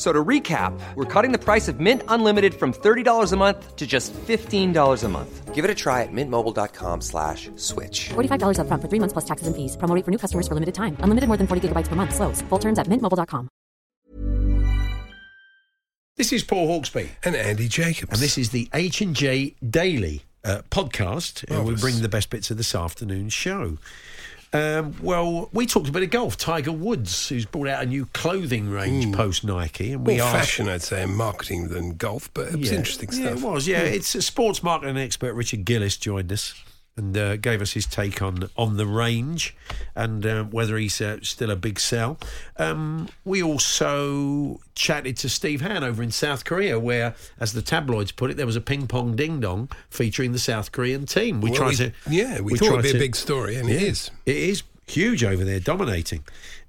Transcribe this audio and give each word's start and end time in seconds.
So 0.00 0.14
to 0.14 0.24
recap, 0.24 0.72
we're 0.94 1.04
cutting 1.04 1.30
the 1.30 1.38
price 1.38 1.68
of 1.68 1.78
Mint 1.78 2.02
Unlimited 2.08 2.54
from 2.54 2.72
$30 2.72 3.32
a 3.32 3.36
month 3.36 3.76
to 3.76 3.86
just 3.86 4.14
$15 4.14 5.04
a 5.04 5.08
month. 5.08 5.54
Give 5.54 5.62
it 5.62 5.70
a 5.70 5.74
try 5.74 6.00
at 6.00 6.08
mintmobile.com 6.10 7.02
slash 7.02 7.50
switch. 7.56 8.08
$45 8.08 8.60
up 8.60 8.66
front 8.66 8.80
for 8.80 8.88
three 8.88 8.98
months 8.98 9.12
plus 9.12 9.26
taxes 9.26 9.46
and 9.46 9.54
fees. 9.54 9.76
Promo 9.76 9.94
rate 9.94 10.06
for 10.06 10.10
new 10.10 10.16
customers 10.16 10.48
for 10.48 10.54
limited 10.54 10.74
time. 10.74 10.96
Unlimited 11.00 11.28
more 11.28 11.36
than 11.36 11.46
40 11.46 11.68
gigabytes 11.68 11.86
per 11.86 11.96
month. 11.96 12.14
Slows. 12.14 12.40
Full 12.48 12.58
terms 12.58 12.78
at 12.78 12.86
mintmobile.com. 12.86 13.50
This 16.16 16.32
is 16.32 16.44
Paul 16.44 16.80
Hawksbee, 16.80 17.10
and 17.22 17.36
Andy 17.36 17.68
Jacobs. 17.68 18.12
and 18.12 18.22
this 18.22 18.38
is 18.38 18.50
the 18.50 18.70
H 18.72 19.02
and 19.02 19.14
J 19.14 19.54
Daily 19.68 20.22
uh, 20.44 20.62
podcast. 20.70 21.44
And 21.50 21.66
we 21.66 21.74
bring 21.74 22.00
the 22.00 22.08
best 22.08 22.30
bits 22.30 22.50
of 22.50 22.56
this 22.56 22.74
afternoon's 22.74 23.34
show. 23.34 23.76
Um, 24.52 24.96
well, 25.00 25.48
we 25.52 25.64
talked 25.66 25.88
a 25.88 25.92
bit 25.92 26.02
of 26.02 26.10
golf. 26.10 26.36
Tiger 26.36 26.72
Woods, 26.72 27.28
who's 27.28 27.46
brought 27.46 27.68
out 27.68 27.82
a 27.84 27.86
new 27.86 28.06
clothing 28.06 28.68
range 28.68 29.14
post 29.14 29.44
Nike, 29.44 29.92
and 29.92 30.04
we 30.04 30.18
more 30.18 30.30
fashion, 30.32 30.68
I'd 30.68 30.82
say, 30.82 31.04
and 31.04 31.14
marketing 31.16 31.68
than 31.68 31.94
golf, 31.96 32.28
but 32.34 32.48
it 32.48 32.58
was 32.58 32.70
Yeah. 32.72 32.78
interesting 32.78 33.08
Yeah, 33.12 33.30
it 33.30 33.40
was. 33.42 33.68
Yeah, 33.68 33.82
it's 33.82 34.14
a 34.16 34.22
sports 34.22 34.62
marketing 34.62 34.96
expert, 34.96 35.34
Richard 35.34 35.64
Gillis, 35.64 35.96
joined 35.96 36.32
us 36.32 36.54
and 36.96 37.16
uh, 37.16 37.36
gave 37.36 37.62
us 37.62 37.72
his 37.72 37.86
take 37.86 38.20
on 38.20 38.50
on 38.56 38.76
the 38.76 38.86
range 38.86 39.56
and 39.94 40.26
uh, 40.26 40.44
whether 40.44 40.76
he's 40.76 41.00
uh, 41.00 41.18
still 41.22 41.50
a 41.50 41.56
big 41.56 41.78
sell. 41.80 42.18
Um, 42.58 43.08
we 43.24 43.42
also 43.42 44.60
chatted 44.74 45.16
to 45.18 45.28
Steve 45.28 45.60
Han 45.62 45.84
over 45.84 46.02
in 46.02 46.10
South 46.10 46.44
Korea, 46.44 46.78
where, 46.78 47.14
as 47.38 47.52
the 47.52 47.62
tabloids 47.62 48.12
put 48.12 48.30
it, 48.30 48.36
there 48.36 48.46
was 48.46 48.56
a 48.56 48.60
ping 48.60 48.86
pong 48.86 49.16
ding 49.16 49.40
dong 49.40 49.68
featuring 49.88 50.32
the 50.32 50.38
South 50.38 50.72
Korean 50.72 51.06
team. 51.06 51.40
We 51.40 51.50
Well, 51.50 51.58
tried 51.58 51.68
we- 51.70 51.76
to, 51.76 51.92
yeah, 52.10 52.40
we 52.40 52.56
thought 52.56 52.66
tried 52.66 52.78
it'd 52.80 52.92
be 52.92 52.98
a 52.98 53.00
big 53.00 53.16
story, 53.16 53.56
and 53.56 53.68
it 53.70 53.80
Yeah, 53.80 53.88
is. 53.88 54.10
It 54.26 54.36
is 54.36 54.62
huge 54.86 55.22
over 55.24 55.44
there, 55.44 55.60
dominating. 55.60 56.24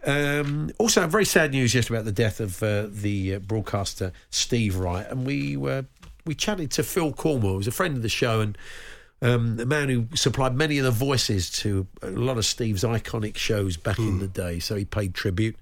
Um, 0.06 0.72
also, 0.78 1.06
very 1.08 1.26
sad 1.26 1.52
news 1.52 1.74
just 1.74 1.90
about 1.90 2.06
the 2.06 2.12
death 2.12 2.40
of 2.40 2.62
uh, 2.64 2.88
the 2.90 3.36
uh, 3.36 3.40
broadcaster 3.40 4.12
Steve 4.30 4.76
Wright, 4.78 5.06
and 5.10 5.26
we 5.26 5.58
were 5.58 5.86
we 6.24 6.36
chatted 6.36 6.70
to 6.72 6.84
Phil 6.84 7.12
Cornwell, 7.14 7.54
who's 7.56 7.68
a 7.68 7.72
friend 7.72 7.98
of 7.98 8.04
the 8.04 8.10
show 8.10 8.42
and 8.42 8.56
um, 9.22 9.58
the 9.58 9.66
man 9.66 9.90
who 9.90 10.08
supplied 10.16 10.56
many 10.56 10.78
of 10.78 10.86
the 10.86 10.92
voices 10.92 11.50
to 11.52 11.88
a 12.02 12.10
lot 12.12 12.38
of 12.38 12.46
Steve's 12.46 12.84
iconic 12.84 13.36
shows 13.38 13.78
back 13.78 14.00
in 14.00 14.20
the 14.20 14.28
day. 14.28 14.60
So 14.60 14.76
he 14.76 14.86
paid 14.86 15.14
tribute. 15.14 15.56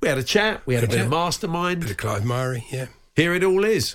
We 0.00 0.08
had 0.08 0.18
a 0.18 0.22
chat. 0.22 0.62
We 0.66 0.74
had 0.74 0.84
a 0.84 0.86
Had 0.86 0.90
bit 0.90 1.00
a 1.00 1.04
of 1.04 1.10
chat. 1.10 1.18
mastermind. 1.18 1.80
Bit 1.82 1.90
of 1.92 1.96
Clive 1.96 2.24
Murray, 2.24 2.64
yeah. 2.70 2.86
Here 3.16 3.34
it 3.34 3.44
all 3.44 3.64
is. 3.64 3.94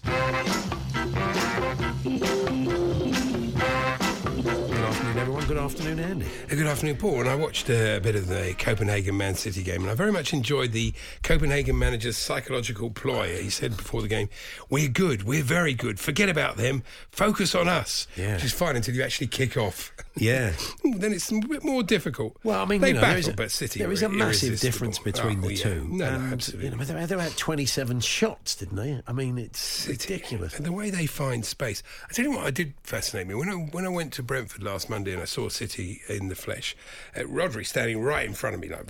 Afternoon, 5.69 5.99
Andy. 5.99 6.25
Good 6.47 6.65
afternoon, 6.65 6.97
Paul. 6.97 7.19
And 7.19 7.29
I 7.29 7.35
watched 7.35 7.69
a 7.69 7.99
bit 8.01 8.15
of 8.15 8.27
the 8.27 8.55
Copenhagen 8.57 9.15
Man 9.15 9.35
City 9.35 9.61
game, 9.61 9.81
and 9.81 9.91
I 9.91 9.93
very 9.93 10.11
much 10.11 10.33
enjoyed 10.33 10.71
the 10.71 10.93
Copenhagen 11.21 11.77
manager's 11.77 12.17
psychological 12.17 12.89
ploy. 12.89 13.37
He 13.39 13.51
said 13.51 13.77
before 13.77 14.01
the 14.01 14.07
game, 14.07 14.29
"We're 14.71 14.89
good. 14.89 15.23
We're 15.23 15.43
very 15.43 15.75
good. 15.75 15.99
Forget 15.99 16.27
about 16.27 16.57
them. 16.57 16.81
Focus 17.11 17.53
on 17.53 17.67
us." 17.67 18.07
Yeah. 18.17 18.33
Which 18.33 18.45
is 18.45 18.51
fine 18.51 18.77
until 18.77 18.95
you 18.95 19.03
actually 19.03 19.27
kick 19.27 19.57
off. 19.57 19.91
Yeah. 20.15 20.53
then 20.83 21.13
it's 21.13 21.31
a 21.31 21.39
bit 21.39 21.63
more 21.63 21.83
difficult. 21.83 22.35
Well, 22.43 22.61
I 22.61 22.65
mean, 22.65 22.81
they 22.81 22.89
you 22.89 22.93
know, 22.95 23.01
there 23.01 23.15
battle, 23.17 23.31
a, 23.31 23.35
but 23.35 23.51
City 23.51 23.79
there 23.79 23.91
is 23.91 24.01
a 24.01 24.09
massive 24.09 24.59
difference 24.59 24.97
between 24.97 25.37
Oh, 25.39 25.47
the 25.49 25.53
yeah. 25.53 25.63
two. 25.63 25.87
No, 25.87 26.17
no, 26.17 26.33
absolutely. 26.33 26.69
You 26.71 26.75
know, 26.77 26.83
they, 26.83 27.05
they 27.05 27.23
had 27.23 27.37
27 27.37 27.99
shots, 27.99 28.55
didn't 28.55 28.75
they? 28.75 29.01
I 29.07 29.13
mean, 29.13 29.37
it's 29.37 29.59
City. 29.59 30.13
ridiculous. 30.15 30.55
And 30.55 30.65
the 30.65 30.71
way 30.71 30.89
they 30.89 31.05
find 31.05 31.45
space. 31.45 31.83
I 32.09 32.13
tell 32.13 32.25
you 32.25 32.31
what, 32.31 32.45
I 32.47 32.51
did 32.51 32.73
fascinate 32.83 33.27
me 33.27 33.35
when 33.35 33.49
I 33.49 33.53
when 33.53 33.85
I 33.85 33.89
went 33.89 34.13
to 34.13 34.23
Brentford 34.23 34.63
last 34.63 34.89
Monday 34.89 35.13
and 35.13 35.21
I 35.21 35.25
saw 35.25 35.47
City 35.59 36.01
in 36.07 36.29
the 36.29 36.35
flesh. 36.35 36.75
Uh, 37.15 37.21
Rodri 37.21 37.65
standing 37.65 37.99
right 38.01 38.25
in 38.25 38.33
front 38.33 38.55
of 38.55 38.61
me, 38.61 38.69
like 38.69 38.87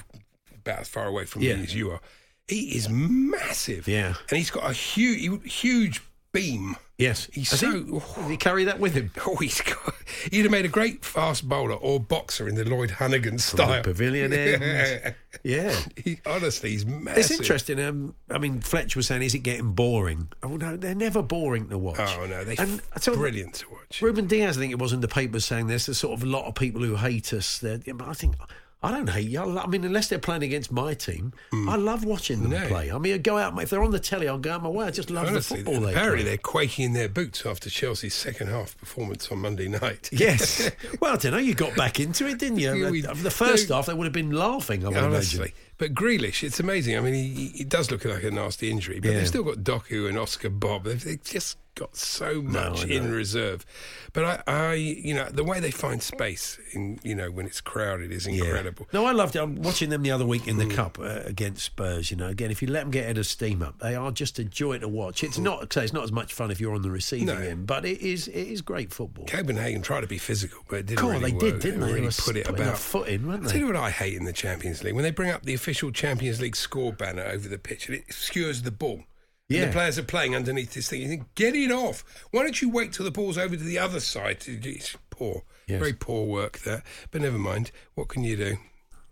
about 0.56 0.80
as 0.82 0.88
far 0.88 1.08
away 1.08 1.26
from 1.26 1.42
Yeah. 1.42 1.56
me 1.56 1.64
as 1.64 1.74
you 1.76 1.90
are. 1.92 2.02
He 2.48 2.76
is 2.78 2.88
massive. 2.90 3.88
Yeah. 3.88 4.14
and 4.30 4.38
he's 4.38 4.52
got 4.52 4.70
a 4.70 4.74
huge 4.74 5.54
huge 5.62 6.02
beam. 6.32 6.76
Yes. 6.98 7.30
He's 7.32 7.50
so. 7.50 7.72
He, 7.72 7.84
did 8.22 8.30
he 8.32 8.38
carry 8.38 8.66
that 8.66 8.80
with 8.80 8.94
him? 8.94 9.12
Oh, 9.26 9.36
he's 9.38 9.62
got. 9.62 9.94
He'd 10.32 10.42
have 10.42 10.52
made 10.52 10.66
a 10.66 10.70
great 10.70 11.06
fast 11.06 11.48
bowler 11.48 11.76
or 11.76 12.00
boxer 12.00 12.48
in 12.48 12.56
the 12.56 12.66
Lloyd 12.66 12.90
Honeyghan 12.90 13.40
style. 13.40 13.82
pavilion 13.84 14.34
end. 14.34 15.16
Yeah. 15.44 15.76
He, 15.96 16.20
honestly, 16.26 16.72
he's 16.72 16.86
massive. 16.86 17.20
It's 17.20 17.32
interesting. 17.32 17.80
Um, 17.80 18.16
I 18.32 18.40
mean, 18.40 18.62
Fletch 18.62 18.96
was 18.96 19.08
saying, 19.08 19.22
is 19.22 19.36
it 19.36 19.40
getting 19.40 19.72
boring? 19.74 20.30
Oh, 20.42 20.58
no, 20.58 20.76
they're 20.76 20.96
never 20.96 21.22
boring 21.22 21.70
to 21.70 21.78
watch. 21.78 22.00
Oh 22.00 22.26
no, 22.26 22.44
they're 22.44 22.56
And 22.60 22.82
tell 23.00 23.16
brilliant 23.16 23.54
to 23.56 23.70
watch. 23.70 24.02
Ruben 24.02 24.26
Dias, 24.28 24.58
I 24.58 24.60
think 24.60 24.72
it 24.72 24.80
was 24.80 24.92
in 24.92 25.02
the 25.02 25.08
papers 25.08 25.46
saying 25.46 25.68
this. 25.68 25.86
there's 25.86 25.98
a 25.98 26.00
sort 26.00 26.18
of 26.18 26.24
a 26.24 26.26
lot 26.26 26.46
of 26.46 26.56
people 26.56 26.82
who 26.82 26.96
hate 26.96 27.32
us. 27.32 27.60
There, 27.60 27.80
I 28.02 28.14
think 28.14 28.36
I 28.82 28.92
don't 28.92 29.10
hate 29.10 29.28
you. 29.28 29.40
I, 29.60 29.68
mean, 29.68 29.84
unless 29.84 30.08
they're 30.08 30.20
playing 30.20 30.44
against 30.44 30.72
my 30.72 30.94
team, 30.94 31.34
mm. 31.52 31.70
I 31.70 31.76
love 31.76 32.06
watching 32.06 32.42
them. 32.42 32.52
No. 32.52 32.66
play. 32.68 32.90
I 32.90 32.98
mean, 32.98 33.14
I 33.14 33.18
go 33.18 33.38
out 33.38 33.62
if 33.62 33.70
they're 33.70 33.84
on 33.84 33.92
the 33.92 34.00
telly, 34.00 34.30
I'll 34.30 34.38
go 34.38 34.54
out 34.54 34.64
my 34.64 34.70
way. 34.70 34.86
I 34.86 34.92
just 34.92 35.10
love 35.10 35.28
Honestly, 35.28 35.58
the 35.58 35.66
football 35.66 35.86
they 35.86 35.92
apparently 35.92 36.24
play. 36.24 36.30
they're 36.30 36.38
quaking 36.38 36.86
in 36.86 36.94
their 36.94 37.10
boots 37.10 37.46
after 37.46 37.70
Chelsea's 37.70 38.14
second 38.14 38.48
half 38.48 38.78
performance 38.78 39.30
on 39.32 39.40
Monday 39.40 39.68
night. 39.68 40.10
Yes. 40.20 40.72
well, 41.02 41.14
I 41.14 41.18
don't 41.18 41.34
know. 41.34 41.38
You 41.40 41.54
got 41.56 41.76
back 41.76 42.00
into 42.00 42.26
it, 42.28 42.40
didn't 42.40 42.60
you? 42.60 42.74
Yeah, 42.84 42.90
we- 42.90 43.02
the 43.02 43.32
first 43.32 43.70
no. 43.70 43.76
half, 43.78 43.88
they 43.88 43.94
would 43.94 44.06
have 44.06 44.14
been 44.14 44.32
laughing. 44.32 44.86
I 44.86 44.90
would 44.90 44.98
honestly. 44.98 45.40
imagine. 45.40 45.56
But 45.78 45.94
Grealish, 45.94 46.44
it's 46.44 46.60
amazing. 46.60 46.98
I 46.98 47.02
mean, 47.02 47.14
he, 47.14 47.48
he 47.48 47.64
does 47.64 47.90
look 47.92 48.06
like 48.06 48.24
a 48.24 48.32
nasty 48.32 48.70
injury, 48.72 49.00
but 49.00 49.12
Yeah. 49.12 49.18
they've 49.18 49.28
still 49.28 49.44
got 49.44 49.58
Doku 49.58 50.08
and 50.08 50.18
Oscar 50.18 50.50
Bobb. 50.50 50.84
They've, 50.86 51.04
they've 51.04 51.24
just 51.24 51.58
got 51.80 51.96
so 51.96 52.42
much 52.42 52.86
I 52.86 52.90
in 52.90 53.12
reserve. 53.12 53.66
But 54.12 54.26
I, 54.26 54.44
I, 54.48 54.74
you 54.74 55.14
know, 55.14 55.30
the 55.30 55.44
way 55.44 55.60
they 55.60 55.72
find 55.72 56.02
space 56.02 56.60
in, 56.74 57.00
you 57.04 57.16
know, 57.16 57.32
when 57.32 57.46
it's 57.46 57.62
crowded 57.62 58.12
is 58.12 58.28
incredible. 58.28 58.88
No, 58.92 59.06
I 59.06 59.12
loved 59.12 59.36
it. 59.36 59.40
I'm 59.40 59.62
watching 59.62 59.90
them 59.90 60.02
the 60.02 60.12
other 60.12 60.26
week 60.26 60.48
in 60.48 60.58
the 60.58 60.66
cup 60.68 61.00
uh, 61.00 61.22
against 61.26 61.64
Spurs. 61.64 62.12
You 62.12 62.18
know, 62.18 62.28
again, 62.28 62.52
if 62.52 62.62
you 62.62 62.68
let 62.68 62.82
them 62.82 62.92
get 62.92 63.06
head 63.06 63.18
of 63.18 63.26
steam 63.26 63.62
up, 63.62 63.80
they 63.80 63.96
are 63.96 64.12
just 64.12 64.40
a 64.40 64.44
joy 64.44 64.80
to 64.80 64.88
watch. 64.88 65.24
It's 65.24 65.38
not, 65.38 65.72
say, 65.72 65.84
it's 65.84 65.94
not 65.94 66.04
as 66.04 66.12
much 66.12 66.34
fun 66.34 66.52
if 66.52 66.60
you're 66.60 66.76
on 66.76 66.82
the 66.82 66.92
receiving. 66.92 67.28
No. 67.28 67.38
end, 67.38 67.68
but 67.68 67.86
it 67.86 68.02
is, 68.02 68.28
it 68.28 68.48
is 68.48 68.62
great 68.62 68.92
football. 68.92 69.26
Copenhagen 69.26 69.82
tried 69.82 70.02
to 70.02 70.08
be 70.08 70.18
physical, 70.18 70.64
but 70.68 70.80
it 70.80 70.86
didn't 70.88 71.02
God, 71.02 71.22
really 71.22 71.32
they 71.32 71.38
work. 71.38 71.42
did, 71.42 71.60
didn't 71.60 71.80
they? 71.82 71.94
really 71.94 72.06
were 72.08 72.12
put 72.12 72.36
it 72.36 72.50
about. 72.50 72.78
foot 72.78 73.08
in, 73.08 73.28
weren't 73.28 73.44
they? 73.44 73.52
tell 73.52 73.60
you 73.60 73.68
what 73.68 73.76
I 73.76 73.90
hate 73.90 74.16
in 74.16 74.26
the 74.26 74.34
Champions 74.34 74.84
League 74.84 74.96
when 74.96 75.04
they 75.04 75.12
bring 75.12 75.30
up 75.30 75.44
the 75.44 75.54
official 75.54 75.92
Champions 75.92 76.42
League 76.42 76.56
score 76.56 76.92
banner 76.92 77.24
over 77.24 77.48
the 77.48 77.58
pitch 77.58 77.88
and 77.88 77.96
it 77.96 78.04
obscures 78.10 78.64
the 78.64 78.72
ball. 78.72 79.04
Yeah. 79.50 79.66
the 79.66 79.72
players 79.72 79.98
are 79.98 80.04
playing 80.04 80.36
underneath 80.36 80.74
this 80.76 80.90
thing. 80.90 81.02
You 81.02 81.08
think, 81.08 81.34
get 81.36 81.56
it 81.56 81.72
off. 81.72 82.04
Why 82.32 82.44
don't 82.44 82.62
you 82.62 82.70
wait 82.70 82.94
till 82.94 83.04
the 83.04 83.12
ball's 83.12 83.38
over 83.38 83.56
to 83.58 83.64
the 83.64 83.80
other 83.80 84.00
side? 84.00 84.44
It's 84.48 84.96
poor. 85.10 85.44
Yes. 85.68 85.80
Very 85.80 85.94
poor 85.94 86.26
work 86.28 86.60
there. 86.60 86.84
But 87.12 87.22
never 87.22 87.38
mind. 87.40 87.72
What 87.96 88.10
can 88.10 88.24
you 88.24 88.38
do? 88.38 88.58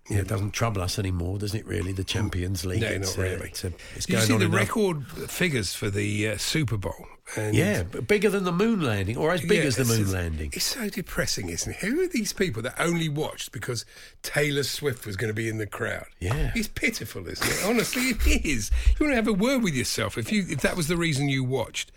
Yeah, 0.09 0.19
it 0.19 0.27
doesn't 0.29 0.51
trouble 0.51 0.81
us 0.81 0.97
anymore, 0.97 1.37
does 1.37 1.53
it? 1.53 1.65
Really, 1.65 1.91
the 1.91 2.03
Champions 2.03 2.65
League. 2.65 2.81
No, 2.81 2.87
It's, 2.87 3.17
not 3.17 3.25
uh, 3.25 3.29
really. 3.29 3.47
it's, 3.49 3.65
uh, 3.65 3.71
it's 3.95 4.07
you 4.07 4.17
see 4.21 4.31
on 4.33 4.39
the 4.39 4.45
enough. 4.45 4.57
record 4.57 5.05
figures 5.07 5.73
for 5.73 5.89
the 5.89 6.29
uh, 6.29 6.37
Super 6.37 6.77
Bowl? 6.77 7.07
And 7.35 7.55
Yeah, 7.55 7.83
bigger 7.83 8.29
than 8.29 8.45
the 8.45 8.51
moon 8.51 8.81
landing, 8.81 9.17
or 9.17 9.31
as 9.31 9.41
big 9.41 9.59
Yeah, 9.59 9.63
as 9.65 9.75
the 9.75 9.85
moon 9.85 10.11
landing. 10.11 10.51
It's 10.53 10.63
so 10.65 10.89
depressing, 10.89 11.49
isn't 11.49 11.73
it? 11.73 11.79
Who 11.79 12.01
are 12.01 12.07
these 12.07 12.31
people 12.31 12.61
that 12.63 12.75
only 12.79 13.09
watched 13.09 13.51
because 13.51 13.83
Taylor 14.23 14.63
Swift 14.63 15.05
was 15.05 15.17
going 15.17 15.27
to 15.29 15.33
be 15.33 15.49
in 15.49 15.57
the 15.57 15.67
crowd? 15.67 16.05
Yeah. 16.19 16.51
it's 16.55 16.67
pitiful, 16.69 17.27
isn't 17.27 17.45
it? 17.47 17.65
Honestly, 17.65 18.03
it 18.03 18.45
is. 18.45 18.71
You 18.99 19.05
want 19.05 19.11
to 19.11 19.15
have 19.17 19.27
a 19.27 19.33
word 19.33 19.61
with 19.63 19.73
yourself 19.73 20.17
if 20.17 20.31
you 20.31 20.45
if 20.49 20.61
that 20.61 20.77
was 20.77 20.87
the 20.87 20.97
reason 20.97 21.27
you 21.27 21.43
watched. 21.43 21.91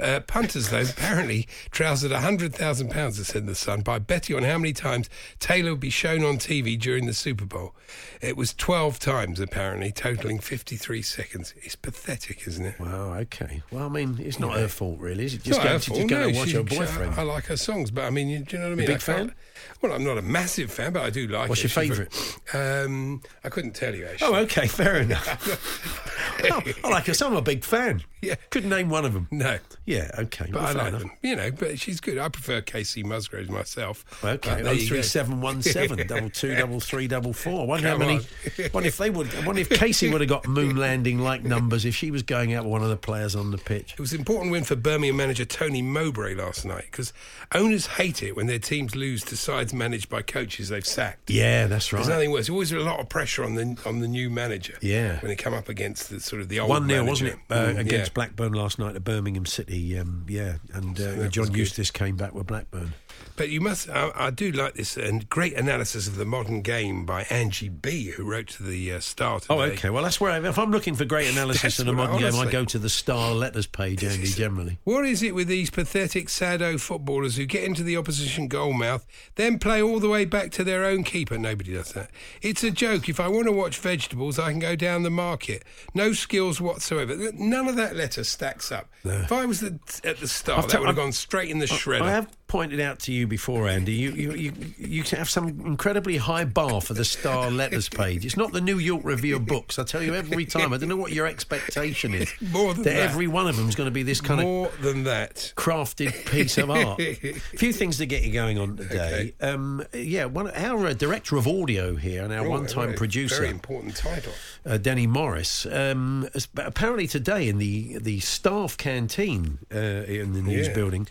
Uh, 0.00 0.20
punters, 0.20 0.70
though, 0.70 0.80
apparently 0.90 1.46
trousered 1.70 2.10
hundred 2.12 2.54
thousand 2.54 2.90
pounds, 2.90 3.20
as 3.20 3.28
said 3.28 3.46
the 3.46 3.54
Sun, 3.54 3.82
by 3.82 3.98
betting 3.98 4.34
on 4.36 4.42
how 4.42 4.58
many 4.58 4.72
times 4.72 5.08
Taylor 5.38 5.70
would 5.72 5.80
be 5.80 5.90
shown 5.90 6.24
on 6.24 6.38
TV 6.38 6.78
during 6.78 7.06
the 7.06 7.14
Super 7.14 7.44
Bowl. 7.44 7.74
It 8.20 8.36
was 8.36 8.52
twelve 8.54 8.98
times, 8.98 9.38
apparently, 9.38 9.92
totaling 9.92 10.38
fifty-three 10.40 11.02
seconds. 11.02 11.54
It's 11.62 11.76
pathetic, 11.76 12.48
isn't 12.48 12.64
it? 12.64 12.80
Wow, 12.80 13.14
okay. 13.14 13.62
Well, 13.70 13.84
I 13.86 13.88
mean, 13.88 14.16
it's 14.18 14.40
not 14.40 14.54
her 14.54 14.68
fault, 14.72 14.98
really. 14.98 15.24
Is 15.26 15.34
it? 15.34 15.42
Just 15.44 15.58
not 15.58 15.64
go, 15.64 15.72
her 15.74 15.78
to, 15.78 15.84
fault, 15.90 15.98
just 16.00 16.08
go 16.10 16.18
no, 16.20 16.26
and 16.28 16.36
watch 16.36 16.48
she- 16.48 16.56
her 16.56 16.66
she- 16.68 16.76
uh, 16.76 16.78
boyfriend. 16.80 17.14
I, 17.14 17.20
I 17.20 17.24
like 17.24 17.44
her 17.46 17.56
songs, 17.56 17.90
but 17.90 18.04
I 18.04 18.10
mean, 18.10 18.28
you, 18.28 18.38
do 18.40 18.56
you 18.56 18.62
know 18.62 18.68
what 18.68 18.72
I 18.72 18.76
mean? 18.76 18.86
big 18.86 18.96
I 18.96 18.98
fan? 18.98 19.34
Well, 19.80 19.92
I'm 19.92 20.04
not 20.04 20.18
a 20.18 20.22
massive 20.22 20.70
fan, 20.70 20.92
but 20.92 21.02
I 21.02 21.10
do 21.10 21.26
like 21.26 21.48
What's 21.48 21.62
her. 21.62 21.68
your 21.68 21.70
favourite? 21.70 22.38
Um, 22.54 23.22
I 23.44 23.48
couldn't 23.48 23.74
tell 23.74 23.94
you 23.94 24.06
actually. 24.06 24.28
Oh, 24.28 24.36
okay, 24.42 24.66
fair 24.66 24.96
enough. 24.96 26.44
oh, 26.50 26.62
I 26.84 26.88
like 26.88 27.06
her. 27.06 27.14
So 27.14 27.26
I'm 27.26 27.36
a 27.36 27.42
big 27.42 27.64
fan. 27.64 28.02
Yeah. 28.20 28.36
Couldn't 28.50 28.70
name 28.70 28.88
one 28.88 29.04
of 29.04 29.14
them. 29.14 29.26
No. 29.32 29.58
Yeah, 29.84 30.10
okay. 30.16 30.46
But 30.50 30.62
well, 30.62 30.66
I 30.66 30.72
like 30.72 30.88
enough. 30.88 31.00
them, 31.00 31.10
you 31.22 31.34
know. 31.34 31.50
But 31.50 31.80
she's 31.80 32.00
good. 32.00 32.18
I 32.18 32.28
prefer 32.28 32.60
Kacey 32.60 33.04
Musgraves 33.04 33.50
myself. 33.50 34.04
Okay, 34.24 34.62
oh 34.64 34.76
three 34.76 35.02
seven 35.02 35.40
one 35.40 35.60
seven 35.60 36.06
double 36.06 36.30
two 36.30 36.54
double 36.54 36.78
three 36.78 37.08
double 37.08 37.32
four. 37.32 37.66
Wonder 37.66 37.88
how 37.88 37.96
many. 37.98 38.18
on. 38.18 38.24
Wonder 38.72 38.88
if 38.88 38.96
they 38.96 39.10
would. 39.10 39.28
Wonder 39.44 39.62
if 39.62 39.70
Kacey 39.70 40.12
would 40.12 40.20
have 40.20 40.30
got 40.30 40.46
moon 40.46 40.76
landing 40.76 41.18
like 41.18 41.42
numbers 41.42 41.84
if 41.84 41.96
she 41.96 42.12
was 42.12 42.22
going 42.22 42.54
out 42.54 42.62
with 42.64 42.72
one 42.72 42.82
of 42.84 42.90
the 42.90 42.96
players 42.96 43.34
on 43.34 43.50
the 43.50 43.58
pitch. 43.58 43.94
It 43.94 44.00
was 44.00 44.12
an 44.12 44.20
important 44.20 44.52
win 44.52 44.62
for 44.62 44.76
Birmingham 44.76 45.16
manager 45.16 45.44
Tony 45.44 45.82
Mowbray 45.82 46.34
last 46.36 46.64
night 46.64 46.84
because 46.92 47.12
owners 47.54 47.86
hate 47.86 48.22
it 48.22 48.36
when 48.36 48.46
their 48.46 48.60
teams 48.60 48.94
lose 48.94 49.24
to 49.24 49.36
sides 49.52 49.74
managed 49.74 50.08
by 50.08 50.22
coaches 50.22 50.68
they've 50.68 50.86
sacked. 50.86 51.30
Yeah, 51.30 51.66
that's 51.66 51.92
right. 51.92 51.98
There's 51.98 52.08
nothing 52.08 52.30
worse. 52.30 52.46
There's 52.46 52.50
always 52.50 52.72
a 52.72 52.78
lot 52.80 53.00
of 53.00 53.08
pressure 53.08 53.44
on 53.44 53.54
the 53.54 53.76
on 53.86 54.00
the 54.00 54.08
new 54.08 54.30
manager. 54.30 54.78
Yeah. 54.80 55.20
when 55.20 55.28
they 55.28 55.36
come 55.36 55.54
up 55.54 55.68
against 55.68 56.10
the 56.10 56.20
sort 56.20 56.42
of 56.42 56.48
the 56.48 56.60
old 56.60 56.70
One 56.70 56.88
0 56.88 57.04
wasn't 57.04 57.30
it 57.30 57.38
uh, 57.50 57.54
Mm, 57.72 57.78
against 57.78 58.10
yeah. 58.10 58.14
Blackburn 58.14 58.52
last 58.52 58.78
night 58.78 58.96
at 58.96 59.04
Birmingham 59.04 59.46
City? 59.46 59.98
Um, 59.98 60.24
yeah, 60.28 60.56
and 60.72 60.98
uh, 61.00 61.14
was 61.18 61.28
John. 61.30 61.52
Eustace 61.54 61.90
came 61.90 62.16
back 62.16 62.34
with 62.34 62.46
Blackburn. 62.46 62.94
But 63.34 63.48
you 63.48 63.60
must. 63.60 63.88
I, 63.88 64.10
I 64.14 64.30
do 64.30 64.52
like 64.52 64.74
this 64.74 64.96
and 64.96 65.28
great 65.28 65.54
analysis 65.54 66.06
of 66.06 66.16
the 66.16 66.24
modern 66.26 66.60
game 66.62 67.06
by 67.06 67.22
Angie 67.30 67.70
B, 67.70 68.10
who 68.10 68.24
wrote 68.24 68.48
to 68.48 68.62
the 68.62 68.92
uh, 68.92 69.00
Star 69.00 69.40
today. 69.40 69.54
Oh, 69.54 69.60
okay. 69.60 69.90
Well, 69.90 70.02
that's 70.02 70.20
where 70.20 70.30
I, 70.30 70.46
if 70.46 70.58
I'm 70.58 70.70
looking 70.70 70.94
for 70.94 71.04
great 71.04 71.30
analysis 71.32 71.78
in 71.80 71.88
a 71.88 71.92
modern 71.92 72.18
game, 72.18 72.34
I 72.34 72.50
go 72.50 72.64
to 72.66 72.78
the 72.78 72.90
Star 72.90 73.32
letters 73.32 73.66
page, 73.66 74.04
Andy. 74.04 74.26
Generally, 74.26 74.78
What 74.84 75.06
is 75.06 75.22
it 75.22 75.34
with 75.34 75.48
these 75.48 75.70
pathetic 75.70 76.28
sado 76.28 76.76
footballers 76.78 77.36
who 77.36 77.46
get 77.46 77.64
into 77.64 77.82
the 77.82 77.96
opposition 77.96 78.48
goal 78.48 78.74
mouth, 78.74 79.06
then 79.36 79.58
play 79.58 79.82
all 79.82 79.98
the 79.98 80.08
way 80.08 80.24
back 80.24 80.50
to 80.52 80.64
their 80.64 80.84
own 80.84 81.02
keeper? 81.02 81.38
Nobody 81.38 81.72
does 81.72 81.92
that. 81.92 82.10
It's 82.42 82.62
a 82.62 82.70
joke. 82.70 83.08
If 83.08 83.18
I 83.18 83.28
want 83.28 83.46
to 83.46 83.52
watch 83.52 83.78
vegetables, 83.78 84.38
I 84.38 84.50
can 84.50 84.58
go 84.60 84.76
down 84.76 85.02
the 85.02 85.10
market. 85.10 85.64
No 85.94 86.12
skills 86.12 86.60
whatsoever. 86.60 87.16
None 87.32 87.66
of 87.66 87.76
that 87.76 87.96
letter 87.96 88.24
stacks 88.24 88.70
up. 88.70 88.88
If 89.04 89.32
I 89.32 89.46
was 89.46 89.60
the, 89.60 89.78
at 90.04 90.18
the 90.18 90.28
start, 90.28 90.64
I've 90.64 90.70
that 90.70 90.80
would 90.80 90.86
have 90.88 90.96
gone 90.96 91.12
straight 91.12 91.50
in 91.50 91.58
the 91.58 91.66
shredder. 91.66 92.02
I 92.02 92.10
have 92.12 92.28
pointed 92.52 92.80
out 92.80 92.98
to 92.98 93.12
you 93.12 93.26
before, 93.26 93.66
Andy. 93.66 93.92
You 93.92 94.10
you, 94.12 94.32
you 94.32 94.52
you 94.76 95.02
have 95.16 95.30
some 95.30 95.48
incredibly 95.64 96.18
high 96.18 96.44
bar 96.44 96.82
for 96.82 96.92
the 96.92 97.04
Star 97.04 97.50
letters 97.50 97.88
page. 97.88 98.26
It's 98.26 98.36
not 98.36 98.52
the 98.52 98.60
New 98.60 98.78
York 98.78 99.02
Review 99.04 99.36
of 99.36 99.46
Books. 99.46 99.78
I 99.78 99.84
tell 99.84 100.02
you 100.02 100.14
every 100.14 100.44
time. 100.44 100.74
I 100.74 100.76
don't 100.76 100.90
know 100.90 100.96
what 100.96 101.12
your 101.12 101.26
expectation 101.26 102.12
is. 102.12 102.30
More 102.52 102.74
than 102.74 102.82
that. 102.84 102.94
every 102.96 103.26
one 103.26 103.46
of 103.48 103.56
them 103.56 103.70
is 103.70 103.74
going 103.74 103.86
to 103.86 103.90
be 103.90 104.02
this 104.02 104.20
kind 104.20 104.40
of 104.40 104.46
More 104.46 104.70
than 104.82 105.04
that. 105.04 105.54
crafted 105.56 106.12
piece 106.30 106.58
of 106.58 106.70
art. 106.70 107.00
A 107.00 107.14
few 107.56 107.72
things 107.72 107.96
to 107.98 108.06
get 108.06 108.22
you 108.22 108.32
going 108.32 108.58
on 108.58 108.76
today. 108.76 109.32
Okay. 109.40 109.48
Um, 109.50 109.82
yeah, 109.94 110.26
one, 110.26 110.50
our 110.50 110.88
uh, 110.88 110.92
director 110.92 111.36
of 111.38 111.48
audio 111.48 111.96
here 111.96 112.22
and 112.22 112.32
our 112.34 112.46
Oh, 112.46 112.50
one-time 112.50 112.88
very- 112.88 112.96
producer, 112.98 113.36
Very 113.36 113.48
important 113.50 113.96
title. 113.96 114.32
uh, 114.66 114.76
Denny 114.76 115.06
Morris. 115.06 115.64
Um, 115.64 116.28
apparently 116.56 117.06
today 117.06 117.48
in 117.48 117.56
the 117.56 117.96
the 117.98 118.20
staff 118.20 118.76
canteen 118.76 119.58
uh, 119.74 119.78
in 119.78 120.34
the 120.34 120.42
news 120.42 120.68
Yeah. 120.68 120.74
building, 120.74 121.08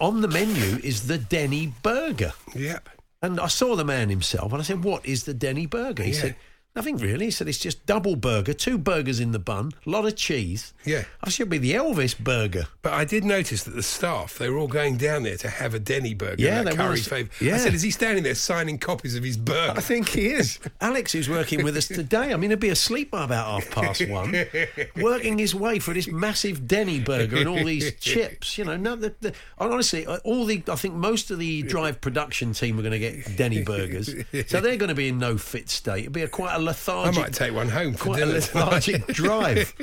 on 0.00 0.20
the 0.20 0.28
menu 0.28 0.78
is 0.82 1.06
the 1.06 1.18
Denny 1.18 1.72
Burger. 1.82 2.32
Yep. 2.54 2.88
And 3.20 3.40
I 3.40 3.48
saw 3.48 3.74
the 3.74 3.84
man 3.84 4.10
himself, 4.10 4.52
and 4.52 4.60
I 4.60 4.64
said, 4.64 4.84
"What 4.84 5.04
is 5.04 5.24
the 5.24 5.34
Denny 5.34 5.66
Burger?" 5.66 6.04
He 6.04 6.12
Yeah. 6.12 6.20
said. 6.20 6.36
Nothing 6.78 6.98
really. 6.98 7.24
He 7.24 7.30
said 7.32 7.48
it's 7.48 7.58
just 7.58 7.84
double 7.86 8.14
burger, 8.14 8.52
two 8.52 8.78
burgers 8.78 9.18
in 9.18 9.32
the 9.32 9.40
bun, 9.40 9.72
a 9.84 9.90
lot 9.90 10.06
of 10.06 10.14
cheese. 10.14 10.72
Yeah. 10.84 11.06
I 11.24 11.28
should 11.28 11.50
be 11.50 11.58
the 11.58 11.72
Elvis 11.72 12.16
burger. 12.16 12.68
But 12.82 12.92
I 12.92 13.04
did 13.04 13.24
notice 13.24 13.64
that 13.64 13.74
the 13.74 13.82
staff, 13.82 14.38
they 14.38 14.48
were 14.48 14.58
all 14.58 14.68
going 14.68 14.96
down 14.96 15.24
there 15.24 15.36
to 15.38 15.48
have 15.48 15.74
a 15.74 15.80
Denny 15.80 16.14
burger. 16.14 16.40
Yeah, 16.40 16.62
that 16.62 16.76
curry 16.76 17.00
favour. 17.00 17.30
Yeah. 17.40 17.56
I 17.56 17.58
said, 17.58 17.74
is 17.74 17.82
he 17.82 17.90
standing 17.90 18.22
there 18.22 18.36
signing 18.36 18.78
copies 18.78 19.16
of 19.16 19.24
his 19.24 19.36
burger? 19.36 19.72
I 19.76 19.80
think 19.80 20.10
he 20.10 20.28
is. 20.28 20.60
Alex, 20.80 21.10
who's 21.10 21.28
working 21.28 21.64
with 21.64 21.76
us 21.76 21.88
today, 21.88 22.32
I 22.32 22.36
mean, 22.36 22.50
he'll 22.50 22.60
be 22.60 22.68
asleep 22.68 23.10
by 23.10 23.24
about 23.24 23.64
half 23.64 23.70
past 23.72 24.08
one, 24.08 24.32
working 25.00 25.36
his 25.36 25.56
way 25.56 25.80
for 25.80 25.92
this 25.92 26.06
massive 26.06 26.68
Denny 26.68 27.00
burger 27.00 27.38
and 27.38 27.48
all 27.48 27.64
these 27.64 27.92
chips. 28.00 28.56
You 28.56 28.66
know, 28.66 28.76
no, 28.76 28.94
the, 28.94 29.12
the, 29.20 29.34
honestly, 29.58 30.06
uh, 30.06 30.18
all 30.22 30.44
the 30.44 30.62
I 30.68 30.76
think 30.76 30.94
most 30.94 31.32
of 31.32 31.40
the 31.40 31.62
Drive 31.62 32.00
production 32.00 32.52
team 32.52 32.78
are 32.78 32.82
going 32.82 32.92
to 32.92 33.00
get 33.00 33.36
Denny 33.36 33.64
burgers, 33.64 34.14
so 34.46 34.60
they're 34.60 34.76
going 34.76 34.90
to 34.90 34.94
be 34.94 35.08
in 35.08 35.18
no 35.18 35.36
fit 35.36 35.68
state. 35.68 36.02
It'll 36.02 36.12
be 36.12 36.22
a 36.22 36.28
quite 36.28 36.54
a 36.54 36.67
I 36.72 37.10
might 37.10 37.32
take 37.32 37.52
one 37.54 37.68
home 37.68 37.94
for 37.94 38.04
Quite 38.04 38.22
a 38.22 38.26
lethargic 38.26 39.06
drive. 39.08 39.74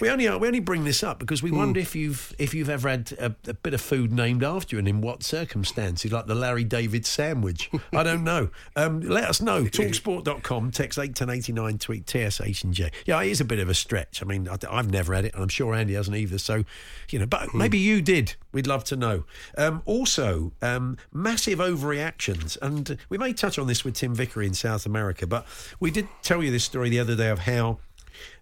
We 0.00 0.10
only 0.10 0.28
we 0.28 0.46
only 0.46 0.60
bring 0.60 0.84
this 0.84 1.02
up 1.02 1.18
because 1.18 1.42
we 1.42 1.50
Hmm. 1.50 1.56
wonder 1.58 1.80
if 1.80 1.94
you've 1.94 2.34
if 2.38 2.54
you've 2.54 2.68
ever 2.70 2.88
had 2.88 3.12
a, 3.18 3.34
a 3.48 3.54
bit 3.54 3.74
of 3.74 3.80
food 3.80 4.12
named 4.12 4.42
after 4.42 4.76
you 4.76 4.78
and 4.78 4.88
in 4.88 5.00
what 5.00 5.22
circumstances, 5.22 6.12
like 6.12 6.26
the 6.26 6.34
Larry 6.34 6.64
David 6.64 7.06
sandwich. 7.06 7.70
I 7.92 8.02
don't 8.02 8.24
know. 8.24 8.48
Um, 8.76 9.00
let 9.02 9.24
us 9.24 9.40
know. 9.40 9.64
Talksport.com, 9.64 10.70
text 10.72 10.98
eight 10.98 11.14
ten 11.14 11.30
eighty 11.30 11.52
nine, 11.52 11.78
tweet 11.78 12.06
TSH 12.08 12.64
and 12.64 12.74
J. 12.74 12.90
Yeah, 13.06 13.22
it 13.22 13.30
is 13.30 13.40
a 13.40 13.44
bit 13.44 13.58
of 13.60 13.68
a 13.68 13.74
stretch. 13.74 14.20
I 14.22 14.24
mean, 14.26 14.48
I, 14.48 14.56
have 14.74 14.90
never 14.90 15.14
had 15.14 15.24
it, 15.24 15.34
and 15.34 15.42
I'm 15.42 15.48
sure 15.48 15.74
Andy 15.74 15.94
hasn't 15.94 16.16
either. 16.16 16.38
So, 16.38 16.64
you 17.10 17.18
know, 17.20 17.26
but 17.26 17.54
maybe 17.54 17.78
you 17.78 18.02
did. 18.02 18.34
We'd 18.54 18.66
love 18.66 18.84
to 18.84 18.96
know. 18.96 19.24
Um, 19.58 19.82
also, 19.84 20.52
um, 20.62 20.96
massive 21.12 21.58
overreactions, 21.58 22.56
and 22.62 22.96
we 23.08 23.18
may 23.18 23.32
touch 23.32 23.58
on 23.58 23.66
this 23.66 23.84
with 23.84 23.94
Tim 23.94 24.14
Vickery 24.14 24.46
in 24.46 24.54
South 24.54 24.86
America, 24.86 25.26
but 25.26 25.44
we 25.80 25.90
did 25.90 26.08
tell 26.22 26.42
you 26.42 26.50
this 26.50 26.64
story 26.64 26.88
the 26.88 27.00
other 27.00 27.16
day 27.16 27.28
of 27.28 27.40
how 27.40 27.78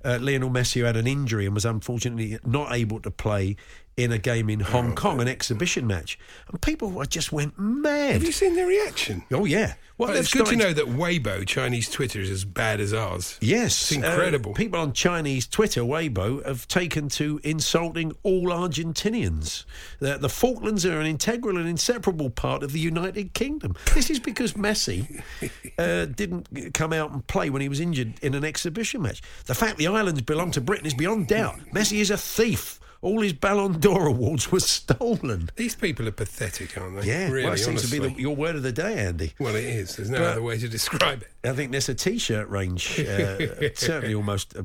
uh, 0.05 0.19
Lionel 0.21 0.51
Messi 0.51 0.85
had 0.85 0.97
an 0.97 1.07
injury 1.07 1.47
and 1.47 1.55
was 1.55 1.65
unfortunately 1.65 2.39
not 2.45 2.73
able 2.73 3.01
to 3.01 3.11
play 3.11 3.57
in 3.97 4.11
a 4.13 4.19
game 4.19 4.49
in 4.49 4.61
Hong 4.61 4.95
Kong, 4.95 5.21
an 5.21 5.29
exhibition 5.29 5.87
match, 5.87 6.19
and 6.49 6.61
people 6.61 7.03
just 7.05 7.33
went 7.33 7.59
mad. 7.59 8.13
Have 8.13 8.25
you 8.25 8.33
seen 8.33 8.57
the 8.57 8.65
reaction? 8.65 9.25
Oh 9.31 9.45
yeah, 9.45 9.75
Well, 10.09 10.17
it's 10.17 10.33
good 10.33 10.47
to 10.47 10.57
know 10.57 10.73
that 10.73 10.87
Weibo, 10.87 11.47
Chinese 11.47 11.89
Twitter, 11.89 12.21
is 12.21 12.31
as 12.31 12.45
bad 12.45 12.81
as 12.81 12.93
ours. 12.93 13.39
Yes, 13.41 13.91
It's 13.91 13.93
incredible. 13.93 14.53
uh, 14.53 14.55
people 14.55 14.81
on 14.81 14.93
Chinese 14.93 15.47
Twitter, 15.47 15.83
Weibo, 15.83 16.45
have 16.47 16.67
taken 16.69 17.09
to 17.11 17.41
insulting 17.45 18.13
all 18.23 18.47
Argentinians. 18.47 19.65
The, 20.01 20.19
the 20.19 20.29
Falklands 20.29 20.85
are 20.87 21.01
an 21.01 21.07
integral 21.07 21.57
and 21.57 21.69
inseparable 21.69 22.31
part 22.31 22.63
of 22.63 22.73
the 22.73 22.81
United 22.81 23.35
Kingdom. 23.35 23.75
This 23.95 24.11
is 24.11 24.19
because 24.19 24.55
Messi 24.55 25.23
uh, 25.79 26.07
didn't 26.07 26.75
come 26.75 26.93
out 26.93 27.11
and 27.13 27.27
play 27.27 27.51
when 27.51 27.63
he 27.63 27.69
was 27.69 27.81
injured 27.81 28.15
in 28.23 28.35
an 28.35 28.45
exhibition 28.45 29.03
match. 29.03 29.23
The 29.47 29.55
fact 29.55 29.79
the 29.79 29.87
islands 29.87 30.23
belong 30.23 30.51
to 30.53 30.61
Britain 30.61 30.87
is 30.87 30.95
beyond 30.95 31.29
doubt. 31.29 31.59
Messi 31.73 32.01
is 32.01 32.11
a 32.11 32.17
thief. 32.17 32.79
All 33.03 33.21
his 33.21 33.33
Ballon 33.33 33.81
d'Or 33.81 34.07
awards 34.07 34.51
were 34.53 34.61
stolen. 34.61 35.51
These 35.57 35.75
people 35.75 36.07
are 36.07 36.13
pathetic, 36.13 36.79
aren't 36.79 37.01
they? 37.01 37.09
Yeah, 37.09 37.29
really, 37.31 37.43
well, 37.43 37.53
that 37.53 37.59
seems 37.59 37.83
to 37.83 37.91
be 37.91 37.99
the, 37.99 38.13
your 38.21 38.35
word 38.37 38.55
of 38.55 38.63
the 38.63 38.71
day, 38.73 38.95
Andy. 38.95 39.33
Well, 39.41 39.57
it 39.57 39.65
is. 39.65 39.97
There's 39.97 40.09
no 40.09 40.19
But- 40.19 40.31
other 40.33 40.43
way 40.43 40.57
to 40.59 40.69
describe 40.69 41.23
it. 41.23 41.29
I 41.45 41.53
think 41.53 41.73
there's 41.73 41.89
a 41.89 41.95
T-shirt 41.97 42.49
range, 42.49 43.01
uh, 43.01 43.39
certainly 43.75 44.15
almost 44.15 44.57
uh, 44.57 44.63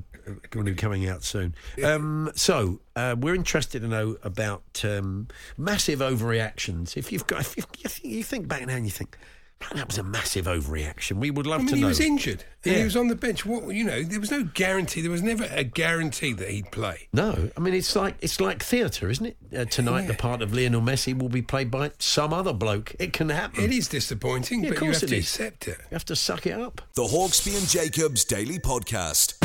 going 0.52 0.68
to 0.68 0.72
be 0.74 0.76
coming 0.76 1.10
out 1.10 1.24
soon. 1.24 1.56
Um, 1.84 2.30
so 2.36 2.80
uh, 2.96 3.16
we're 3.20 3.34
interested 3.34 3.82
to 3.82 3.88
know 3.88 4.18
about 4.22 4.82
um, 4.84 5.28
massive 5.58 5.98
overreactions. 6.00 6.96
If 6.96 7.12
you've 7.12 7.26
got, 7.26 7.42
if 7.42 7.58
you, 7.58 7.64
think- 7.64 8.04
you 8.14 8.24
think 8.24 8.48
back 8.48 8.68
now 8.68 8.76
and 8.76 8.86
you 8.86 8.92
think 8.92 9.18
"Man, 9.18 9.28
that 9.74 9.88
was 9.88 9.98
a 9.98 10.04
massive 10.04 10.46
overreaction, 10.46 11.14
we 11.18 11.32
would 11.32 11.46
love 11.48 11.60
I 11.62 11.64
mean, 11.64 11.70
to 11.70 11.76
he 11.76 11.82
know. 11.82 11.88
was 11.90 12.00
injured. 12.00 12.44
And 12.64 12.74
Yeah. 12.74 12.80
he 12.80 12.84
was 12.86 12.96
on 12.96 13.08
the 13.08 13.16
bench. 13.16 13.46
What 13.46 13.74
you 13.74 13.84
know, 13.84 14.04
there 14.04 14.20
was 14.20 14.32
no 14.32 14.44
guarantee. 14.44 15.02
There 15.02 15.12
was 15.12 15.22
never 15.24 15.48
a 15.52 15.64
guarantee 15.64 16.34
that 16.34 16.50
he'd 16.50 16.72
play. 16.72 17.08
no, 17.14 17.50
I 17.56 17.60
mean 17.60 17.74
it's 17.74 17.96
like 17.96 18.16
it's 18.22 18.40
like 18.40 18.62
theatre, 18.64 19.10
isn't 19.10 19.26
it? 19.26 19.38
Uh, 19.56 19.66
tonight, 19.66 20.08
the 20.08 20.14
part 20.14 20.42
of 20.42 20.54
Lionel 20.54 20.82
Messi 20.82 21.18
will 21.18 21.30
be 21.30 21.42
played 21.42 21.72
by 21.72 21.92
some 22.00 22.34
other 22.34 22.54
bloke. 22.54 22.96
It 23.00 23.14
can 23.14 23.30
happen. 23.30 23.64
It 23.64 23.72
is 23.72 23.88
disappointing, 23.88 24.64
Yeah, 24.64 24.70
of 24.70 24.76
but 24.76 24.82
you 24.84 24.88
course 24.92 25.02
have 25.02 25.10
it 25.10 25.14
to 25.14 25.18
is. 25.18 25.26
accept 25.26 25.68
it. 25.68 25.78
You 25.80 25.96
have 25.96 26.06
to 26.06 26.16
suck 26.16 26.46
it 26.46 26.54
up. 26.60 26.82
The 26.96 27.04
Hawksbee 27.04 27.58
and 27.58 27.68
Jacobs 27.68 28.26
Daily 28.26 28.60
Podcast. 28.60 29.37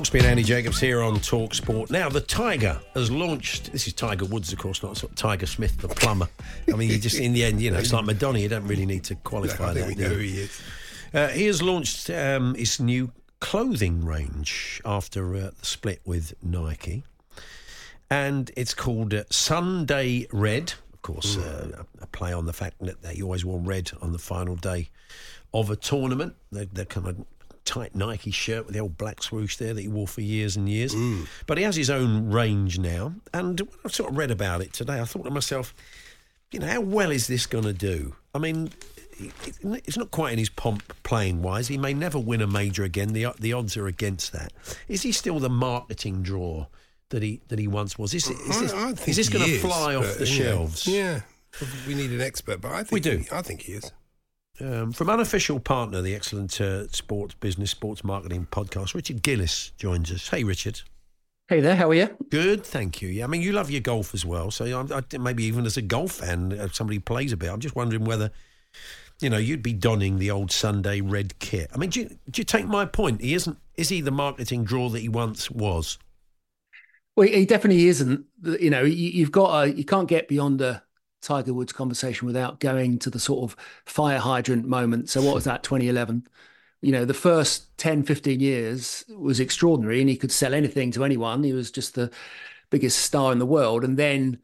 Hawksbee 0.00 0.20
and 0.20 0.28
Andy 0.28 0.42
Jacobs 0.42 0.80
here 0.80 1.02
on 1.02 1.20
Talk 1.20 1.52
Sport. 1.52 1.90
Now, 1.90 2.08
the 2.08 2.22
Tiger 2.22 2.80
has 2.94 3.10
launched. 3.10 3.70
This 3.70 3.86
is 3.86 3.92
Tiger 3.92 4.24
Woods, 4.24 4.50
of 4.50 4.58
course, 4.58 4.82
not 4.82 4.98
Tiger 5.14 5.44
Smith, 5.44 5.76
the 5.76 5.88
plumber. 5.88 6.26
I 6.72 6.76
mean, 6.76 6.88
you 6.88 6.96
just 6.96 7.20
in 7.20 7.34
the 7.34 7.44
end, 7.44 7.60
you 7.60 7.70
know, 7.70 7.76
it's 7.76 7.92
like 7.92 8.06
Madonna. 8.06 8.38
You 8.38 8.48
don't 8.48 8.66
really 8.66 8.86
need 8.86 9.04
to 9.04 9.14
qualify 9.16 9.74
think 9.74 9.88
that. 9.88 9.88
we 9.88 10.02
know 10.02 10.08
who 10.08 10.20
he 10.20 10.40
is. 10.40 10.62
Uh, 11.12 11.28
he 11.28 11.44
has 11.44 11.60
launched 11.60 12.08
um, 12.08 12.54
his 12.54 12.80
new 12.80 13.12
clothing 13.40 14.02
range 14.02 14.80
after 14.86 15.34
uh, 15.36 15.50
the 15.60 15.66
split 15.66 16.00
with 16.06 16.32
Nike, 16.42 17.04
and 18.10 18.50
it's 18.56 18.72
called 18.72 19.12
uh, 19.12 19.24
Sunday 19.28 20.26
Red. 20.32 20.72
Of 20.94 21.02
course, 21.02 21.36
uh, 21.36 21.84
a, 22.00 22.04
a 22.04 22.06
play 22.06 22.32
on 22.32 22.46
the 22.46 22.54
fact 22.54 22.76
that 22.80 23.02
they 23.02 23.20
always 23.20 23.44
wore 23.44 23.60
red 23.60 23.90
on 24.00 24.12
the 24.12 24.18
final 24.18 24.56
day 24.56 24.88
of 25.52 25.68
a 25.68 25.76
tournament. 25.76 26.36
They're, 26.50 26.64
they're 26.64 26.86
kind 26.86 27.06
of 27.06 27.26
tight 27.70 27.94
Nike 27.94 28.32
shirt 28.32 28.66
with 28.66 28.74
the 28.74 28.80
old 28.80 28.98
black 28.98 29.22
swoosh 29.22 29.56
there 29.56 29.72
that 29.72 29.80
he 29.80 29.86
wore 29.88 30.08
for 30.08 30.20
years 30.22 30.56
and 30.56 30.68
years. 30.68 30.92
But 31.46 31.56
he 31.56 31.62
has 31.64 31.76
his 31.76 31.88
own 31.88 32.30
range 32.30 32.78
now, 32.78 33.14
and 33.32 33.60
when 33.60 33.68
I 33.84 33.88
sort 33.88 34.10
of 34.10 34.16
read 34.16 34.30
about 34.32 34.60
it 34.60 34.72
today, 34.72 35.00
I 35.00 35.04
thought 35.04 35.24
to 35.24 35.30
myself, 35.30 35.72
you 36.50 36.58
know, 36.58 36.66
how 36.66 36.80
well 36.80 37.10
is 37.12 37.28
this 37.28 37.46
going 37.46 37.64
to 37.64 37.72
do? 37.72 38.16
I 38.34 38.38
mean, 38.38 38.70
it's 39.62 39.96
not 39.96 40.10
quite 40.10 40.32
in 40.32 40.38
his 40.38 40.48
pomp 40.48 40.82
playing 41.04 41.42
wise. 41.42 41.68
He 41.68 41.78
may 41.78 41.94
never 41.94 42.18
win 42.18 42.40
a 42.40 42.46
major 42.46 42.82
again. 42.84 43.12
The 43.12 43.26
the 43.38 43.52
odds 43.52 43.76
are 43.76 43.86
against 43.86 44.32
that. 44.32 44.52
Is 44.88 45.02
he 45.02 45.12
still 45.12 45.38
the 45.38 45.48
marketing 45.50 46.22
draw 46.22 46.66
that 47.10 47.22
he 47.22 47.40
that 47.48 47.58
he 47.58 47.68
once 47.68 47.98
was? 47.98 48.14
Is, 48.14 48.28
is 48.28 48.60
this, 48.60 48.72
I- 48.72 48.88
I 48.88 48.90
is 49.06 49.16
this 49.16 49.28
going 49.28 49.44
to 49.44 49.58
fly 49.58 49.94
off 49.94 50.14
the 50.14 50.20
know, 50.20 50.24
shelves? 50.24 50.86
Yeah. 50.86 51.20
We 51.86 51.94
need 51.94 52.10
an 52.12 52.20
expert, 52.20 52.60
but 52.60 52.70
I 52.72 52.78
think 52.78 52.92
We 52.92 53.00
do. 53.00 53.16
He, 53.18 53.28
I 53.32 53.42
think 53.42 53.62
he 53.62 53.72
is. 53.74 53.92
Um, 54.60 54.92
from 54.92 55.08
unofficial 55.08 55.58
partner, 55.58 56.02
the 56.02 56.14
excellent 56.14 56.60
uh, 56.60 56.86
sports 56.88 57.34
business, 57.34 57.70
sports 57.70 58.04
marketing 58.04 58.46
podcast, 58.50 58.94
Richard 58.94 59.22
Gillis 59.22 59.72
joins 59.78 60.12
us. 60.12 60.28
Hey, 60.28 60.44
Richard. 60.44 60.82
Hey 61.48 61.60
there, 61.60 61.74
how 61.74 61.88
are 61.90 61.94
you? 61.94 62.16
Good, 62.30 62.64
thank 62.64 63.02
you. 63.02 63.08
Yeah, 63.08 63.24
I 63.24 63.26
mean, 63.26 63.42
you 63.42 63.52
love 63.52 63.70
your 63.70 63.80
golf 63.80 64.14
as 64.14 64.24
well. 64.24 64.50
So 64.50 64.64
I, 64.64 64.98
I, 64.98 65.18
maybe 65.18 65.44
even 65.44 65.66
as 65.66 65.76
a 65.76 65.82
golf 65.82 66.12
fan, 66.12 66.52
uh, 66.52 66.68
somebody 66.68 66.98
plays 66.98 67.32
a 67.32 67.36
bit, 67.36 67.50
I'm 67.50 67.58
just 67.58 67.74
wondering 67.74 68.04
whether, 68.04 68.30
you 69.20 69.30
know, 69.30 69.38
you'd 69.38 69.62
be 69.62 69.72
donning 69.72 70.18
the 70.18 70.30
old 70.30 70.52
Sunday 70.52 71.00
red 71.00 71.38
kit. 71.40 71.68
I 71.74 71.78
mean, 71.78 71.90
do 71.90 72.00
you, 72.00 72.08
do 72.30 72.40
you 72.40 72.44
take 72.44 72.66
my 72.66 72.84
point? 72.84 73.20
He 73.20 73.34
isn't. 73.34 73.58
Is 73.76 73.88
he 73.88 74.00
the 74.00 74.12
marketing 74.12 74.62
draw 74.62 74.90
that 74.90 75.00
he 75.00 75.08
once 75.08 75.50
was? 75.50 75.98
Well, 77.16 77.26
he 77.26 77.46
definitely 77.46 77.88
isn't. 77.88 78.26
You 78.44 78.70
know, 78.70 78.82
you, 78.82 79.08
you've 79.10 79.32
got 79.32 79.64
a, 79.64 79.72
you 79.72 79.84
can't 79.84 80.06
get 80.06 80.28
beyond 80.28 80.60
a 80.60 80.84
Tiger 81.20 81.52
Woods 81.52 81.72
conversation 81.72 82.26
without 82.26 82.60
going 82.60 82.98
to 83.00 83.10
the 83.10 83.18
sort 83.18 83.50
of 83.50 83.56
fire 83.84 84.18
hydrant 84.18 84.66
moment. 84.66 85.08
So 85.10 85.22
what 85.22 85.34
was 85.34 85.44
that, 85.44 85.62
2011? 85.62 86.26
You 86.82 86.92
know, 86.92 87.04
the 87.04 87.14
first 87.14 87.76
10, 87.78 88.04
15 88.04 88.40
years 88.40 89.04
was 89.14 89.38
extraordinary 89.38 90.00
and 90.00 90.08
he 90.08 90.16
could 90.16 90.32
sell 90.32 90.54
anything 90.54 90.90
to 90.92 91.04
anyone. 91.04 91.42
He 91.42 91.52
was 91.52 91.70
just 91.70 91.94
the 91.94 92.10
biggest 92.70 93.00
star 93.00 93.32
in 93.32 93.38
the 93.38 93.46
world. 93.46 93.84
And 93.84 93.98
then 93.98 94.38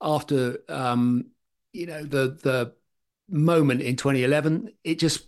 after, 0.00 0.58
um, 0.68 1.26
you 1.72 1.86
know, 1.86 2.04
the, 2.04 2.38
the 2.42 2.74
moment 3.28 3.82
in 3.82 3.96
2011, 3.96 4.70
it 4.84 4.98
just, 4.98 5.26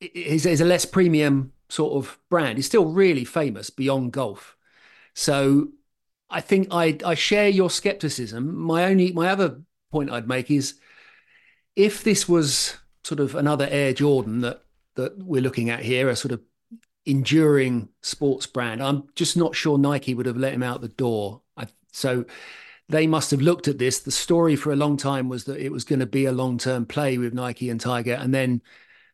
is 0.00 0.60
a 0.60 0.64
less 0.64 0.84
premium 0.84 1.52
sort 1.68 1.92
of 1.94 2.18
brand. 2.28 2.58
He's 2.58 2.66
still 2.66 2.86
really 2.86 3.24
famous 3.24 3.70
beyond 3.70 4.12
golf. 4.12 4.56
So 5.14 5.68
I 6.28 6.40
think 6.40 6.68
I, 6.70 6.98
I 7.04 7.14
share 7.14 7.48
your 7.48 7.70
skepticism. 7.70 8.56
My 8.56 8.84
only, 8.84 9.12
my 9.12 9.28
other 9.28 9.60
point 9.92 10.10
I'd 10.10 10.26
make 10.26 10.50
is 10.50 10.74
if 11.76 12.02
this 12.02 12.28
was 12.28 12.76
sort 13.04 13.20
of 13.20 13.34
another 13.34 13.68
Air 13.70 13.92
Jordan 13.92 14.40
that 14.40 14.62
that 14.96 15.18
we're 15.18 15.42
looking 15.42 15.70
at 15.70 15.80
here, 15.80 16.08
a 16.08 16.16
sort 16.16 16.32
of 16.32 16.40
enduring 17.06 17.88
sports 18.02 18.46
brand, 18.46 18.82
I'm 18.82 19.04
just 19.14 19.36
not 19.36 19.54
sure 19.54 19.78
Nike 19.78 20.14
would 20.14 20.26
have 20.26 20.36
let 20.36 20.52
him 20.52 20.62
out 20.62 20.80
the 20.80 20.88
door. 20.88 21.42
I, 21.56 21.66
so 21.92 22.24
they 22.88 23.06
must 23.06 23.30
have 23.30 23.40
looked 23.40 23.68
at 23.68 23.78
this. 23.78 24.00
The 24.00 24.10
story 24.10 24.56
for 24.56 24.72
a 24.72 24.76
long 24.76 24.96
time 24.96 25.28
was 25.28 25.44
that 25.44 25.64
it 25.64 25.72
was 25.72 25.84
going 25.84 26.00
to 26.00 26.06
be 26.06 26.26
a 26.26 26.32
long 26.32 26.58
term 26.58 26.84
play 26.84 27.16
with 27.18 27.32
Nike 27.32 27.70
and 27.70 27.80
Tiger, 27.80 28.14
and 28.14 28.34
then 28.34 28.62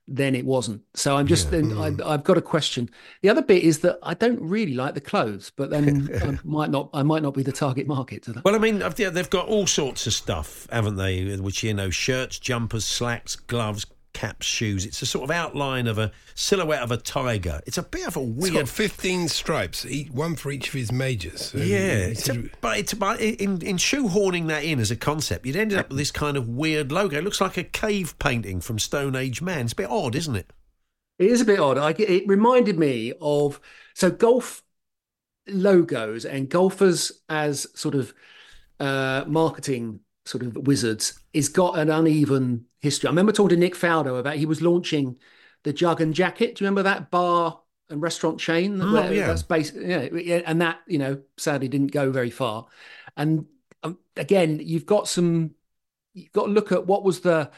then 0.08 0.34
it 0.34 0.44
wasn't. 0.44 0.82
So 0.94 1.16
I'm 1.16 1.26
just, 1.26 1.52
yeah. 1.52 1.60
mm. 1.60 2.02
I, 2.02 2.12
have 2.12 2.24
got 2.24 2.38
a 2.38 2.42
question. 2.42 2.88
The 3.22 3.28
other 3.28 3.42
bit 3.42 3.62
is 3.62 3.80
that 3.80 3.98
I 4.02 4.14
don't 4.14 4.40
really 4.40 4.74
like 4.74 4.94
the 4.94 5.00
clothes, 5.00 5.52
but 5.54 5.70
then 5.70 6.08
I 6.22 6.38
might 6.44 6.70
not, 6.70 6.88
I 6.94 7.02
might 7.02 7.22
not 7.22 7.34
be 7.34 7.42
the 7.42 7.52
target 7.52 7.86
market 7.86 8.22
to 8.24 8.32
that. 8.32 8.44
Well, 8.44 8.54
I 8.54 8.58
mean, 8.58 8.78
they've 8.78 9.30
got 9.30 9.46
all 9.46 9.66
sorts 9.66 10.06
of 10.06 10.14
stuff, 10.14 10.66
haven't 10.72 10.96
they? 10.96 11.36
Which 11.36 11.62
you 11.62 11.74
know, 11.74 11.90
shirts, 11.90 12.38
jumpers, 12.38 12.86
slacks, 12.86 13.36
gloves, 13.36 13.86
caps, 14.12 14.46
shoes. 14.46 14.84
It's 14.86 15.02
a 15.02 15.06
sort 15.06 15.24
of 15.24 15.30
outline 15.30 15.86
of 15.86 15.98
a 15.98 16.12
silhouette 16.34 16.82
of 16.82 16.90
a 16.90 16.96
tiger. 16.96 17.60
It's 17.66 17.78
a 17.78 17.82
bit 17.82 18.06
of 18.06 18.16
a 18.16 18.22
weird. 18.22 18.54
It's 18.54 18.62
got 18.62 18.68
fifteen 18.68 19.28
stripes, 19.28 19.86
one 20.10 20.36
for 20.36 20.50
each 20.50 20.68
of 20.68 20.74
his 20.74 20.90
majors. 20.90 21.46
So 21.46 21.58
yeah, 21.58 22.08
it's 22.08 22.28
a, 22.28 22.44
but 22.60 22.78
it's 22.78 22.92
about 22.92 23.20
in, 23.20 23.62
in 23.62 23.76
shoehorning 23.76 24.48
that 24.48 24.64
in 24.64 24.80
as 24.80 24.90
a 24.90 24.96
concept. 24.96 25.46
You'd 25.46 25.56
ended 25.56 25.78
up 25.78 25.88
with 25.88 25.98
this 25.98 26.10
kind 26.10 26.36
of 26.36 26.48
weird 26.48 26.90
logo. 26.92 27.18
It 27.18 27.24
looks 27.24 27.40
like 27.40 27.56
a 27.56 27.64
cave 27.64 28.18
painting 28.18 28.60
from 28.60 28.78
Stone 28.78 29.16
Age 29.16 29.42
Man. 29.42 29.64
It's 29.64 29.72
a 29.72 29.76
bit 29.76 29.90
odd, 29.90 30.14
isn't 30.14 30.36
it? 30.36 30.52
It 31.18 31.30
is 31.30 31.40
a 31.40 31.44
bit 31.44 31.58
odd. 31.58 31.78
I, 31.78 31.90
it 31.98 32.28
reminded 32.28 32.78
me 32.78 33.12
of 33.20 33.60
so 33.94 34.10
golf 34.10 34.62
logos 35.46 36.24
and 36.24 36.48
golfers 36.48 37.10
as 37.28 37.66
sort 37.74 37.94
of 37.94 38.14
uh, 38.78 39.24
marketing 39.26 40.00
sort 40.28 40.44
of 40.44 40.56
wizards 40.56 41.18
is 41.32 41.48
got 41.48 41.78
an 41.78 41.90
uneven 41.90 42.66
history. 42.80 43.08
I 43.08 43.10
remember 43.10 43.32
talking 43.32 43.56
to 43.56 43.56
Nick 43.56 43.74
Faldo 43.74 44.20
about 44.20 44.36
he 44.36 44.46
was 44.46 44.62
launching 44.62 45.16
the 45.64 45.72
Jug 45.72 46.00
and 46.00 46.14
Jacket. 46.14 46.54
Do 46.54 46.64
you 46.64 46.68
remember 46.68 46.82
that 46.84 47.10
bar 47.10 47.60
and 47.88 48.02
restaurant 48.02 48.38
chain? 48.38 48.80
Oh, 48.80 48.92
where, 48.92 49.12
yeah. 49.12 49.26
That's 49.26 49.42
based, 49.42 49.74
yeah, 49.74 50.08
and 50.46 50.60
that 50.60 50.80
you 50.86 50.98
know 50.98 51.20
sadly 51.36 51.68
didn't 51.68 51.92
go 51.92 52.10
very 52.10 52.30
far. 52.30 52.66
And 53.16 53.46
um, 53.82 53.98
again, 54.16 54.60
you've 54.62 54.86
got 54.86 55.08
some. 55.08 55.52
You've 56.14 56.32
got 56.32 56.46
to 56.46 56.52
look 56.52 56.72
at 56.72 56.86
what 56.86 57.04
was 57.04 57.20
the. 57.20 57.50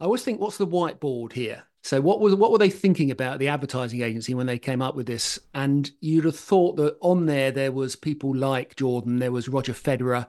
I 0.00 0.04
always 0.04 0.22
think, 0.22 0.40
what's 0.40 0.56
the 0.56 0.66
whiteboard 0.66 1.32
here? 1.32 1.64
So 1.82 2.00
what 2.00 2.20
was 2.20 2.34
what 2.34 2.50
were 2.52 2.58
they 2.58 2.70
thinking 2.70 3.10
about 3.10 3.38
the 3.38 3.48
advertising 3.48 4.02
agency 4.02 4.34
when 4.34 4.46
they 4.46 4.58
came 4.58 4.82
up 4.82 4.94
with 4.94 5.06
this? 5.06 5.38
And 5.54 5.90
you'd 6.00 6.24
have 6.24 6.38
thought 6.38 6.76
that 6.76 6.96
on 7.00 7.26
there 7.26 7.50
there 7.50 7.72
was 7.72 7.96
people 7.96 8.34
like 8.34 8.76
Jordan, 8.76 9.18
there 9.18 9.32
was 9.32 9.48
Roger 9.48 9.72
Federer, 9.72 10.26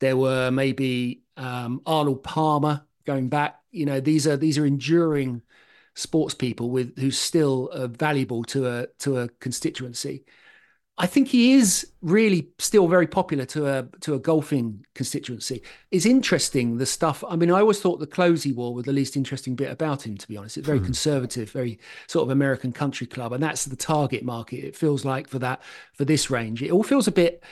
there 0.00 0.16
were 0.16 0.50
maybe 0.50 1.22
um, 1.36 1.80
Arnold 1.86 2.22
Palmer 2.22 2.84
going 3.04 3.28
back. 3.28 3.60
You 3.70 3.86
know, 3.86 4.00
these 4.00 4.26
are 4.26 4.36
these 4.36 4.58
are 4.58 4.66
enduring 4.66 5.42
sports 5.94 6.34
people 6.34 6.70
with 6.70 6.98
who's 6.98 7.18
still 7.18 7.70
uh, 7.72 7.86
valuable 7.86 8.44
to 8.44 8.66
a 8.66 8.86
to 9.00 9.18
a 9.18 9.28
constituency. 9.40 10.24
I 10.96 11.06
think 11.06 11.26
he 11.26 11.54
is 11.54 11.90
really 12.02 12.50
still 12.60 12.86
very 12.86 13.08
popular 13.08 13.44
to 13.46 13.66
a 13.66 13.88
to 14.02 14.14
a 14.14 14.18
golfing 14.18 14.86
constituency. 14.94 15.62
It's 15.90 16.06
interesting 16.06 16.76
the 16.78 16.86
stuff. 16.86 17.24
I 17.28 17.34
mean, 17.34 17.50
I 17.50 17.60
always 17.60 17.80
thought 17.80 17.98
the 17.98 18.06
clothes 18.06 18.44
he 18.44 18.52
wore 18.52 18.72
were 18.72 18.82
the 18.82 18.92
least 18.92 19.16
interesting 19.16 19.56
bit 19.56 19.72
about 19.72 20.06
him. 20.06 20.16
To 20.16 20.28
be 20.28 20.36
honest, 20.36 20.56
it's 20.56 20.66
very 20.66 20.78
hmm. 20.78 20.84
conservative, 20.84 21.50
very 21.50 21.80
sort 22.06 22.24
of 22.24 22.30
American 22.30 22.72
country 22.72 23.08
club, 23.08 23.32
and 23.32 23.42
that's 23.42 23.64
the 23.64 23.76
target 23.76 24.24
market. 24.24 24.64
It 24.64 24.76
feels 24.76 25.04
like 25.04 25.28
for 25.28 25.40
that 25.40 25.62
for 25.94 26.04
this 26.04 26.30
range, 26.30 26.62
it 26.62 26.70
all 26.70 26.84
feels 26.84 27.08
a 27.08 27.12
bit 27.12 27.42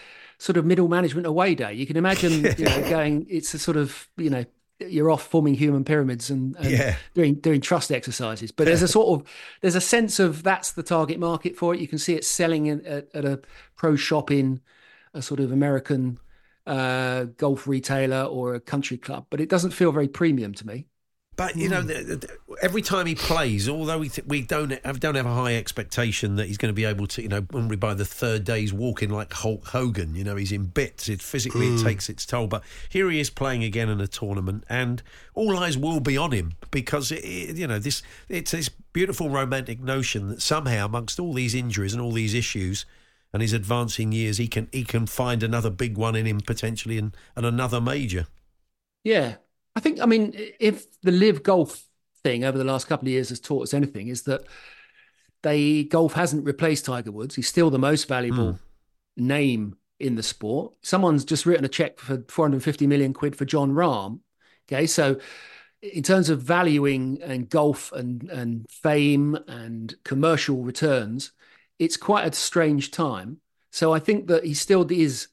sort 0.43 0.57
of 0.57 0.67
middle 0.67 0.89
management 0.89 1.25
away 1.25 1.55
day. 1.55 1.73
You 1.73 1.87
can 1.87 1.97
imagine, 1.97 2.33
you 2.59 2.65
know, 2.65 2.91
going. 2.91 3.27
It's 3.31 3.55
a 3.55 3.59
sort 3.59 3.77
of 3.77 4.09
you 4.17 4.29
know 4.29 4.45
you're 4.81 5.11
off 5.11 5.23
forming 5.23 5.55
human 5.55 5.85
pyramids 5.85 6.31
and, 6.31 6.57
and 6.57 6.71
yeah. 6.71 6.97
doing 7.15 7.35
doing 7.35 7.61
trust 7.61 7.93
exercises. 7.93 8.51
But 8.51 8.65
there's 8.65 8.83
a 8.83 8.89
sort 8.99 9.21
of 9.21 9.29
there's 9.61 9.77
a 9.77 9.81
sense 9.81 10.19
of 10.19 10.43
that's 10.43 10.73
the 10.73 10.83
target 10.83 11.21
market 11.21 11.57
for 11.57 11.75
it. 11.75 11.81
You 11.81 11.87
can 11.87 11.99
see 11.99 12.15
it 12.15 12.25
selling 12.25 12.67
in, 12.67 12.85
at, 12.85 13.09
at 13.15 13.25
a 13.25 13.41
pro 13.77 13.95
shop 13.95 14.31
in 14.33 14.61
a 15.15 15.23
sort 15.23 15.39
of 15.39 15.53
American 15.53 16.19
uh, 16.67 17.25
golf 17.37 17.69
retailer 17.69 18.25
or 18.25 18.55
a 18.55 18.61
country 18.61 18.97
club, 18.97 19.27
but 19.31 19.41
it 19.41 19.49
doesn't 19.49 19.71
feel 19.71 19.93
very 19.93 20.09
premium 20.09 20.55
to 20.55 20.67
me. 20.67 20.87
But 21.35 21.57
you 21.57 21.71
know, 21.71 21.81
hmm. 21.81 21.87
the, 21.87 21.95
the, 21.95 22.39
every 22.61 22.83
time 22.83 23.07
he 23.07 23.15
plays, 23.15 23.67
although 23.67 23.99
we 23.99 24.11
th- 24.11 24.27
we 24.27 24.43
don't 24.43 24.73
have, 24.85 25.01
don't 25.01 25.15
have 25.15 25.25
a 25.25 25.35
high 25.35 25.57
expectation 25.57 26.37
that 26.37 26.47
he's 26.47 26.59
going 26.59 26.69
to 26.69 26.75
be 26.75 26.85
able 26.85 27.07
to, 27.07 27.23
you 27.23 27.29
know, 27.29 27.41
when 27.51 27.69
we 27.69 27.77
by 27.77 27.95
the 27.95 28.05
third 28.05 28.45
day's 28.45 28.73
walking 28.73 29.09
like 29.09 29.33
Hulk 29.33 29.67
Hogan, 29.69 30.15
you 30.15 30.25
know, 30.25 30.37
he's 30.37 30.53
in 30.53 30.67
bits. 30.67 31.09
It 31.09 31.23
physically 31.23 31.69
mm. 31.69 31.75
it 31.75 31.81
hmm. 31.81 31.87
takes 31.87 32.11
its 32.11 32.27
toll. 32.27 32.49
But 32.49 32.63
here 32.91 33.11
he 33.11 33.19
is 33.19 33.31
playing 33.31 33.65
again 33.65 33.89
in 33.89 33.99
a 34.01 34.07
tournament, 34.07 34.65
and 34.69 35.03
all 35.35 35.57
eyes 35.57 35.79
will 35.79 36.01
be 36.01 36.19
on 36.19 36.33
him 36.33 36.53
because 36.71 37.11
it, 37.11 37.25
it, 37.25 37.57
you 37.57 37.67
know 37.67 37.79
this 37.79 38.03
it's 38.29 38.51
this 38.51 38.69
beautiful 38.69 39.31
romantic 39.31 39.81
notion 39.81 40.29
that 40.29 40.43
somehow 40.43 40.85
amongst 40.85 41.19
all 41.19 41.33
these 41.33 41.55
injuries 41.55 41.95
and 41.95 42.03
all 42.03 42.13
these 42.13 42.35
issues 42.35 42.85
and 43.33 43.41
his 43.41 43.53
advancing 43.53 44.13
years, 44.13 44.37
he 44.37 44.49
can 44.49 44.69
he 44.73 44.85
can 44.85 45.07
find 45.07 45.43
another 45.43 45.71
big 45.71 45.97
one 45.97 46.15
in 46.15 46.27
him 46.27 46.41
potentially 46.41 46.99
and, 46.99 47.17
and 47.35 47.47
another 47.47 47.81
major. 47.81 48.27
Yeah, 49.03 49.37
I 49.75 49.81
think, 49.81 50.01
I 50.01 50.07
mean, 50.07 50.33
if 50.61 50.87
the 51.01 51.13
live 51.13 51.43
golf 51.43 51.85
thing 52.23 52.45
over 52.45 52.59
the 52.59 52.65
last 52.65 52.87
couple 52.87 53.09
of 53.09 53.13
years 53.13 53.31
has 53.31 53.41
taught 53.41 53.63
us 53.63 53.75
anything, 53.75 54.09
is 54.09 54.23
that 54.23 54.45
they 55.43 55.85
golf 55.85 56.13
hasn't 56.13 56.45
replaced 56.45 56.85
Tiger 56.85 57.11
Woods. 57.11 57.35
He's 57.35 57.49
still 57.49 57.71
the 57.71 57.79
most 57.79 58.07
valuable 58.07 58.53
mm. 58.53 58.59
name 59.17 59.77
in 59.99 60.15
the 60.17 60.23
sport. 60.23 60.75
Someone's 60.83 61.25
just 61.25 61.47
written 61.47 61.65
a 61.65 61.69
check 61.69 61.99
for 61.99 62.25
450 62.29 62.87
million 62.87 63.13
quid 63.13 63.37
for 63.37 63.45
Jon 63.45 63.73
Rahm. 63.73 64.21
Okay, 64.69 64.87
so 64.87 65.19
in 65.83 66.03
terms 66.03 66.31
of 66.31 66.41
valuing 66.41 67.21
and 67.23 67.49
golf 67.49 67.93
and 67.93 68.31
and 68.31 68.67
fame 68.71 69.37
and 69.49 69.95
commercial 70.05 70.63
returns, 70.63 71.33
it's 71.79 71.97
quite 71.97 72.27
a 72.27 72.37
strange 72.37 72.91
time. 72.91 73.39
So 73.71 73.93
I 73.93 73.99
think 73.99 74.29
that 74.29 74.45
he 74.45 74.55
still 74.55 74.87
is 74.91 75.29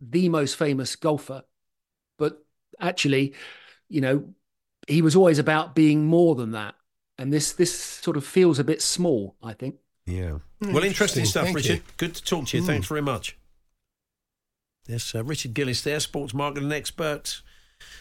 the 0.00 0.28
most 0.28 0.56
famous 0.56 0.96
golfer, 0.96 1.42
but 2.18 2.42
actually 2.80 3.34
you 3.92 4.00
know, 4.00 4.24
he 4.88 5.02
was 5.02 5.14
always 5.14 5.38
about 5.38 5.74
being 5.74 6.06
more 6.06 6.34
than 6.34 6.52
that. 6.52 6.74
And 7.18 7.32
this 7.32 7.52
this 7.52 7.78
sort 7.78 8.16
of 8.16 8.24
feels 8.24 8.58
a 8.58 8.64
bit 8.64 8.82
small, 8.82 9.36
I 9.42 9.52
think. 9.52 9.76
Yeah. 10.06 10.38
Mm, 10.62 10.72
well, 10.72 10.82
interesting, 10.82 11.24
stuff, 11.24 11.44
Thank 11.44 11.56
Richard. 11.56 11.76
You. 11.76 11.82
Good 11.96 12.14
to 12.14 12.24
talk 12.24 12.46
to 12.48 12.56
you. 12.56 12.62
Mm. 12.62 12.66
Thanks 12.66 12.88
very 12.88 13.02
much. 13.02 13.36
Yes, 14.88 15.14
uh, 15.14 15.22
Richard 15.22 15.54
Gillis 15.54 15.82
there, 15.82 16.00
sports 16.00 16.34
marketing 16.34 16.72
expert 16.72 17.42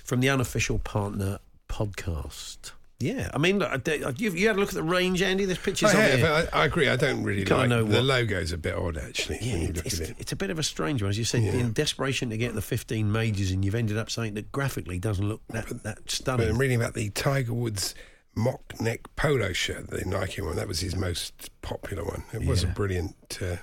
from 0.04 0.20
the 0.20 0.30
Unofficial 0.30 0.80
Partner 0.80 1.40
podcast. 1.70 2.72
Yeah, 3.02 3.30
I 3.34 3.38
mean, 3.38 3.60
look, 3.60 3.88
you, 4.20 4.32
you 4.32 4.48
had 4.48 4.56
a 4.56 4.60
look 4.60 4.70
at 4.70 4.76
the 4.76 4.84
range, 4.84 5.22
Andy. 5.22 5.46
There's 5.46 5.58
pictures 5.58 5.94
I 5.94 6.04
of 6.04 6.20
have, 6.20 6.46
it. 6.46 6.50
I, 6.54 6.62
I, 6.62 6.66
agree. 6.66 6.88
I 6.88 6.96
don't 6.96 7.24
really 7.24 7.46
like 7.46 7.70
know 7.70 7.84
the 7.84 7.96
what, 7.96 8.04
logo's 8.04 8.52
a 8.52 8.58
bit 8.58 8.76
odd, 8.76 8.98
actually. 8.98 9.40
Yeah, 9.42 9.72
it's, 9.84 10.00
it. 10.00 10.16
it's, 10.20 10.32
a 10.32 10.36
bit 10.36 10.50
of 10.50 10.60
a 10.60 10.64
strange 10.64 11.02
one, 11.02 11.10
as 11.10 11.18
you 11.18 11.24
said. 11.24 11.44
Yeah. 11.44 11.54
In 11.54 11.74
desperation 11.74 12.30
to 12.30 12.38
get 12.38 12.54
the 12.54 12.62
15 12.62 13.12
majors, 13.12 13.52
and 13.52 13.66
you've 13.66 13.76
ended 13.76 13.98
up 13.98 14.10
saying 14.10 14.36
that 14.36 14.52
graphically 14.52 15.00
doesn't 15.00 15.28
look 15.28 15.42
that, 15.50 15.68
but, 15.68 15.84
that 15.84 16.12
stunning. 16.12 16.48
But 16.48 16.54
I'm 16.54 16.60
reading 16.60 16.80
about 16.80 16.94
the 16.94 17.10
Tiger 17.10 17.54
Woods 17.54 17.96
mock 18.36 18.80
neck 18.80 19.02
polo 19.16 19.54
shirt, 19.54 19.90
the 19.90 20.06
Nike 20.06 20.42
one. 20.42 20.56
That 20.56 20.68
was 20.68 20.80
his 20.80 20.96
most 20.96 21.50
popular 21.62 22.04
one. 22.04 22.24
It 22.34 22.46
was 22.46 22.64
yeah. 22.64 22.70
a 22.70 22.74
brilliant 22.74 23.40
uh, 23.42 23.58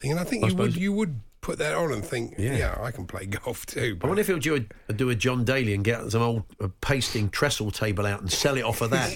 thing, 0.00 0.10
and 0.10 0.20
I 0.20 0.24
think 0.24 0.44
I 0.44 0.48
you 0.48 0.54
would 0.56 0.76
you 0.76 0.92
would 0.92 1.20
put 1.42 1.58
that 1.58 1.74
on 1.74 1.92
and 1.92 2.04
think, 2.04 2.34
Yeah. 2.38 2.56
yeah, 2.56 2.78
I 2.80 2.90
can 2.90 3.06
play 3.06 3.26
golf 3.44 3.64
too. 3.66 3.98
I 4.02 4.06
wonder 4.06 4.20
if 4.20 4.26
he'll 4.26 4.38
do 4.38 4.64
a, 4.88 4.92
do 4.92 5.08
a 5.10 5.14
John 5.14 5.44
Daly 5.44 5.72
and 5.74 5.82
get 5.82 6.10
some 6.10 6.20
old 6.22 6.42
uh, 6.60 6.68
pasting 6.80 7.30
trestle 7.30 7.70
table 7.70 8.04
out 8.06 8.20
and 8.20 8.30
sell 8.30 8.56
it 8.56 8.62
off 8.64 8.80
of 8.82 8.90
that 8.90 9.14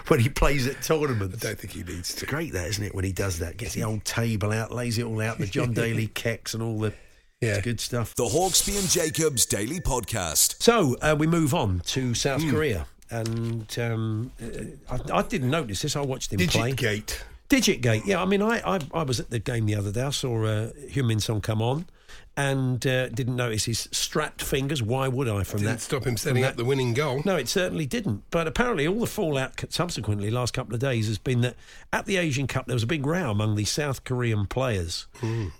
when 0.08 0.20
he 0.20 0.28
plays 0.28 0.66
at 0.66 0.80
tournaments. 0.82 1.44
I 1.44 1.48
don't 1.48 1.58
think 1.58 1.72
he 1.72 1.82
needs 1.82 2.14
to. 2.16 2.26
Great, 2.26 2.52
that 2.52 2.68
isn't 2.68 2.84
it? 2.84 2.94
When 2.94 3.04
he 3.04 3.12
does 3.12 3.38
that, 3.40 3.56
gets 3.56 3.74
the 3.74 3.82
old 3.84 4.04
table 4.04 4.52
out, 4.52 4.70
lays 4.72 4.98
it 4.98 5.04
all 5.04 5.20
out, 5.20 5.38
the 5.38 5.46
John 5.46 5.72
Daly 5.74 6.08
kecks 6.08 6.54
and 6.54 6.62
all 6.62 6.78
the 6.78 6.92
Yeah. 7.40 7.60
good 7.60 7.80
stuff. 7.80 8.14
The 8.14 8.24
Hawksbee 8.24 8.78
and 8.78 8.88
Jacobs 8.88 9.44
Daily 9.46 9.80
Podcast. 9.80 10.62
So 10.62 10.96
uh, 11.02 11.16
we 11.18 11.26
move 11.26 11.52
on 11.54 11.80
to 11.86 12.14
South 12.14 12.42
Hmm. 12.42 12.50
Korea, 12.50 12.86
and 13.10 13.78
um, 13.78 14.30
uh, 14.42 14.94
I, 15.12 15.18
I 15.18 15.22
didn't 15.22 15.50
notice 15.50 15.82
this. 15.82 15.96
I 15.96 16.00
watched 16.00 16.32
him 16.32 16.38
play. 16.46 16.70
Digit 16.70 16.76
Gate. 16.76 17.24
Digit 17.48 17.80
Gate. 17.80 18.02
Yeah, 18.06 18.22
I 18.22 18.24
mean, 18.24 18.42
I, 18.42 18.60
I 18.64 18.80
I 18.92 19.02
was 19.02 19.20
at 19.20 19.30
the 19.30 19.38
game 19.38 19.66
the 19.66 19.74
other 19.74 19.92
day. 19.92 20.02
I 20.02 20.10
saw 20.10 20.44
uh, 20.44 20.70
Heung-min 20.90 21.20
Son 21.20 21.40
come 21.40 21.60
on, 21.60 21.86
and 22.36 22.84
uh, 22.86 23.08
didn't 23.10 23.36
notice 23.36 23.64
his 23.64 23.88
strapped 23.92 24.42
fingers. 24.42 24.82
Why 24.82 25.08
would 25.08 25.28
I? 25.28 25.44
From 25.44 25.60
Didn't 25.60 25.74
that, 25.74 25.80
stop 25.80 26.06
him 26.06 26.16
setting 26.16 26.42
up 26.44 26.56
the 26.56 26.64
winning 26.64 26.94
goal. 26.94 27.22
No, 27.24 27.36
it 27.36 27.48
certainly 27.48 27.86
didn't. 27.86 28.24
But 28.30 28.46
apparently, 28.48 28.86
all 28.88 28.98
the 28.98 29.06
fallout 29.06 29.62
subsequently, 29.68 30.30
last 30.30 30.54
couple 30.54 30.74
of 30.74 30.80
days, 30.80 31.06
has 31.06 31.18
been 31.18 31.42
that 31.42 31.56
at 31.92 32.06
the 32.06 32.16
Asian 32.16 32.46
Cup 32.46 32.66
there 32.66 32.74
was 32.74 32.82
a 32.82 32.88
big 32.88 33.06
row 33.06 33.30
among 33.30 33.56
the 33.56 33.64
South 33.64 34.04
Korean 34.04 34.46
players, 34.46 35.06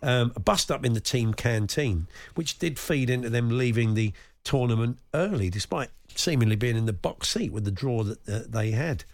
um, 0.03 0.33
a 0.35 0.41
bust 0.41 0.71
up 0.71 0.85
in 0.85 0.95
the 0.95 1.01
team 1.01 1.35
canteen, 1.35 2.07
which 2.35 2.59
did 2.59 2.79
feed 2.79 3.11
into 3.11 3.31
them 3.31 3.57
leaving 3.57 3.95
the 3.95 4.13
tournament 4.43 4.99
early, 5.13 5.51
despite 5.51 5.91
seemingly 6.15 6.57
being 6.57 6.77
in 6.77 6.87
the 6.87 6.93
box 6.93 7.29
seat 7.29 7.53
with 7.53 7.65
the 7.65 7.71
draw 7.71 8.03
that 8.05 8.29
uh, 8.29 8.41
they 8.49 8.71
had. 8.71 9.05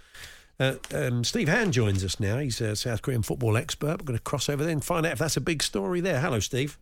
Uh, 0.61 0.75
um, 0.95 1.25
Steve 1.25 1.49
Han 1.49 1.73
joins 1.73 2.05
us 2.05 2.21
now. 2.21 2.39
He's 2.39 2.61
a 2.61 2.77
South 2.77 3.01
Korean 3.01 3.23
football 3.23 3.57
expert. 3.57 4.03
We're 4.03 4.05
going 4.05 4.19
to 4.19 4.23
cross 4.23 4.49
over 4.51 4.63
there 4.63 4.73
and 4.73 4.85
find 4.85 5.07
out 5.07 5.13
if 5.13 5.19
that's 5.19 5.39
a 5.39 5.41
big 5.41 5.63
story 5.63 6.01
there. 6.03 6.21
Hello, 6.21 6.39
Steve. 6.39 6.79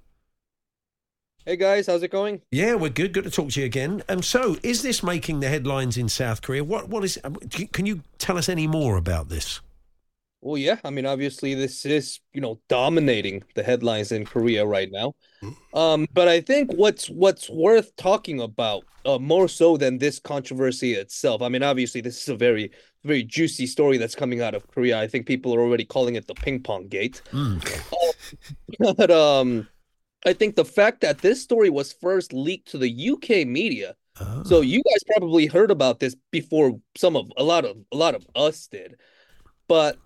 Hey 1.47 1.57
guys, 1.57 1.87
how's 1.87 2.03
it 2.03 2.11
going? 2.11 2.43
Yeah, 2.51 2.75
we're 2.75 2.91
good. 2.91 3.13
Good 3.15 3.25
to 3.25 3.31
talk 3.31 3.51
to 3.51 3.61
you 3.61 3.65
again. 3.65 4.03
Um, 4.09 4.21
so, 4.21 4.57
is 4.63 4.83
this 4.83 5.03
making 5.03 5.41
the 5.41 5.49
headlines 5.49 5.97
in 5.97 6.09
South 6.11 6.43
Korea? 6.43 6.63
What 6.63 6.89
What 6.89 7.05
is? 7.05 7.19
um, 7.25 7.37
Can 7.37 7.87
you 7.87 8.03
tell 8.19 8.37
us 8.37 8.49
any 8.51 8.67
more 8.67 8.97
about 8.97 9.29
this? 9.31 9.61
Well, 10.41 10.57
yeah, 10.57 10.79
I 10.85 10.91
mean, 10.91 11.05
obviously 11.05 11.55
this 11.55 11.85
is, 11.85 12.21
you 12.33 12.41
know, 12.41 12.61
dominating 12.69 13.43
the 13.55 13.63
headlines 13.63 14.13
in 14.13 14.25
Korea 14.25 14.65
right 14.65 14.89
now. 14.91 15.15
Um, 15.75 16.07
but 16.13 16.29
I 16.29 16.41
think 16.41 16.73
what's 16.73 17.09
what's 17.11 17.51
worth 17.51 17.95
talking 17.97 18.41
about, 18.41 18.85
uh, 19.05 19.19
more 19.19 19.49
so 19.49 19.77
than 19.77 19.99
this 19.99 20.19
controversy 20.21 20.95
itself. 20.95 21.43
I 21.43 21.49
mean, 21.49 21.63
obviously 21.63 22.01
this 22.01 22.23
is 22.23 22.29
a 22.29 22.37
very 22.37 22.71
very 23.05 23.23
juicy 23.23 23.67
story 23.67 23.97
that's 23.97 24.15
coming 24.15 24.41
out 24.41 24.55
of 24.55 24.67
Korea. 24.69 25.01
I 25.01 25.07
think 25.07 25.27
people 25.27 25.55
are 25.55 25.61
already 25.61 25.85
calling 25.85 26.15
it 26.15 26.27
the 26.27 26.35
ping 26.35 26.63
pong 26.63 26.89
gate. 26.89 27.23
But 28.79 29.11
um, 29.11 29.67
I 30.27 30.35
think 30.35 30.55
the 30.55 30.65
fact 30.65 31.01
that 31.01 31.19
this 31.19 31.43
story 31.43 31.71
was 31.71 31.95
first 31.95 32.35
leaked 32.35 32.69
to 32.73 32.79
the 32.79 33.11
UK 33.11 33.47
media 33.47 33.97
Oh. 34.21 34.43
So 34.45 34.61
you 34.61 34.83
guys 34.83 35.05
probably 35.07 35.47
heard 35.47 35.71
about 35.71 36.01
this 36.01 36.17
before 36.31 36.81
some 36.97 37.17
of 37.17 37.31
a 37.37 37.43
lot 37.43 37.65
of 37.65 37.77
a 37.93 37.97
lot 37.97 38.15
of 38.15 38.27
us 38.35 38.67
did. 38.67 38.97
But 39.69 39.97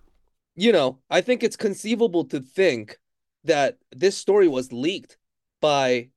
you 0.55 0.71
know, 0.71 0.99
I 1.09 1.21
think 1.21 1.43
it's 1.43 1.55
conceivable 1.55 2.25
to 2.25 2.39
think 2.39 2.97
that 3.43 3.77
this 3.91 4.17
story 4.17 4.47
was 4.47 4.71
leaked 4.71 5.17
by 5.61 6.09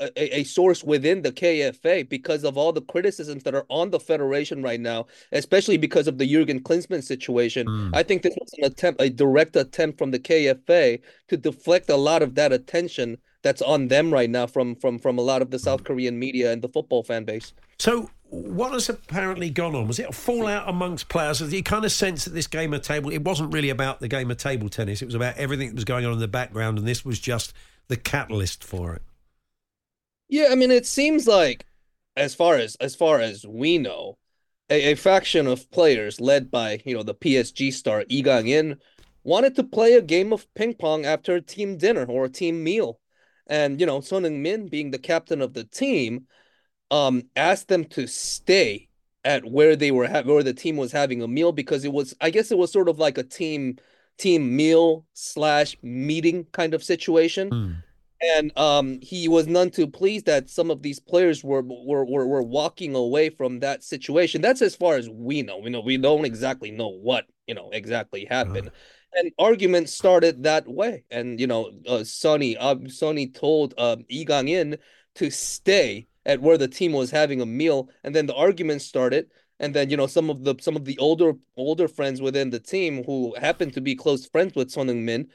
a, 0.00 0.38
a 0.38 0.44
source 0.44 0.82
within 0.82 1.22
the 1.22 1.32
KFA 1.32 2.08
because 2.08 2.44
of 2.44 2.56
all 2.56 2.72
the 2.72 2.82
criticisms 2.82 3.42
that 3.44 3.54
are 3.54 3.66
on 3.68 3.90
the 3.90 4.00
federation 4.00 4.62
right 4.62 4.80
now, 4.80 5.06
especially 5.32 5.76
because 5.76 6.06
of 6.06 6.18
the 6.18 6.26
Jurgen 6.26 6.60
Klinsmann 6.60 7.02
situation. 7.02 7.66
Mm. 7.66 7.90
I 7.94 8.02
think 8.02 8.22
this 8.22 8.36
was 8.40 8.52
an 8.58 8.64
attempt, 8.64 9.00
a 9.00 9.10
direct 9.10 9.56
attempt 9.56 9.98
from 9.98 10.10
the 10.10 10.18
KFA 10.18 11.00
to 11.28 11.36
deflect 11.36 11.90
a 11.90 11.96
lot 11.96 12.22
of 12.22 12.34
that 12.36 12.52
attention 12.52 13.18
that's 13.42 13.62
on 13.62 13.88
them 13.88 14.12
right 14.12 14.28
now 14.28 14.46
from 14.46 14.74
from 14.74 14.98
from 14.98 15.18
a 15.18 15.22
lot 15.22 15.42
of 15.42 15.50
the 15.50 15.58
South 15.58 15.84
Korean 15.84 16.18
media 16.18 16.52
and 16.52 16.62
the 16.62 16.68
football 16.68 17.02
fan 17.02 17.24
base. 17.24 17.52
So, 17.78 18.10
what 18.28 18.72
has 18.72 18.88
apparently 18.88 19.50
gone 19.50 19.74
on? 19.74 19.88
Was 19.88 19.98
it 19.98 20.08
a 20.08 20.12
fallout 20.12 20.68
amongst 20.68 21.08
players? 21.08 21.40
You 21.40 21.62
kind 21.62 21.84
of 21.84 21.92
sense 21.92 22.26
that 22.26 22.34
this 22.34 22.46
game 22.46 22.74
of 22.74 22.82
table, 22.82 23.10
it 23.10 23.24
wasn't 23.24 23.52
really 23.52 23.70
about 23.70 24.00
the 24.00 24.08
game 24.08 24.30
of 24.30 24.36
table 24.36 24.68
tennis. 24.68 25.02
It 25.02 25.06
was 25.06 25.14
about 25.14 25.36
everything 25.36 25.68
that 25.68 25.74
was 25.74 25.84
going 25.84 26.04
on 26.04 26.12
in 26.12 26.18
the 26.18 26.28
background, 26.28 26.78
and 26.78 26.86
this 26.86 27.04
was 27.04 27.18
just 27.18 27.54
the 27.88 27.96
catalyst 27.96 28.62
for 28.62 28.94
it. 28.94 29.02
Yeah, 30.28 30.48
I 30.50 30.54
mean, 30.54 30.70
it 30.70 30.86
seems 30.86 31.26
like, 31.26 31.66
as 32.16 32.34
far 32.34 32.56
as 32.56 32.76
as 32.76 32.94
far 32.94 33.20
as 33.20 33.46
we 33.46 33.78
know, 33.78 34.16
a, 34.68 34.92
a 34.92 34.94
faction 34.94 35.46
of 35.46 35.70
players 35.70 36.20
led 36.20 36.50
by 36.50 36.80
you 36.84 36.94
know 36.94 37.02
the 37.02 37.14
PSG 37.14 37.72
star 37.72 38.04
Lee 38.08 38.22
Kang-in 38.22 38.76
wanted 39.24 39.56
to 39.56 39.64
play 39.64 39.94
a 39.94 40.02
game 40.02 40.32
of 40.32 40.52
ping 40.54 40.74
pong 40.74 41.04
after 41.04 41.34
a 41.34 41.40
team 41.40 41.76
dinner 41.76 42.04
or 42.04 42.26
a 42.26 42.30
team 42.30 42.62
meal, 42.62 42.99
and 43.50 43.80
you 43.80 43.84
know 43.84 44.00
Son 44.00 44.22
Heung-min, 44.22 44.68
being 44.68 44.90
the 44.90 44.98
captain 44.98 45.42
of 45.42 45.52
the 45.52 45.64
team, 45.64 46.26
um, 46.90 47.24
asked 47.36 47.68
them 47.68 47.84
to 47.86 48.06
stay 48.06 48.88
at 49.24 49.44
where 49.44 49.76
they 49.76 49.90
were 49.90 50.08
ha- 50.08 50.22
where 50.22 50.42
the 50.42 50.54
team 50.54 50.76
was 50.76 50.92
having 50.92 51.20
a 51.20 51.28
meal 51.28 51.52
because 51.52 51.84
it 51.84 51.92
was 51.92 52.14
I 52.20 52.30
guess 52.30 52.50
it 52.50 52.56
was 52.56 52.72
sort 52.72 52.88
of 52.88 52.98
like 52.98 53.18
a 53.18 53.22
team 53.22 53.76
team 54.16 54.56
meal 54.56 55.04
slash 55.12 55.76
meeting 55.82 56.46
kind 56.52 56.72
of 56.72 56.82
situation. 56.82 57.48
Hmm. 57.48 57.72
and 58.36 58.58
um 58.58 59.00
he 59.02 59.28
was 59.28 59.46
none 59.46 59.70
too 59.70 59.86
pleased 59.86 60.26
that 60.26 60.50
some 60.50 60.70
of 60.70 60.82
these 60.82 61.00
players 61.00 61.42
were 61.42 61.62
were 61.62 62.04
were, 62.04 62.26
were 62.26 62.42
walking 62.42 62.94
away 62.94 63.30
from 63.30 63.60
that 63.60 63.82
situation. 63.82 64.40
That's 64.40 64.62
as 64.62 64.76
far 64.76 64.96
as 64.96 65.08
we 65.08 65.42
know. 65.42 65.58
We 65.58 65.70
know 65.70 65.80
we 65.80 65.96
don't 65.98 66.24
exactly 66.24 66.70
know 66.70 66.88
what 66.88 67.26
you 67.46 67.54
know 67.54 67.70
exactly 67.72 68.26
happened 68.30 68.70
and 69.14 69.32
arguments 69.38 69.92
started 69.94 70.42
that 70.44 70.68
way. 70.68 71.04
And 71.10 71.40
you 71.40 71.46
know 71.46 71.70
uh, 71.86 72.04
Sonny 72.04 72.56
uh, 72.56 72.76
Sonny 72.88 73.28
told 73.28 73.74
um 73.78 74.04
Lee 74.10 74.24
Kang-in 74.24 74.78
to 75.16 75.30
stay 75.30 76.06
at 76.26 76.40
where 76.40 76.58
the 76.58 76.68
team 76.68 76.92
was 76.92 77.10
having 77.10 77.40
a 77.40 77.46
meal. 77.46 77.88
And 78.04 78.14
then 78.14 78.26
the 78.26 78.34
arguments 78.34 78.84
started. 78.86 79.30
And 79.58 79.74
then 79.74 79.90
you 79.90 79.96
know 79.96 80.06
some 80.06 80.30
of 80.30 80.44
the 80.44 80.54
some 80.60 80.76
of 80.76 80.84
the 80.84 80.98
older 80.98 81.34
older 81.56 81.88
friends 81.88 82.22
within 82.22 82.50
the 82.50 82.60
team 82.60 83.04
who 83.04 83.34
happened 83.36 83.74
to 83.74 83.80
be 83.80 83.94
close 83.94 84.26
friends 84.26 84.54
with 84.54 84.70
Son 84.70 84.86
Heung-min 84.88 85.28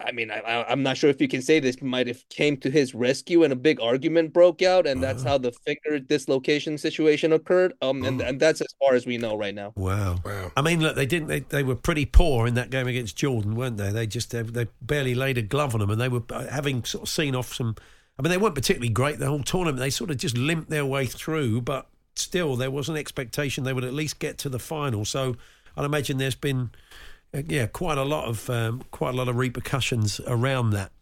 I 0.00 0.12
mean, 0.12 0.30
I, 0.30 0.38
I, 0.38 0.70
I'm 0.70 0.82
not 0.82 0.96
sure 0.96 1.10
if 1.10 1.20
you 1.20 1.26
can 1.26 1.42
say 1.42 1.58
this 1.58 1.82
might 1.82 2.06
have 2.06 2.28
came 2.28 2.56
to 2.58 2.70
his 2.70 2.94
rescue 2.94 3.42
and 3.42 3.52
a 3.52 3.56
big 3.56 3.80
argument 3.80 4.32
broke 4.32 4.62
out, 4.62 4.86
and 4.86 5.02
that's 5.02 5.24
how 5.24 5.38
the 5.38 5.50
finger 5.50 5.98
dislocation 5.98 6.78
situation 6.78 7.32
occurred. 7.32 7.72
Um, 7.82 8.04
and, 8.04 8.20
and 8.20 8.38
that's 8.38 8.60
as 8.60 8.72
far 8.78 8.94
as 8.94 9.06
we 9.06 9.18
know 9.18 9.36
right 9.36 9.54
now. 9.54 9.72
Wow. 9.74 10.18
Wow. 10.24 10.52
I 10.56 10.62
mean, 10.62 10.80
look, 10.80 10.94
they 10.94 11.06
didn't. 11.06 11.28
They, 11.28 11.40
they 11.40 11.64
were 11.64 11.74
pretty 11.74 12.04
poor 12.04 12.46
in 12.46 12.54
that 12.54 12.70
game 12.70 12.86
against 12.86 13.16
Jordan, 13.16 13.56
weren't 13.56 13.76
they? 13.76 13.90
They 13.90 14.06
just 14.06 14.30
they, 14.30 14.42
they 14.42 14.66
barely 14.80 15.16
laid 15.16 15.36
a 15.36 15.42
glove 15.42 15.74
on 15.74 15.80
them, 15.80 15.90
and 15.90 16.00
they 16.00 16.08
were 16.08 16.22
uh, 16.30 16.46
having 16.46 16.84
sort 16.84 17.02
of 17.02 17.08
seen 17.08 17.34
off 17.34 17.52
some. 17.52 17.74
I 18.18 18.22
mean, 18.22 18.30
they 18.30 18.38
weren't 18.38 18.54
particularly 18.54 18.90
great 18.90 19.18
the 19.18 19.26
whole 19.26 19.42
tournament. 19.42 19.78
They 19.78 19.90
sort 19.90 20.10
of 20.10 20.16
just 20.16 20.36
limped 20.36 20.70
their 20.70 20.86
way 20.86 21.06
through, 21.06 21.62
but 21.62 21.88
still, 22.14 22.54
there 22.54 22.70
was 22.70 22.88
an 22.88 22.96
expectation 22.96 23.64
they 23.64 23.72
would 23.72 23.84
at 23.84 23.94
least 23.94 24.20
get 24.20 24.38
to 24.38 24.48
the 24.48 24.58
final. 24.58 25.04
So, 25.04 25.36
I'd 25.76 25.84
imagine 25.84 26.18
there's 26.18 26.34
been, 26.34 26.70
yeah, 27.32 27.66
quite 27.66 27.98
a 27.98 28.04
lot 28.04 28.26
of 28.26 28.48
um, 28.50 28.82
quite 28.90 29.14
a 29.14 29.16
lot 29.16 29.28
of 29.28 29.36
repercussions 29.36 30.20
around 30.26 30.70
that. 30.70 30.92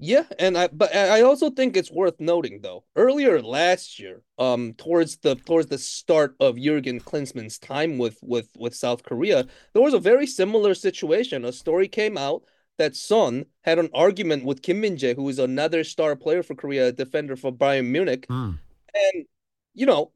Yeah, 0.00 0.24
and 0.38 0.56
I 0.56 0.68
but 0.68 0.94
I 0.94 1.22
also 1.22 1.50
think 1.50 1.76
it's 1.76 1.90
worth 1.90 2.20
noting 2.20 2.60
though. 2.60 2.84
Earlier 2.94 3.42
last 3.42 3.98
year, 3.98 4.22
um, 4.38 4.74
towards 4.74 5.16
the 5.18 5.34
towards 5.34 5.68
the 5.68 5.78
start 5.78 6.36
of 6.38 6.56
Jurgen 6.56 7.00
Klinsmann's 7.00 7.58
time 7.58 7.98
with 7.98 8.18
with 8.22 8.50
with 8.56 8.76
South 8.76 9.02
Korea, 9.02 9.44
there 9.72 9.82
was 9.82 9.94
a 9.94 9.98
very 9.98 10.26
similar 10.26 10.74
situation. 10.74 11.44
A 11.44 11.52
story 11.52 11.88
came 11.88 12.16
out 12.16 12.44
that 12.78 12.94
Son 12.94 13.46
had 13.62 13.80
an 13.80 13.90
argument 13.92 14.44
with 14.44 14.62
Kim 14.62 14.80
Min-jae, 14.80 15.16
who 15.16 15.28
is 15.28 15.40
another 15.40 15.82
star 15.82 16.14
player 16.14 16.44
for 16.44 16.54
Korea, 16.54 16.88
a 16.88 16.92
defender 16.92 17.34
for 17.34 17.50
Bayern 17.52 17.86
Munich, 17.86 18.28
Hmm. 18.28 18.52
and 18.94 19.26
you 19.74 19.86
know, 19.86 20.12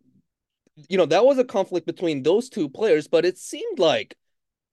you 0.88 0.96
know 0.98 1.06
that 1.06 1.24
was 1.24 1.38
a 1.38 1.44
conflict 1.44 1.86
between 1.86 2.22
those 2.22 2.48
two 2.48 2.68
players, 2.68 3.08
but 3.08 3.24
it 3.24 3.38
seemed 3.38 3.78
like 3.78 4.16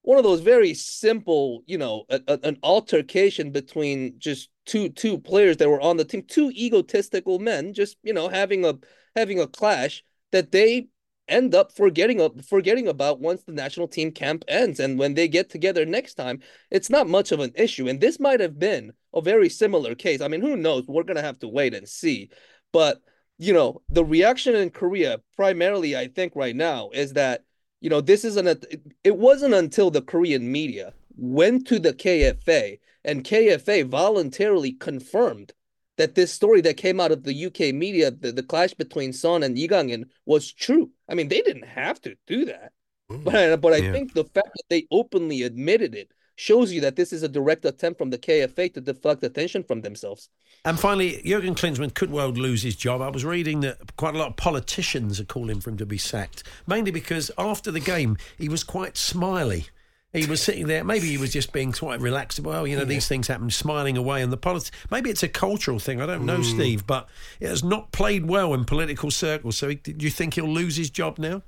one 0.02 0.18
of 0.18 0.24
those 0.24 0.42
very 0.42 0.74
simple, 0.74 1.64
you 1.66 1.78
know, 1.78 2.06
a, 2.10 2.22
a- 2.28 2.40
an 2.44 2.58
altercation 2.64 3.52
between 3.52 4.16
just 4.20 4.50
two 4.66 4.90
two 4.90 5.20
players 5.20 5.58
that 5.58 5.70
were 5.70 5.82
on 5.82 5.98
the 5.98 6.06
team, 6.06 6.24
two 6.28 6.50
egotistical 6.52 7.40
men, 7.40 7.74
just 7.74 7.98
you 8.04 8.14
know, 8.14 8.30
having 8.30 8.66
a 8.66 8.76
having 9.16 9.40
a 9.40 9.48
clash 9.48 10.04
that 10.32 10.52
they 10.52 10.88
end 11.28 11.54
up 11.54 11.72
forgetting 11.72 12.42
forgetting 12.42 12.88
about 12.88 13.20
once 13.20 13.44
the 13.44 13.52
national 13.52 13.88
team 13.88 14.12
camp 14.12 14.44
ends, 14.48 14.80
and 14.80 14.98
when 14.98 15.14
they 15.14 15.28
get 15.28 15.50
together 15.50 15.86
next 15.86 16.16
time, 16.16 16.40
it's 16.72 16.90
not 16.90 17.08
much 17.08 17.32
of 17.32 17.40
an 17.40 17.52
issue. 17.56 17.88
And 17.88 18.00
this 18.02 18.20
might 18.20 18.40
have 18.40 18.58
been 18.58 18.94
a 19.14 19.22
very 19.22 19.50
similar 19.50 19.96
case. 19.96 20.22
I 20.22 20.28
mean, 20.28 20.42
who 20.42 20.56
knows? 20.58 20.86
We're 20.88 21.04
gonna 21.04 21.22
have 21.22 21.40
to 21.40 21.48
wait 21.48 21.74
and 21.74 21.88
see, 21.88 22.30
but 22.72 23.02
you 23.38 23.54
know, 23.54 23.82
the 23.90 24.04
reaction 24.04 24.56
in 24.56 24.70
Korea 24.70 25.22
primarily, 25.36 25.96
I 25.96 26.08
think, 26.08 26.36
right 26.36 26.56
now 26.56 26.90
is 26.94 27.14
that 27.14 27.44
you 27.82 27.90
know, 27.90 28.02
this 28.02 28.26
isn't 28.26 28.48
a, 28.48 28.60
it 29.04 29.18
wasn't 29.18 29.54
until 29.54 29.92
the 29.92 30.02
Korean 30.02 30.52
media 30.52 30.94
went 31.16 31.68
to 31.68 31.80
the 31.80 31.94
KFA 31.94 32.80
and 33.04 33.24
KFA 33.24 33.84
voluntarily 33.84 34.74
confirmed 34.74 35.54
that 35.98 36.16
this 36.16 36.34
story 36.34 36.62
that 36.62 36.78
came 36.78 37.00
out 37.00 37.12
of 37.12 37.24
the 37.24 37.34
UK 37.34 37.74
media, 37.74 38.12
the, 38.12 38.32
the 38.32 38.44
clash 38.44 38.74
between 38.74 39.12
Son 39.14 39.44
and 39.44 39.56
Lee 39.56 39.68
Kang-in 39.68 40.06
was 40.26 40.52
true. 40.54 40.92
I 41.10 41.16
mean, 41.16 41.28
they 41.28 41.42
didn't 41.42 41.68
have 41.68 42.00
to 42.02 42.16
do 42.28 42.46
that. 42.46 42.72
Mm. 43.10 43.24
But, 43.24 43.62
but 43.62 43.74
I 43.74 43.78
Yeah. 43.78 43.92
think 43.92 44.14
the 44.14 44.24
fact 44.26 44.50
that 44.56 44.64
they 44.70 44.88
openly 44.92 45.44
admitted 45.44 45.96
it 45.96 46.12
shows 46.40 46.72
you 46.72 46.80
that 46.80 46.96
this 46.96 47.12
is 47.12 47.22
a 47.22 47.28
direct 47.28 47.66
attempt 47.66 47.98
from 47.98 48.12
the 48.12 48.18
KFA 48.18 48.74
to 48.74 48.80
deflect 48.80 49.22
attention 49.24 49.62
from 49.62 49.82
themselves. 49.82 50.30
And 50.64 50.80
finally, 50.80 51.22
Jurgen 51.26 51.54
Klinsmann 51.54 51.94
could 51.94 52.12
well 52.12 52.30
lose 52.30 52.64
his 52.64 52.78
job. 52.78 53.02
I 53.02 53.10
was 53.10 53.26
reading 53.26 53.60
that 53.62 53.98
quite 53.98 54.16
a 54.16 54.18
lot 54.18 54.30
of 54.30 54.38
politicians 54.38 55.20
are 55.20 55.26
calling 55.26 55.60
for 55.60 55.70
him 55.70 55.78
to 55.78 55.86
be 55.86 55.98
sacked, 55.98 56.44
mainly 56.66 56.92
because 56.92 57.30
after 57.38 57.72
the 57.72 57.82
game 57.82 58.18
he 58.38 58.48
was 58.48 58.64
quite 58.64 58.96
smiley. 58.96 59.66
He 60.14 60.26
was 60.26 60.42
sitting 60.42 60.66
there. 60.66 60.84
Maybe 60.84 61.08
he 61.08 61.18
was 61.18 61.32
just 61.32 61.54
being 61.54 61.72
quite 61.72 62.02
relaxed. 62.02 62.40
Well, 62.40 62.66
you 62.66 62.76
know, 62.76 62.84
these 62.84 63.08
things 63.08 63.28
happen, 63.28 63.52
smiling 63.52 63.96
away. 63.96 64.24
And 64.24 64.34
the 64.34 64.38
politics. 64.38 64.76
Maybe 64.90 65.12
it's 65.12 65.22
a 65.22 65.28
cultural 65.28 65.78
thing. 65.78 66.02
I 66.02 66.08
don't 66.08 66.26
know, 66.26 66.38
hmm. 66.38 66.42
Steve, 66.42 66.88
but 66.88 67.08
it 67.40 67.48
has 67.48 67.64
not 67.64 67.92
played 67.92 68.28
well 68.28 68.56
in 68.56 68.66
political 68.66 69.12
circles. 69.12 69.56
So, 69.58 69.70
he, 69.70 69.76
do 69.76 70.04
you 70.04 70.10
think 70.10 70.34
he'll 70.34 70.48
lose 70.48 70.78
his 70.78 70.90
job 70.90 71.20
now? 71.20 71.44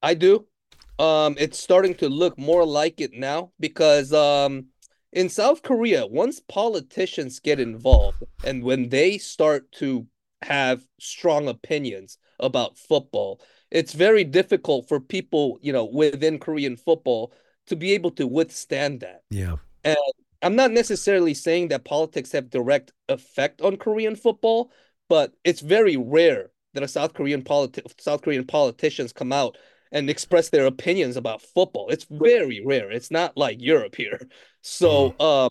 I 0.00 0.14
do. 0.14 0.46
Um, 0.98 1.36
it's 1.38 1.58
starting 1.58 1.94
to 1.96 2.08
look 2.08 2.38
more 2.38 2.64
like 2.64 3.00
it 3.00 3.12
now 3.12 3.52
because 3.60 4.12
um, 4.12 4.66
in 5.12 5.28
South 5.28 5.62
Korea, 5.62 6.06
once 6.06 6.40
politicians 6.40 7.40
get 7.40 7.60
involved 7.60 8.22
and 8.44 8.62
when 8.62 8.88
they 8.88 9.18
start 9.18 9.70
to 9.72 10.06
have 10.42 10.82
strong 10.98 11.48
opinions 11.48 12.18
about 12.38 12.78
football, 12.78 13.40
it's 13.70 13.92
very 13.92 14.24
difficult 14.24 14.88
for 14.88 15.00
people, 15.00 15.58
you 15.60 15.72
know, 15.72 15.84
within 15.84 16.38
Korean 16.38 16.76
football 16.76 17.32
to 17.66 17.76
be 17.76 17.92
able 17.92 18.10
to 18.12 18.26
withstand 18.26 19.00
that. 19.00 19.22
Yeah. 19.30 19.56
And 19.84 19.96
I'm 20.42 20.56
not 20.56 20.70
necessarily 20.70 21.34
saying 21.34 21.68
that 21.68 21.84
politics 21.84 22.32
have 22.32 22.50
direct 22.50 22.92
effect 23.08 23.60
on 23.60 23.76
Korean 23.76 24.16
football, 24.16 24.70
but 25.08 25.32
it's 25.44 25.60
very 25.60 25.96
rare 25.96 26.50
that 26.74 26.82
a 26.82 26.88
South 26.88 27.14
Korean 27.14 27.42
politi- 27.42 27.82
South 28.00 28.22
Korean 28.22 28.44
politicians 28.44 29.12
come 29.12 29.32
out 29.32 29.56
and 29.96 30.10
express 30.10 30.50
their 30.50 30.66
opinions 30.66 31.16
about 31.16 31.40
football. 31.40 31.88
It's 31.88 32.04
very 32.10 32.62
rare. 32.62 32.90
It's 32.90 33.10
not 33.10 33.34
like 33.34 33.62
Europe 33.62 33.96
here. 33.96 34.20
So 34.60 35.14
um, 35.20 35.48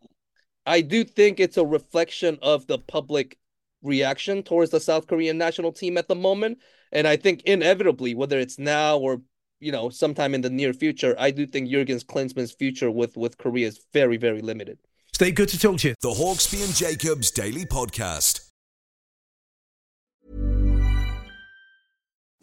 I 0.67 0.81
do 0.81 1.03
think 1.03 1.39
it's 1.39 1.57
a 1.57 1.65
reflection 1.65 2.37
of 2.43 2.67
the 2.67 2.77
public 2.77 3.39
reaction 3.81 4.43
towards 4.43 4.69
the 4.69 4.79
South 4.79 5.07
Korean 5.07 5.37
national 5.37 5.71
team 5.71 5.97
at 5.97 6.07
the 6.07 6.15
moment. 6.15 6.59
And 6.91 7.07
I 7.07 7.15
think 7.15 7.41
inevitably, 7.43 8.13
whether 8.13 8.37
it's 8.37 8.59
now 8.59 8.97
or 8.99 9.21
you 9.59 9.71
know 9.71 9.89
sometime 9.89 10.35
in 10.35 10.41
the 10.41 10.49
near 10.51 10.73
future, 10.73 11.15
I 11.17 11.31
do 11.31 11.47
think 11.47 11.71
Jurgen 11.71 11.97
Klinsmann's 11.99 12.51
future 12.51 12.91
with 12.91 13.17
with 13.17 13.39
Korea 13.39 13.67
is 13.67 13.79
very 13.93 14.17
very 14.17 14.41
limited. 14.41 14.77
Stay 15.13 15.31
good 15.31 15.49
to 15.49 15.57
talk 15.57 15.79
to 15.79 15.87
you. 15.87 15.95
The 16.01 16.09
Hawksbee 16.09 16.63
and 16.63 16.75
Jacobs 16.75 17.31
Daily 17.31 17.65
Podcast. 17.65 18.44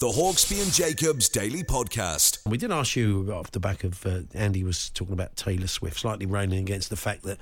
The 0.00 0.08
Hawksbee 0.08 0.62
and 0.62 0.72
Jacobs 0.72 1.28
Daily 1.28 1.62
Podcast. 1.62 2.38
We 2.46 2.56
did 2.56 2.72
ask 2.72 2.96
you 2.96 3.30
off 3.34 3.50
the 3.50 3.60
back 3.60 3.84
of 3.84 4.06
uh, 4.06 4.20
Andy 4.32 4.64
was 4.64 4.88
talking 4.88 5.12
about 5.12 5.36
Taylor 5.36 5.66
Swift, 5.66 6.00
slightly 6.00 6.24
railing 6.24 6.58
against 6.58 6.88
the 6.88 6.96
fact 6.96 7.22
that 7.24 7.32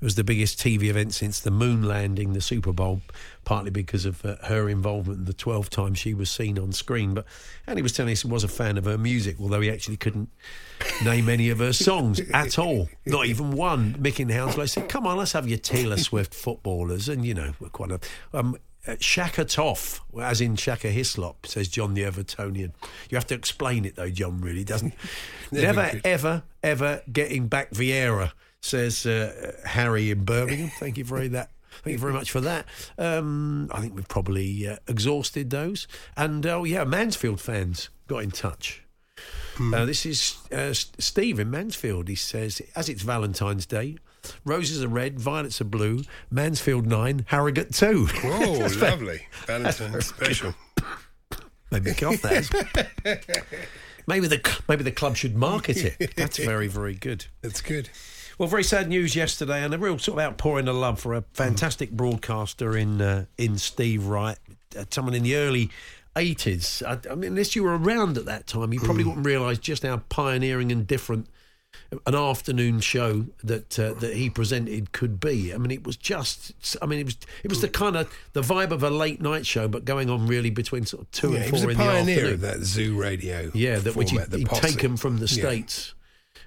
it 0.00 0.04
was 0.04 0.14
the 0.14 0.22
biggest 0.22 0.60
TV 0.60 0.84
event 0.84 1.14
since 1.14 1.40
the 1.40 1.50
moon 1.50 1.82
landing, 1.82 2.32
the 2.32 2.40
Super 2.40 2.72
Bowl, 2.72 3.00
partly 3.44 3.72
because 3.72 4.04
of 4.04 4.24
uh, 4.24 4.36
her 4.44 4.68
involvement 4.68 5.18
in 5.18 5.24
the 5.24 5.32
12 5.32 5.68
times 5.68 5.98
she 5.98 6.14
was 6.14 6.30
seen 6.30 6.60
on 6.60 6.70
screen. 6.70 7.12
But 7.12 7.24
Andy 7.66 7.82
was 7.82 7.92
telling 7.92 8.12
us 8.12 8.22
he 8.22 8.28
was 8.28 8.44
a 8.44 8.48
fan 8.48 8.78
of 8.78 8.84
her 8.84 8.96
music, 8.96 9.38
although 9.40 9.60
he 9.60 9.68
actually 9.68 9.96
couldn't 9.96 10.30
name 11.04 11.28
any 11.28 11.50
of 11.50 11.58
her 11.58 11.72
songs 11.72 12.20
at 12.32 12.56
all, 12.56 12.88
not 13.04 13.26
even 13.26 13.50
one. 13.50 13.94
Mick 13.94 14.20
in 14.20 14.28
Hounslow 14.28 14.66
said, 14.66 14.88
Come 14.88 15.08
on, 15.08 15.16
let's 15.16 15.32
have 15.32 15.48
your 15.48 15.58
Taylor 15.58 15.96
Swift 15.96 16.34
footballers. 16.34 17.08
And, 17.08 17.26
you 17.26 17.34
know, 17.34 17.54
we're 17.58 17.68
quite 17.68 17.90
a. 17.90 17.98
Um, 18.32 18.56
uh, 18.86 18.96
Shaka 19.00 19.44
Toff, 19.44 20.00
as 20.20 20.40
in 20.40 20.56
Shaka 20.56 20.88
Hislop, 20.88 21.46
says 21.46 21.68
John 21.68 21.94
the 21.94 22.02
Evertonian. 22.02 22.72
You 23.10 23.16
have 23.16 23.26
to 23.28 23.34
explain 23.34 23.84
it 23.84 23.96
though, 23.96 24.10
John. 24.10 24.40
Really 24.40 24.64
doesn't. 24.64 24.94
Never, 25.52 26.00
ever, 26.04 26.42
ever 26.62 27.02
getting 27.12 27.48
back 27.48 27.70
Vieira, 27.70 28.32
says 28.60 29.04
uh, 29.06 29.52
Harry 29.64 30.10
in 30.10 30.24
Birmingham. 30.24 30.70
Thank 30.78 30.98
you 30.98 31.04
very 31.04 31.28
that. 31.28 31.50
Thank 31.82 31.92
you 31.92 31.98
very 31.98 32.12
much 32.12 32.30
for 32.30 32.40
that. 32.40 32.66
Um, 32.98 33.70
I 33.72 33.80
think 33.80 33.94
we've 33.94 34.08
probably 34.08 34.68
uh, 34.68 34.76
exhausted 34.88 35.50
those. 35.50 35.86
And 36.16 36.44
oh 36.46 36.64
yeah, 36.64 36.84
Mansfield 36.84 37.40
fans 37.40 37.88
got 38.06 38.22
in 38.22 38.30
touch. 38.30 38.82
Uh, 39.74 39.84
this 39.84 40.06
is 40.06 40.38
uh, 40.52 40.72
Steve 40.72 41.38
in 41.38 41.50
Mansfield. 41.50 42.08
He 42.08 42.14
says, 42.14 42.62
as 42.74 42.88
it's 42.88 43.02
Valentine's 43.02 43.66
Day, 43.66 43.98
roses 44.44 44.82
are 44.82 44.88
red, 44.88 45.18
violets 45.18 45.60
are 45.60 45.64
blue, 45.64 46.02
Mansfield 46.30 46.86
9, 46.86 47.26
Harrogate 47.28 47.72
2. 47.72 48.08
Oh, 48.24 48.68
lovely. 48.80 49.26
Valentine's 49.46 50.06
special. 50.16 50.54
Maybe 51.70 51.92
get 51.94 52.02
off 52.04 52.22
that. 52.22 53.18
maybe 54.06 54.26
the 54.26 54.60
maybe 54.68 54.82
the 54.82 54.90
club 54.90 55.16
should 55.16 55.36
market 55.36 55.76
it. 55.76 56.16
That's 56.16 56.36
very 56.36 56.66
very 56.66 56.94
good. 56.94 57.26
That's 57.42 57.60
good. 57.60 57.90
Well, 58.38 58.48
very 58.48 58.64
sad 58.64 58.88
news 58.88 59.14
yesterday, 59.14 59.62
and 59.62 59.72
a 59.72 59.78
real 59.78 59.98
sort 59.98 60.18
of 60.18 60.24
outpouring 60.24 60.66
of 60.66 60.74
love 60.74 60.98
for 60.98 61.14
a 61.14 61.22
fantastic 61.34 61.90
broadcaster 61.90 62.76
in 62.76 63.00
uh, 63.00 63.26
in 63.38 63.58
Steve 63.58 64.06
Wright, 64.06 64.38
uh, 64.78 64.84
someone 64.90 65.14
in 65.14 65.22
the 65.22 65.36
early. 65.36 65.70
80s. 66.16 66.82
I, 66.84 66.98
I 67.08 67.14
mean, 67.14 67.30
unless 67.30 67.54
you 67.54 67.62
were 67.62 67.78
around 67.78 68.18
at 68.18 68.24
that 68.24 68.48
time, 68.48 68.72
you 68.72 68.80
probably 68.80 69.04
wouldn't 69.04 69.24
realise 69.24 69.58
just 69.58 69.84
how 69.84 69.98
pioneering 70.08 70.72
and 70.72 70.84
different 70.84 71.28
an 72.06 72.14
afternoon 72.14 72.80
show 72.80 73.26
that 73.42 73.78
uh, 73.78 73.94
that 73.94 74.14
he 74.14 74.30
presented 74.30 74.92
could 74.92 75.18
be. 75.20 75.52
I 75.52 75.58
mean, 75.58 75.70
it 75.70 75.84
was 75.84 75.96
just. 75.96 76.52
I 76.80 76.86
mean, 76.86 77.00
it 77.00 77.04
was 77.04 77.16
it 77.44 77.48
was 77.48 77.60
the 77.60 77.68
kind 77.68 77.96
of 77.96 78.12
the 78.32 78.42
vibe 78.42 78.70
of 78.70 78.82
a 78.82 78.90
late 78.90 79.20
night 79.20 79.46
show, 79.46 79.68
but 79.68 79.84
going 79.84 80.08
on 80.10 80.26
really 80.26 80.50
between 80.50 80.86
sort 80.86 81.02
of 81.02 81.10
two 81.10 81.30
Yeah, 81.30 81.36
and 81.36 81.44
he 81.44 81.50
four 81.50 81.56
was 81.56 81.64
a 81.64 81.68
in 81.70 81.76
pioneer 81.76 82.14
the 82.14 82.32
of 82.34 82.44
afternoon. 82.44 82.60
that 82.60 82.64
zoo 82.66 83.00
radio. 83.00 83.50
Yeah, 83.54 83.78
that 83.80 83.96
which 83.96 84.10
format, 84.10 84.28
he'd, 84.32 84.46
the 84.46 84.54
he'd 84.54 84.62
taken 84.62 84.96
from 84.96 85.18
the 85.18 85.26
Yeah. 85.26 85.42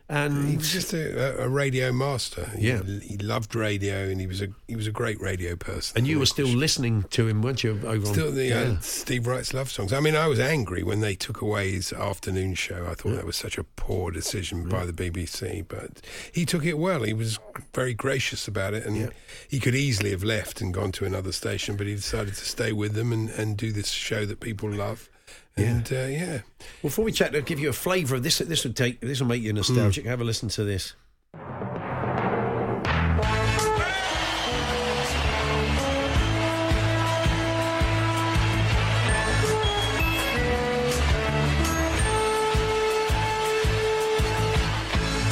And 0.10 0.50
He 0.50 0.58
was 0.58 0.72
just 0.72 0.94
a, 0.94 1.42
a 1.42 1.48
radio 1.48 1.92
master. 1.92 2.50
He- 2.58 2.68
Yeah. 2.68 2.84
he, 2.84 3.18
loved 3.18 3.56
radio, 3.56 4.10
and 4.10 4.20
he 4.20 4.28
was 4.28 4.42
a 4.42 4.48
he 4.68 4.76
was 4.76 4.86
a 4.88 4.92
great 4.92 5.20
radio 5.22 5.56
person. 5.56 5.98
and 5.98 6.08
you 6.08 6.20
were 6.20 6.26
still 6.26 6.48
listening 6.48 7.04
to 7.12 7.28
him, 7.28 7.42
weren't 7.42 7.64
you? 7.64 7.80
Over 7.86 8.06
Still 8.06 8.28
on, 8.30 8.36
the 8.36 8.46
yeah. 8.46 8.60
uh, 8.62 8.80
Steve 8.82 9.28
Wright's 9.28 9.54
love 9.54 9.72
songs. 9.72 9.94
I 9.94 10.00
mean, 10.02 10.16
I 10.16 10.28
was 10.28 10.40
angry 10.40 10.84
when 10.84 11.00
they 11.00 11.16
took 11.16 11.42
away 11.42 11.72
his 11.72 11.94
afternoon 11.94 12.54
show. 12.56 12.86
I 12.90 12.96
thought 12.96 13.16
that 13.16 13.26
was 13.26 13.38
such 13.38 13.58
a 13.58 13.64
poor 13.64 14.12
decision 14.12 14.68
by 14.68 14.86
the 14.86 14.94
BBC, 14.94 15.66
but 15.68 16.02
he 16.32 16.46
took 16.46 16.66
it 16.66 16.78
well. 16.78 17.04
He 17.04 17.14
was 17.14 17.40
very 17.74 17.94
gracious 17.94 18.48
about 18.48 18.74
it, 18.74 18.86
and 18.86 19.12
he 19.48 19.60
could 19.60 19.76
easily 19.76 20.12
have 20.12 20.24
left 20.24 20.60
and 20.62 20.74
gone 20.74 20.92
to 20.94 21.06
another 21.06 21.32
station, 21.32 21.76
but 21.78 21.88
he 21.88 21.96
decided 21.96 22.36
to 22.36 22.46
stay 22.46 22.72
with 22.74 22.94
them 22.94 23.12
and, 23.14 23.30
and 23.30 23.56
do 23.58 23.72
this 23.72 23.90
show 23.90 24.26
that 24.26 24.40
people 24.40 24.70
love. 24.70 25.10
And 25.56 25.88
uh, 25.92 26.06
yeah, 26.06 26.40
Before 26.82 27.06
we 27.06 27.12
chat, 27.12 27.36
I'll 27.36 27.42
give 27.42 27.60
you 27.60 27.70
a 27.70 27.74
flavour 27.74 28.16
of 28.16 28.24
this. 28.24 28.40
This 28.40 28.64
will 28.64 28.74
take. 28.74 29.00
This 29.02 29.20
will 29.20 29.28
make 29.28 29.44
you 29.44 29.54
nostalgic. 29.54 30.06
Have 30.06 30.22
a 30.22 30.24
listen 30.24 30.50
to 30.50 30.64
this. 30.64 30.94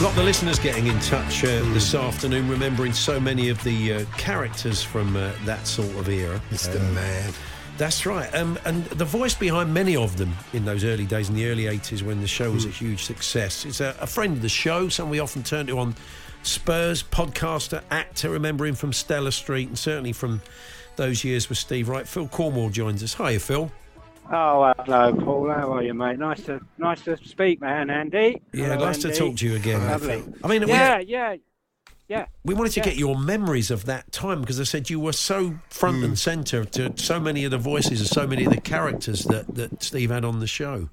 A 0.01 0.03
lot 0.03 0.09
of 0.11 0.15
the 0.15 0.23
listeners 0.23 0.57
getting 0.57 0.87
in 0.87 0.99
touch 0.99 1.43
uh, 1.43 1.47
this 1.73 1.93
afternoon, 1.93 2.49
remembering 2.49 2.91
so 2.91 3.19
many 3.19 3.49
of 3.49 3.63
the 3.63 3.93
uh, 3.93 4.05
characters 4.17 4.81
from 4.81 5.15
uh, 5.15 5.31
that 5.45 5.67
sort 5.67 5.95
of 5.95 6.09
era. 6.09 6.41
Mr. 6.49 6.79
Um, 6.79 6.95
Man. 6.95 7.33
That's 7.81 8.05
right. 8.05 8.31
Um, 8.35 8.59
and 8.63 8.85
the 8.85 9.05
voice 9.05 9.33
behind 9.33 9.73
many 9.73 9.95
of 9.95 10.15
them 10.15 10.35
in 10.53 10.65
those 10.65 10.83
early 10.83 11.07
days, 11.07 11.29
in 11.29 11.35
the 11.35 11.47
early 11.47 11.63
80s, 11.63 12.03
when 12.03 12.21
the 12.21 12.27
show 12.27 12.51
was 12.51 12.63
a 12.63 12.69
huge 12.69 13.05
success, 13.05 13.65
is 13.65 13.81
a, 13.81 13.95
a 13.99 14.05
friend 14.05 14.33
of 14.33 14.43
the 14.43 14.49
show, 14.49 14.87
someone 14.87 15.09
we 15.09 15.19
often 15.19 15.41
turn 15.41 15.65
to 15.65 15.79
on 15.79 15.95
Spurs, 16.43 17.01
podcaster, 17.01 17.81
actor, 17.89 18.29
remember 18.29 18.67
him 18.67 18.75
from 18.75 18.93
Stella 18.93 19.31
Street, 19.31 19.67
and 19.67 19.79
certainly 19.79 20.13
from 20.13 20.43
those 20.95 21.23
years 21.23 21.49
with 21.49 21.57
Steve 21.57 21.89
Wright. 21.89 22.07
Phil 22.07 22.27
Cornwell 22.27 22.69
joins 22.69 23.01
us. 23.01 23.15
Hiya, 23.15 23.39
Phil. 23.39 23.71
Oh, 24.31 24.71
hello, 24.85 25.15
Paul. 25.15 25.49
How 25.49 25.73
are 25.73 25.81
you, 25.81 25.95
mate? 25.95 26.19
Nice 26.19 26.43
to 26.43 26.61
nice 26.77 27.01
to 27.05 27.17
speak, 27.17 27.61
man. 27.61 27.89
Andy. 27.89 28.43
Yeah, 28.53 28.75
Hello, 28.75 28.85
nice 28.85 28.99
to 28.99 29.11
talk 29.11 29.37
to 29.37 29.49
you 29.49 29.55
again. 29.55 29.83
Lovely. 29.87 30.23
I 30.43 30.47
mean, 30.47 30.65
we- 30.65 30.69
yeah, 30.69 30.99
yeah, 30.99 31.35
yeah. 32.11 32.25
We 32.43 32.53
wanted 32.53 32.73
to 32.73 32.81
yeah. 32.81 32.85
get 32.85 32.97
your 32.97 33.17
memories 33.17 33.71
of 33.71 33.85
that 33.85 34.11
time 34.11 34.41
because 34.41 34.59
I 34.59 34.63
said 34.63 34.89
you 34.89 34.99
were 34.99 35.13
so 35.13 35.55
front 35.69 36.03
and 36.03 36.19
centre 36.19 36.65
to 36.65 36.93
so 36.97 37.19
many 37.19 37.45
of 37.45 37.51
the 37.51 37.57
voices 37.57 38.01
and 38.01 38.09
so 38.09 38.27
many 38.27 38.43
of 38.45 38.51
the 38.51 38.59
characters 38.59 39.23
that, 39.25 39.55
that 39.55 39.81
Steve 39.81 40.11
had 40.11 40.25
on 40.25 40.39
the 40.39 40.47
show. 40.47 40.89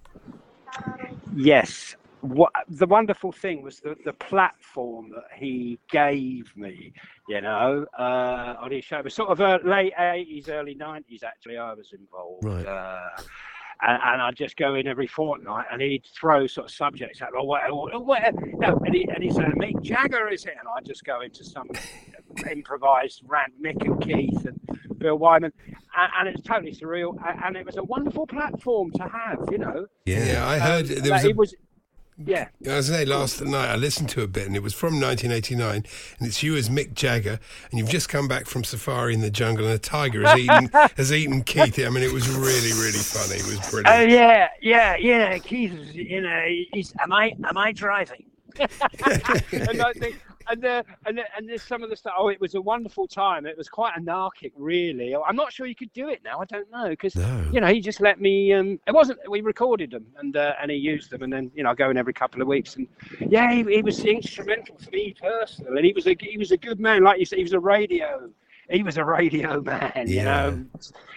Yes. 1.34 1.96
What 2.20 2.52
the 2.68 2.86
wonderful 2.86 3.32
thing 3.32 3.62
was 3.62 3.80
the, 3.80 3.96
the 4.04 4.12
platform 4.12 5.10
that 5.10 5.28
he 5.36 5.78
gave 5.90 6.52
me, 6.56 6.92
you 7.28 7.40
know, 7.40 7.86
uh, 7.98 8.54
on 8.60 8.70
his 8.72 8.84
show. 8.84 8.98
It 8.98 9.04
was 9.04 9.14
sort 9.14 9.30
of 9.30 9.40
uh, 9.40 9.58
late 9.64 9.92
eighties, 9.98 10.48
early 10.48 10.74
nineties. 10.74 11.22
Actually, 11.22 11.58
I 11.58 11.74
was 11.74 11.92
involved. 11.92 12.44
Right. 12.44 12.66
Uh, 12.66 13.10
and, 13.82 14.02
and 14.02 14.22
I'd 14.22 14.36
just 14.36 14.56
go 14.56 14.74
in 14.74 14.86
every 14.86 15.06
fortnight, 15.06 15.66
and 15.70 15.80
he'd 15.80 16.04
throw 16.06 16.46
sort 16.46 16.66
of 16.66 16.72
subjects 16.72 17.22
at 17.22 17.32
me. 17.32 17.38
What, 17.40 17.62
what, 17.70 18.04
what, 18.04 18.34
no, 18.58 18.80
and, 18.84 18.94
he, 18.94 19.08
and 19.08 19.22
he'd 19.22 19.34
say, 19.34 19.42
"Mick 19.42 19.82
Jagger 19.82 20.28
is 20.28 20.44
it?" 20.44 20.54
And 20.58 20.68
I'd 20.76 20.84
just 20.84 21.04
go 21.04 21.20
into 21.20 21.44
some 21.44 21.68
improvised 22.50 23.22
rant, 23.26 23.52
Mick 23.62 23.84
and 23.84 24.00
Keith 24.02 24.44
and 24.46 24.60
Bill 24.98 25.16
Wyman, 25.16 25.52
and, 25.96 26.12
and 26.18 26.28
it's 26.28 26.42
totally 26.42 26.74
surreal. 26.74 27.16
And, 27.26 27.44
and 27.44 27.56
it 27.56 27.66
was 27.66 27.76
a 27.76 27.84
wonderful 27.84 28.26
platform 28.26 28.90
to 28.92 29.04
have, 29.04 29.48
you 29.50 29.58
know. 29.58 29.86
Yeah, 30.06 30.44
I 30.46 30.56
um, 30.56 30.60
heard 30.60 30.86
there 30.86 31.12
was 31.12 31.24
a 31.24 31.28
it 31.28 31.36
was, 31.36 31.54
yeah. 32.24 32.48
I 32.68 32.76
was 32.76 32.88
say 32.88 33.04
last 33.04 33.40
night 33.42 33.70
I 33.70 33.76
listened 33.76 34.08
to 34.10 34.22
a 34.22 34.26
bit 34.26 34.46
and 34.46 34.56
it 34.56 34.62
was 34.62 34.74
from 34.74 35.00
1989 35.00 35.84
and 36.18 36.28
it's 36.28 36.42
you 36.42 36.56
as 36.56 36.68
Mick 36.68 36.94
Jagger 36.94 37.38
and 37.70 37.78
you've 37.78 37.88
just 37.88 38.08
come 38.08 38.26
back 38.26 38.46
from 38.46 38.64
safari 38.64 39.14
in 39.14 39.20
the 39.20 39.30
jungle 39.30 39.66
and 39.66 39.74
a 39.74 39.78
tiger 39.78 40.26
has 40.26 40.38
eaten 40.38 40.68
has 40.96 41.12
eaten 41.12 41.42
Keith. 41.42 41.78
I 41.78 41.88
mean 41.90 42.02
it 42.02 42.12
was 42.12 42.28
really 42.28 42.72
really 42.72 42.98
funny. 42.98 43.36
It 43.36 43.46
was 43.46 43.70
brilliant. 43.70 43.88
Oh 43.88 44.00
yeah, 44.00 44.48
yeah, 44.60 44.96
yeah. 44.96 45.38
Keith, 45.38 45.72
is, 45.72 45.94
you 45.94 46.20
know, 46.20 46.44
he's, 46.72 46.92
am 47.00 47.12
I 47.12 47.34
am 47.48 47.56
I 47.56 47.72
driving? 47.72 48.24
and, 48.58 49.82
I 49.82 49.92
think, 49.92 50.20
and, 50.50 50.64
uh, 50.64 50.82
and 51.06 51.20
and 51.36 51.48
there's 51.48 51.62
some 51.62 51.82
of 51.82 51.90
the 51.90 51.96
stuff. 51.96 52.14
Oh, 52.16 52.28
it 52.28 52.40
was 52.40 52.54
a 52.54 52.60
wonderful 52.60 53.06
time. 53.06 53.46
It 53.46 53.56
was 53.56 53.68
quite 53.68 53.92
anarchic, 53.96 54.52
really. 54.56 55.14
I'm 55.14 55.36
not 55.36 55.52
sure 55.52 55.66
you 55.66 55.74
could 55.74 55.92
do 55.92 56.08
it 56.08 56.20
now. 56.24 56.40
I 56.40 56.44
don't 56.44 56.70
know 56.70 56.88
because 56.90 57.14
No. 57.16 57.44
you 57.52 57.60
know 57.60 57.68
he 57.68 57.80
just 57.80 58.00
let 58.00 58.20
me. 58.20 58.52
Um, 58.52 58.80
it 58.86 58.92
wasn't. 58.92 59.18
We 59.28 59.40
recorded 59.40 59.90
them 59.90 60.06
and 60.18 60.36
uh, 60.36 60.54
and 60.60 60.70
he 60.70 60.76
used 60.76 61.10
them, 61.10 61.22
and 61.22 61.32
then 61.32 61.50
you 61.54 61.62
know 61.62 61.70
I 61.70 61.74
go 61.74 61.90
in 61.90 61.96
every 61.96 62.12
couple 62.12 62.40
of 62.42 62.48
weeks. 62.48 62.76
And 62.76 62.88
yeah, 63.28 63.52
he, 63.52 63.62
he 63.64 63.82
was 63.82 64.04
instrumental 64.04 64.76
for 64.78 64.90
me 64.90 65.14
personally. 65.20 65.76
And 65.78 65.86
he 65.86 65.92
was 65.92 66.06
a 66.06 66.16
he 66.20 66.38
was 66.38 66.52
a 66.52 66.56
good 66.56 66.80
man, 66.80 67.02
like 67.02 67.18
you 67.18 67.24
said. 67.24 67.38
He 67.38 67.44
was 67.44 67.52
a 67.52 67.60
radio. 67.60 68.30
He 68.70 68.82
was 68.82 68.98
a 68.98 69.04
radio 69.04 69.60
man, 69.62 69.92
you 70.06 70.16
Yeah. 70.16 70.24
know. 70.24 70.64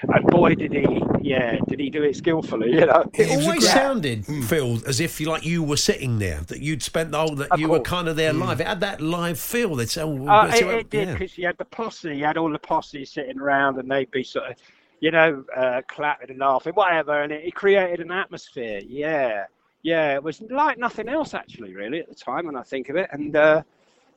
And 0.07 0.25
boy, 0.27 0.55
did 0.55 0.71
he, 0.73 1.03
yeah, 1.21 1.57
did 1.67 1.79
he 1.79 1.89
do 1.89 2.03
it 2.03 2.15
skillfully, 2.15 2.71
you 2.71 2.85
know. 2.85 3.03
It 3.13 3.27
He 3.27 3.35
was 3.35 3.45
a 3.45 3.47
always 3.49 3.59
great- 3.59 3.71
sounded, 3.73 4.25
Phil, 4.25 4.79
as 4.87 4.99
if 4.99 5.19
you 5.19 5.27
like 5.27 5.45
you 5.45 5.61
were 5.61 5.77
sitting 5.77 6.19
there, 6.19 6.39
that 6.47 6.61
you'd 6.61 6.81
spent 6.81 7.11
the 7.11 7.19
whole, 7.19 7.35
that 7.35 7.51
Of 7.51 7.59
you 7.59 7.67
were 7.67 7.81
kind 7.81 8.07
of 8.07 8.15
there 8.15 8.31
live. 8.33 8.61
It 8.61 8.67
had 8.67 8.79
that 8.79 9.01
live 9.01 9.37
feel. 9.39 9.75
They'd 9.75 9.89
say, 9.89 10.01
oh, 10.01 10.27
Uh, 10.27 10.51
so- 10.53 10.69
it, 10.69 10.75
it 10.79 10.89
did 10.89 11.07
yeah. 11.09 11.13
because 11.13 11.37
you 11.37 11.45
had 11.45 11.57
the 11.57 11.65
posse, 11.65 12.15
you 12.15 12.23
had 12.25 12.37
all 12.37 12.51
the 12.51 12.57
posse 12.59 13.03
sitting 13.05 13.39
around, 13.39 13.77
and 13.79 13.91
they'd 13.91 14.09
be 14.11 14.23
sort 14.23 14.51
of, 14.51 14.55
you 15.01 15.11
know, 15.11 15.43
uh, 15.55 15.81
clapping 15.87 16.29
and 16.29 16.39
laughing, 16.39 16.73
whatever, 16.73 17.21
and 17.21 17.31
it, 17.33 17.43
it 17.45 17.53
created 17.53 17.99
an 17.99 18.11
atmosphere. 18.11 18.79
Yeah, 18.87 19.45
yeah, 19.83 20.13
it 20.15 20.23
was 20.23 20.41
like 20.49 20.77
nothing 20.77 21.09
else 21.09 21.33
actually, 21.33 21.73
really, 21.75 21.99
at 21.99 22.07
the 22.07 22.15
time 22.15 22.45
when 22.45 22.55
I 22.55 22.63
think 22.63 22.87
of 22.89 22.95
it, 22.95 23.09
and 23.11 23.35
uh, 23.35 23.61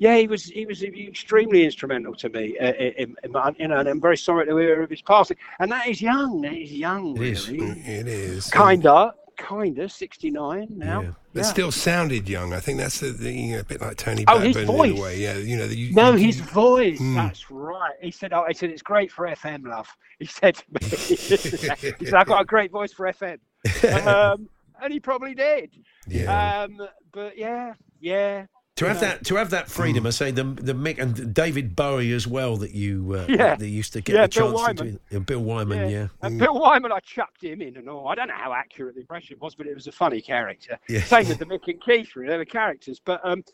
yeah, 0.05 0.17
he 0.19 0.27
was 0.27 0.45
he 0.45 0.67
was 0.67 0.83
extremely 0.83 1.65
instrumental 1.65 2.15
to 2.23 2.29
me. 2.29 2.59
Uh, 2.59 2.73
in, 3.03 3.17
in 3.25 3.33
my, 3.33 3.55
you 3.59 3.69
know, 3.69 3.79
and 3.79 3.89
I'm 3.89 4.03
very 4.03 4.19
sorry 4.19 4.45
to 4.47 4.55
hear 4.59 4.83
of 4.83 4.91
his 4.91 5.01
passing. 5.01 5.39
And 5.61 5.73
that 5.73 5.89
is 5.89 6.03
young. 6.03 6.43
That 6.43 6.53
is 6.53 6.71
young, 6.73 7.17
It 7.17 7.23
is. 7.23 7.51
really. 7.51 7.71
It 7.81 8.07
is. 8.07 8.51
Kinda, 8.51 9.15
kinda, 9.39 9.89
69 9.89 10.67
now. 10.71 11.01
Yeah. 11.01 11.11
But 11.33 11.41
Yeah. 11.45 11.47
still 11.57 11.73
sounded 11.73 12.29
young. 12.29 12.53
I 12.53 12.61
think 12.61 12.77
that's 12.79 13.01
the, 13.01 13.09
the 13.13 13.33
you 13.33 13.53
know, 13.55 13.61
a 13.61 13.65
bit 13.65 13.81
like 13.81 13.97
Tony 13.97 14.25
Oh, 14.29 14.39
his 14.41 14.55
Blackburn 14.57 14.63
in 14.63 14.69
a 14.69 14.93
voice. 14.95 15.01
way. 15.03 15.17
Yeah, 15.21 15.37
you 15.39 15.57
know. 15.57 15.67
The, 15.67 15.77
you, 15.77 15.95
No, 15.95 16.13
you- 16.13 16.27
his 16.27 16.39
voice. 16.41 17.01
Mm. 17.01 17.15
That's 17.15 17.51
right. 17.51 17.95
He 18.03 18.11
said, 18.11 18.35
"Oh, 18.35 18.45
he 18.47 18.53
said 18.55 18.69
it's 18.71 18.83
great 18.83 19.11
for 19.11 19.27
FM, 19.27 19.67
love." 19.67 19.89
He 20.21 20.27
said 20.27 20.55
to 20.57 20.65
me, 20.71 20.81
"He 21.99 22.05
said 22.07 22.15
I've 22.15 22.27
got 22.35 22.43
a 22.43 22.45
great 22.45 22.71
voice 22.71 22.93
for 22.93 23.07
FM," 23.11 23.39
um, 24.07 24.49
and 24.83 24.93
he 24.93 25.01
probably 25.01 25.35
did. 25.35 25.71
Yeah. 26.07 26.29
Um, 26.63 26.73
but 27.13 27.37
yeah, 27.39 27.73
yeah. 28.01 28.47
To 28.77 28.87
have 28.89 28.97
know. 28.97 29.01
that, 29.03 29.25
to 29.27 29.37
have 29.37 29.51
that 29.51 29.69
freedom, 29.71 30.05
I 30.05 30.11
say 30.11 30.33
the 30.33 30.43
the 30.43 30.73
Mick 30.75 30.99
and 30.99 31.33
David 31.33 31.77
Bowie 31.77 32.13
as 32.13 32.27
well 32.27 32.57
that 32.57 32.73
you 32.73 33.15
uh, 33.15 33.27
Yeah. 33.29 33.55
that 33.55 33.65
you 33.65 33.73
used 33.73 33.93
to 33.93 34.01
get 34.01 34.17
Yeah, 34.17 34.27
the 34.27 34.41
Bill 34.41 34.59
chance 34.67 34.79
to 34.81 34.85
do. 34.91 35.01
Yeah, 35.11 35.19
Bill 35.21 35.41
Wyman, 35.45 35.91
yeah. 35.91 36.09
And 36.23 36.41
Bill 36.41 36.59
Wyman, 36.59 36.91
I 36.91 36.99
chucked 36.99 37.45
him 37.45 37.63
in 37.63 37.77
and 37.77 37.89
all. 37.89 38.09
I 38.09 38.17
don't 38.17 38.27
know 38.27 38.35
how 38.35 38.53
accurate 38.53 38.97
the 38.97 39.03
impression 39.03 39.37
was, 39.41 39.55
but 39.55 39.69
it 39.69 39.75
was 39.77 39.87
a 39.87 39.93
funny 39.93 40.21
character. 40.21 40.77
Yeah. 40.89 41.03
Same 41.05 41.29
with 41.29 41.39
the 41.39 41.47
Mick 41.47 41.69
and 41.69 41.81
Keith, 41.81 42.17
really, 42.17 42.31
they 42.33 42.37
were 42.39 42.45
characters. 42.45 43.01
But 43.05 43.21
um, 43.23 43.45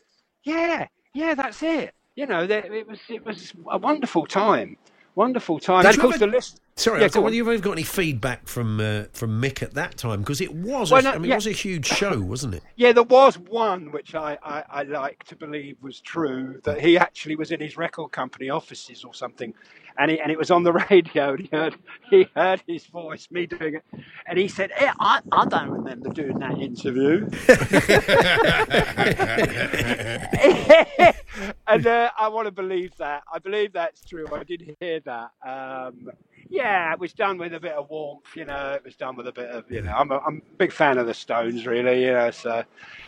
yeah, 0.43 0.87
yeah, 1.13 1.35
that's 1.35 1.61
it. 1.61 1.93
You 2.15 2.25
know, 2.25 2.47
they, 2.47 2.57
it 2.57 2.87
was 2.87 2.99
it 3.07 3.23
was 3.23 3.53
a 3.69 3.77
wonderful 3.77 4.25
time, 4.25 4.75
wonderful 5.13 5.59
time. 5.59 5.83
Did 5.83 5.89
and 5.89 5.97
of 5.97 6.01
course, 6.01 6.15
ever- 6.15 6.25
the 6.25 6.31
list. 6.31 6.61
Sorry, 6.81 7.01
Yeah, 7.01 7.09
I 7.13 7.17
on. 7.17 7.23
whether 7.23 7.35
you've 7.35 7.47
ever 7.47 7.61
got 7.61 7.73
any 7.73 7.83
feedback 7.83 8.47
from 8.47 8.79
uh, 8.79 9.03
from 9.13 9.39
Mick 9.39 9.61
at 9.61 9.75
that 9.75 9.97
time 9.97 10.21
because 10.21 10.41
it 10.41 10.53
was, 10.53 10.91
Well, 10.91 10.99
a, 10.99 11.03
no, 11.03 11.11
I 11.11 11.17
mean, 11.19 11.29
yeah. 11.29 11.35
it 11.35 11.37
was 11.37 11.47
a 11.47 11.51
huge 11.51 11.85
show, 11.99 12.19
wasn't 12.19 12.55
it? 12.55 12.63
Yeah, 12.75 12.91
there 12.91 13.03
was 13.03 13.37
one 13.37 13.91
which 13.91 14.15
I, 14.15 14.37
I, 14.43 14.63
I 14.67 14.83
like 14.83 15.23
to 15.25 15.35
believe 15.35 15.77
was 15.81 16.01
true 16.01 16.59
that 16.63 16.81
he 16.81 16.97
actually 16.97 17.35
was 17.35 17.51
in 17.51 17.59
his 17.59 17.77
record 17.77 18.11
company 18.11 18.49
offices 18.49 19.03
or 19.03 19.13
something, 19.13 19.53
and 19.99 20.09
he, 20.09 20.19
and 20.19 20.31
it 20.31 20.39
was 20.39 20.49
on 20.49 20.63
the 20.63 20.73
radio. 20.89 21.33
And 21.33 21.41
he 21.41 21.49
heard 21.51 21.75
he 22.09 22.27
heard 22.35 22.63
his 22.65 22.87
voice, 22.87 23.27
me 23.29 23.45
doing 23.45 23.75
it, 23.75 23.83
and 24.25 24.39
he 24.39 24.47
said, 24.47 24.71
"Eh, 24.75 24.91
I, 24.99 25.19
I 25.31 25.45
don't 25.45 25.69
remember 25.69 26.09
doing 26.09 26.39
that 26.39 26.57
interview." 26.57 27.29
and 31.67 31.87
uh, 31.87 32.09
I 32.17 32.27
want 32.29 32.47
to 32.47 32.51
believe 32.51 32.95
that. 32.97 33.23
I 33.31 33.39
believe 33.39 33.73
that's 33.73 34.03
true. 34.05 34.27
I 34.33 34.43
did 34.43 34.75
hear 34.79 34.99
that. 35.01 35.31
Um, 35.45 36.09
yeah, 36.51 36.91
it 36.93 36.99
was 36.99 37.13
done 37.13 37.37
with 37.37 37.53
a 37.53 37.59
bit 37.59 37.71
of 37.73 37.89
warmth, 37.89 38.35
you 38.35 38.45
know. 38.45 38.73
It 38.73 38.83
was 38.83 38.95
done 38.95 39.15
with 39.15 39.27
a 39.27 39.31
bit 39.31 39.49
of, 39.49 39.71
you 39.71 39.81
know. 39.81 39.93
I'm 39.93 40.11
a, 40.11 40.17
I'm 40.19 40.41
a 40.53 40.55
big 40.57 40.71
fan 40.71 40.97
of 40.97 41.07
the 41.07 41.13
Stones, 41.13 41.65
really, 41.65 42.05
you 42.05 42.11
know. 42.11 42.29
So 42.31 42.63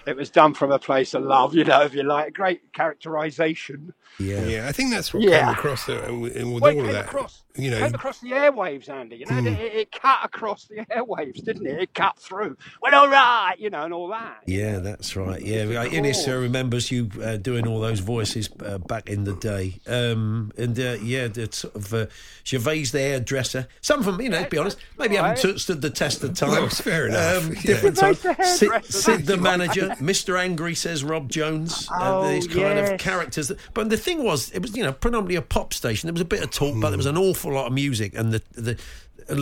it 0.08 0.16
was 0.16 0.30
done 0.30 0.54
from 0.54 0.72
a 0.72 0.80
place 0.80 1.14
of 1.14 1.24
love, 1.24 1.54
you 1.54 1.64
know. 1.66 1.82
If 1.82 1.94
you 1.94 2.04
like, 2.04 2.34
great 2.34 2.74
characterization. 2.74 3.94
Yeah. 4.20 4.46
Yeah, 4.46 4.68
I 4.68 4.72
think 4.72 4.92
that's 4.92 5.14
what 5.14 5.24
Yeah. 5.24 5.40
came 5.40 5.50
across 5.50 5.90
uh, 5.90 6.08
with 6.12 6.36
with 6.36 6.62
Well, 6.62 6.72
it 6.72 6.76
all 6.80 6.86
of 6.86 6.92
that. 6.94 7.06
across, 7.06 7.44
you 7.56 7.72
know, 7.72 7.80
came 7.80 7.96
across 7.96 8.20
the 8.20 8.30
airwaves, 8.32 8.88
Andy. 8.88 9.18
You 9.18 9.26
know, 9.26 9.32
Mm. 9.42 9.58
it, 9.60 9.74
it 9.74 9.92
cut 9.92 10.20
across 10.24 10.66
the 10.66 10.86
airwaves, 10.92 11.44
didn't 11.44 11.66
it? 11.66 11.82
It 11.82 11.94
cut 11.96 12.20
through. 12.20 12.56
Well, 12.82 12.94
all 12.94 13.10
right, 13.10 13.56
you 13.58 13.72
know, 13.72 13.84
and 13.84 13.94
all 13.94 14.08
that. 14.10 14.44
Yeah, 14.46 14.78
that's 14.80 15.16
right. 15.16 15.42
Yeah, 15.42 15.64
uh, 15.82 15.86
Ines 15.86 16.28
uh, 16.28 16.36
remembers 16.38 16.92
you 16.92 17.10
uh, 17.24 17.38
doing 17.38 17.68
all 17.68 17.80
those 17.80 18.02
voices 18.02 18.50
uh, 18.64 18.78
back 18.78 19.10
in 19.10 19.24
the 19.24 19.34
day. 19.34 19.80
Um, 19.88 20.52
and 20.58 20.80
uh, 20.80 20.98
yeah, 21.02 21.28
the 21.28 21.50
sort 21.52 21.76
of 21.76 21.92
uh, 21.94 22.06
Gervais, 22.46 22.84
the 22.92 23.20
hairdresser. 23.34 23.68
Some 23.82 24.00
of 24.00 24.06
them, 24.06 24.22
you 24.22 24.30
know, 24.30 24.44
to 24.44 24.50
be 24.50 24.58
honest, 24.58 24.78
maybe 24.98 25.16
haven't 25.16 25.30
right. 25.32 25.38
stood- 25.40 25.60
stood 25.62 25.82
the 25.82 25.90
test 25.90 26.24
of 26.24 26.34
time. 26.36 26.50
Well, 26.52 26.66
it's 26.66 26.80
fair 26.82 27.08
enough, 27.08 27.44
Um, 27.46 27.54
yeah. 27.54 27.62
Different 27.62 27.98
Gervais, 27.98 28.16
time. 28.16 28.36
the 28.38 28.44
Sid, 28.46 28.86
Sid 28.86 29.26
the 29.26 29.38
manager, 29.38 29.90
Mr. 30.00 30.40
Angry, 30.40 30.76
says 30.76 31.04
Rob 31.04 31.30
Jones. 31.30 31.88
uh, 31.92 32.20
Oh, 32.20 32.30
these 32.30 32.48
kind 32.48 32.80
of 32.80 33.00
characters. 33.00 33.48
That, 33.50 33.58
but 33.74 33.90
the 33.90 33.98
thing 33.98 34.24
was, 34.24 34.52
it 34.52 34.62
was 34.62 34.76
you 34.76 34.84
know 34.84 34.94
predominantly 34.94 35.36
a 35.36 35.42
pop 35.42 35.74
station. 35.74 36.08
There 36.08 36.14
was 36.14 36.22
a 36.22 36.26
bit 36.26 36.44
of 36.44 36.52
talk, 36.52 36.80
but 36.80 36.90
there 36.90 36.98
was 36.98 37.06
an 37.06 37.18
awful 37.18 37.52
lot 37.52 37.68
of 37.68 37.74
music, 37.74 38.14
and 38.16 38.32
the 38.32 38.42
the 38.54 38.72
uh, 38.72 38.76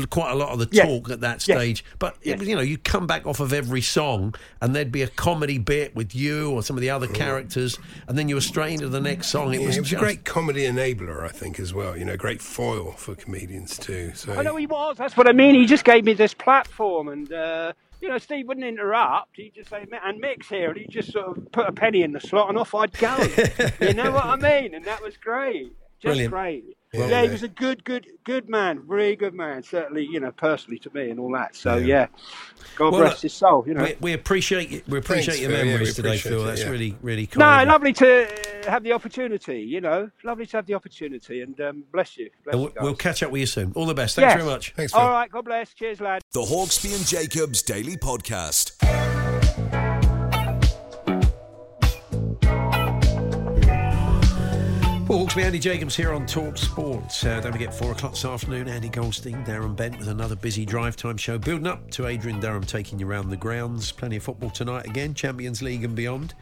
quite 0.09 0.31
a 0.31 0.35
lot 0.35 0.49
of 0.49 0.59
the 0.59 0.67
Yeah. 0.71 0.85
talk 0.85 1.09
at 1.09 1.21
that 1.21 1.45
Yes. 1.47 1.57
stage. 1.57 1.85
But 1.99 2.15
it 2.21 2.39
was, 2.39 2.47
you 2.47 2.55
know, 2.55 2.61
you 2.61 2.77
come 2.77 3.07
back 3.07 3.25
off 3.25 3.39
of 3.39 3.53
every 3.53 3.81
song, 3.81 4.35
and 4.61 4.75
there'd 4.75 4.91
be 4.91 5.01
a 5.01 5.07
comedy 5.07 5.57
bit 5.57 5.95
with 5.95 6.15
you 6.15 6.49
or 6.51 6.63
some 6.63 6.75
of 6.77 6.81
the 6.81 6.89
other 6.89 7.07
characters, 7.07 7.79
and 8.07 8.17
then 8.17 8.29
you 8.29 8.35
were 8.35 8.41
straight 8.41 8.73
into 8.73 8.89
the 8.89 9.01
next 9.01 9.27
song. 9.27 9.53
It 9.53 9.61
Yeah, 9.61 9.67
was, 9.67 9.77
it 9.77 9.81
was 9.81 9.93
a 9.93 9.97
great 9.97 10.23
comedy 10.25 10.63
enabler, 10.63 11.23
I 11.23 11.29
think, 11.29 11.59
as 11.59 11.73
well. 11.73 11.97
You 11.97 12.05
know, 12.05 12.17
great 12.17 12.41
foil 12.41 12.91
for 12.97 13.15
comedians 13.15 13.77
too. 13.77 14.11
So 14.15 14.33
I 14.33 14.41
know 14.43 14.55
he 14.55 14.67
was. 14.67 14.97
That's 14.97 15.15
what 15.17 15.27
I 15.27 15.31
mean. 15.33 15.55
He 15.55 15.65
just 15.65 15.83
gave 15.83 16.03
me 16.05 16.13
this 16.13 16.33
platform, 16.33 17.07
and 17.07 17.31
uh, 17.31 17.73
you 18.01 18.09
know, 18.09 18.17
Steve 18.17 18.47
wouldn't 18.47 18.65
interrupt. 18.65 19.29
He'd 19.37 19.53
just 19.55 19.69
say, 19.69 19.85
"And 20.03 20.19
Mick's 20.19 20.49
here," 20.49 20.69
and 20.71 20.77
he'd 20.79 20.89
just 20.89 21.11
sort 21.11 21.37
of 21.37 21.51
put 21.51 21.67
a 21.67 21.71
penny 21.71 22.01
in 22.01 22.11
the 22.13 22.19
slot, 22.19 22.49
and 22.49 22.57
off 22.57 22.73
I'd 22.73 22.93
go. 22.93 23.15
you 23.81 23.93
know 23.93 24.11
what 24.11 24.25
I 24.25 24.35
mean? 24.37 24.73
And 24.73 24.85
that 24.85 25.01
was 25.03 25.17
great. 25.17 25.67
Just 25.99 26.03
Brilliant. 26.03 26.31
great. 26.31 26.63
Well, 26.93 27.09
yeah, 27.09 27.23
he 27.23 27.29
was 27.29 27.41
a 27.43 27.47
good, 27.47 27.85
good, 27.85 28.05
good 28.25 28.49
man. 28.49 28.81
Really 28.85 29.15
good 29.15 29.33
man. 29.33 29.63
Certainly, 29.63 30.07
you 30.11 30.19
know, 30.19 30.31
personally 30.33 30.77
to 30.79 30.89
me 30.93 31.09
and 31.09 31.21
all 31.21 31.31
that. 31.31 31.55
So 31.55 31.77
Yeah. 31.77 31.85
yeah, 31.85 32.07
God 32.75 32.91
Well, 32.91 33.01
rest 33.03 33.21
his 33.21 33.33
soul. 33.33 33.63
You 33.65 33.75
know. 33.75 33.83
We, 33.83 33.95
we 34.01 34.13
appreciate 34.13 34.69
you- 34.69 34.81
we 34.89 34.97
appreciate 34.97 35.35
Thanks, 35.35 35.41
your 35.41 35.51
Phil. 35.51 35.59
Yeah, 35.59 35.71
memories 35.71 35.87
we 35.89 35.93
today, 36.03 36.17
Phil. 36.17 36.41
it, 36.43 36.45
That's 36.47 36.61
yeah. 36.63 36.69
really 36.69 36.97
really 37.01 37.29
no, 37.35 37.45
kind. 37.45 37.69
lovely 37.69 37.93
to 37.93 38.27
uh, 38.27 38.69
have 38.69 38.83
the 38.83 38.91
opportunity. 38.91 39.61
You 39.61 39.79
know, 39.79 40.09
lovely 40.25 40.45
to 40.47 40.57
have 40.57 40.65
the 40.65 40.73
opportunity, 40.73 41.41
and 41.41 41.59
um, 41.61 41.83
bless 41.93 42.17
you. 42.17 42.29
Bless 42.43 42.55
we'll, 42.57 42.67
guys. 42.67 42.83
we'll 42.83 42.95
catch 42.95 43.23
up 43.23 43.31
with 43.31 43.39
you 43.39 43.45
soon. 43.47 43.71
All 43.73 43.85
the 43.85 43.93
best. 43.93 44.17
Thanks 44.17 44.33
Yes. 44.33 44.41
very 44.41 44.49
much. 44.49 44.73
thanks, 44.75 44.91
Phil. 44.91 45.01
All 45.01 45.11
right, 45.11 45.31
God 45.31 45.45
bless. 45.45 45.73
Cheers, 45.73 46.01
lad. 46.01 46.21
The 46.33 46.41
Hawksbee 46.41 46.93
and 46.95 47.05
Jacobs 47.07 47.61
Daily 47.61 47.95
Podcast. 47.95 48.73
Well, 55.11 55.25
Hawksbee, 55.25 55.43
Andy 55.43 55.59
Jacobs 55.59 55.93
here 55.93 56.13
on 56.13 56.25
Talk 56.25 56.57
Sport. 56.57 57.25
Uh, 57.25 57.41
don't 57.41 57.51
forget, 57.51 57.73
4 57.73 57.91
o'clock 57.91 58.13
this 58.13 58.23
afternoon, 58.23 58.69
Andy 58.69 58.87
Goldstein, 58.87 59.43
Darren 59.43 59.75
Bent 59.75 59.99
with 59.99 60.07
another 60.07 60.37
busy 60.37 60.65
drive 60.65 60.95
time 60.95 61.17
show. 61.17 61.37
Building 61.37 61.67
up 61.67 61.91
to 61.91 62.07
Adrian 62.07 62.39
Durham 62.39 62.63
taking 62.63 62.97
you 62.97 63.09
around 63.09 63.29
the 63.29 63.35
grounds. 63.35 63.91
Plenty 63.91 64.15
of 64.15 64.23
football 64.23 64.49
tonight 64.49 64.85
again, 64.85 65.13
Champions 65.13 65.61
League 65.61 65.83
and 65.83 65.97
beyond. 65.97 66.33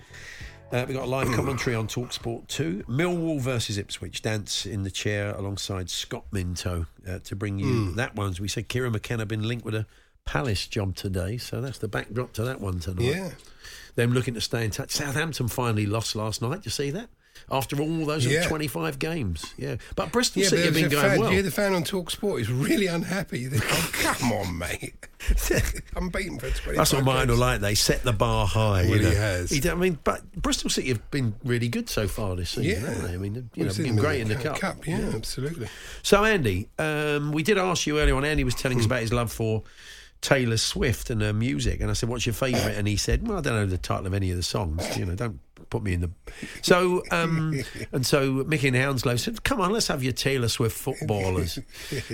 Uh, 0.72 0.86
we've 0.88 0.96
got 0.96 1.06
a 1.06 1.10
live 1.10 1.32
commentary 1.32 1.76
on 1.76 1.88
Talk 1.88 2.14
Sport 2.14 2.48
2. 2.48 2.84
Millwall 2.88 3.42
versus 3.42 3.80
Ipswich. 3.80 4.22
Dance 4.22 4.68
in 4.68 4.84
the 4.84 4.92
chair 4.92 5.34
alongside 5.34 5.90
Scott 5.90 6.26
Minto 6.32 6.86
uh, 7.10 7.18
to 7.24 7.36
bring 7.36 7.58
you 7.58 7.92
that 7.96 8.16
one. 8.16 8.30
As 8.30 8.40
we 8.40 8.48
said, 8.48 8.68
Kieran 8.68 8.92
McKenna 8.92 9.26
been 9.26 9.48
linked 9.48 9.66
with 9.66 9.74
a 9.74 9.88
Palace 10.26 10.68
job 10.68 10.96
today, 10.96 11.38
so 11.38 11.60
that's 11.60 11.80
the 11.80 11.88
backdrop 11.88 12.34
to 12.34 12.44
that 12.44 12.62
one 12.62 12.80
tonight. 12.80 13.02
Yeah. 13.02 13.32
Them 13.96 14.14
looking 14.14 14.36
to 14.36 14.42
stay 14.42 14.64
in 14.64 14.70
touch. 14.70 14.92
Southampton 14.92 15.48
finally 15.48 15.88
lost 15.88 16.16
last 16.16 16.44
night. 16.44 16.58
Did 16.58 16.66
you 16.66 16.72
see 16.72 16.92
that? 16.92 17.10
After 17.52 17.80
all 17.82 18.06
those 18.06 18.28
Yeah. 18.28 18.48
25 18.48 19.00
games. 19.00 19.54
Yeah. 19.58 19.78
But 19.96 20.12
Bristol 20.12 20.44
Yeah, 20.44 20.50
City 20.50 20.62
have 20.66 20.74
been 20.76 20.90
going 20.90 21.04
fan, 21.10 21.20
well. 21.20 21.30
you 21.30 21.36
hear 21.36 21.44
the 21.44 21.50
fan 21.50 21.74
on 21.74 21.84
Talk 21.84 22.12
Sport 22.12 22.42
is 22.42 22.52
really 22.52 22.86
unhappy. 22.86 23.40
You 23.40 23.50
think, 23.50 23.64
oh, 23.68 23.90
come 23.94 24.32
on, 24.32 24.56
mate. 24.60 25.08
I'm 25.96 26.10
beaten 26.10 26.36
for 26.38 26.50
25 26.50 26.76
That's 26.76 26.94
what 26.94 27.04
mine 27.04 27.30
are 27.32 27.36
like. 27.36 27.60
They 27.62 27.74
set 27.76 28.04
the 28.04 28.14
bar 28.14 28.46
high. 28.46 28.84
you 28.84 28.90
Well, 28.92 29.00
he 29.00 29.06
know. 29.06 29.12
has. 29.16 29.50
He, 29.50 29.68
I 29.70 29.74
mean, 29.74 29.98
but 30.04 30.32
Bristol 30.34 30.70
City 30.70 30.90
have 30.90 31.10
been 31.12 31.34
really 31.44 31.70
good 31.70 31.90
so 31.90 32.08
far 32.08 32.36
this 32.36 32.52
season, 32.52 32.66
Yeah. 32.84 32.88
haven't 32.90 33.08
they? 33.08 33.14
I 33.14 33.18
mean, 33.18 33.50
you 33.56 33.66
know, 33.66 33.74
been 33.74 33.96
great 33.96 34.22
in 34.22 34.28
the 34.28 34.36
Cu- 34.36 34.54
cup. 34.54 34.86
Yeah, 34.86 35.12
absolutely. 35.16 35.70
So, 36.04 36.24
Andy, 36.24 36.70
um, 36.78 37.32
we 37.32 37.42
did 37.42 37.58
ask 37.58 37.88
you 37.88 38.00
earlier 38.00 38.16
on. 38.16 38.26
Andy 38.26 38.44
was 38.44 38.54
telling 38.56 38.78
us 38.78 38.84
Hmm. 38.86 38.92
about 38.92 39.02
his 39.02 39.12
love 39.14 39.32
for 39.32 39.64
Taylor 40.22 40.58
Swift 40.58 41.10
and 41.10 41.22
her 41.22 41.34
music, 41.34 41.80
and 41.82 41.90
I 41.90 41.94
said, 41.94 42.10
"What's 42.10 42.26
your 42.26 42.34
favourite?" 42.34 42.76
And 42.78 42.88
he 42.88 42.98
said, 42.98 43.26
"Well, 43.28 43.38
I 43.38 43.42
don't 43.42 43.56
know 43.56 43.66
the 43.66 43.78
title 43.78 44.06
of 44.06 44.14
any 44.14 44.30
of 44.32 44.38
the 44.38 44.44
songs. 44.44 44.86
You 44.98 45.06
know, 45.06 45.16
don't 45.16 45.40
put 45.70 45.84
me 45.84 45.94
in 45.94 46.02
the." 46.02 46.12
So, 46.62 47.04
um, 47.12 47.62
and 47.92 48.06
so 48.06 48.44
Mickey 48.46 48.70
and 48.70 48.78
Hounslow 48.78 49.16
said, 49.18 49.44
"Come 49.44 49.62
on, 49.62 49.72
let's 49.72 49.88
have 49.88 50.04
your 50.04 50.14
Taylor 50.14 50.48
Swift 50.48 50.78
footballers." 50.78 51.58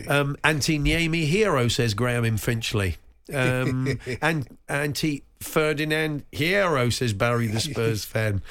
um, 0.08 0.38
Antti 0.44 0.80
Niemi 0.80 1.26
hero 1.26 1.68
says 1.68 1.94
Graham 1.94 2.26
in 2.26 2.38
Finchley. 2.38 2.98
Um, 3.34 4.00
and 4.22 4.58
Anti 4.70 5.24
Ferdinand 5.40 6.24
hero 6.32 6.90
says 6.90 7.14
Barry 7.14 7.48
the 7.48 7.60
Spurs 7.60 8.06
fan. 8.06 8.42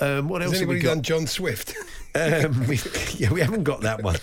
Um, 0.00 0.28
what 0.28 0.42
Has 0.42 0.52
else 0.52 0.60
have 0.60 0.68
we 0.68 0.76
anybody 0.76 0.94
done 0.94 1.02
John 1.02 1.26
Swift? 1.26 1.74
Um, 2.14 2.66
we, 2.66 2.78
yeah, 3.16 3.30
we 3.32 3.40
haven't 3.40 3.64
got 3.64 3.82
that 3.82 4.02
one. 4.02 4.16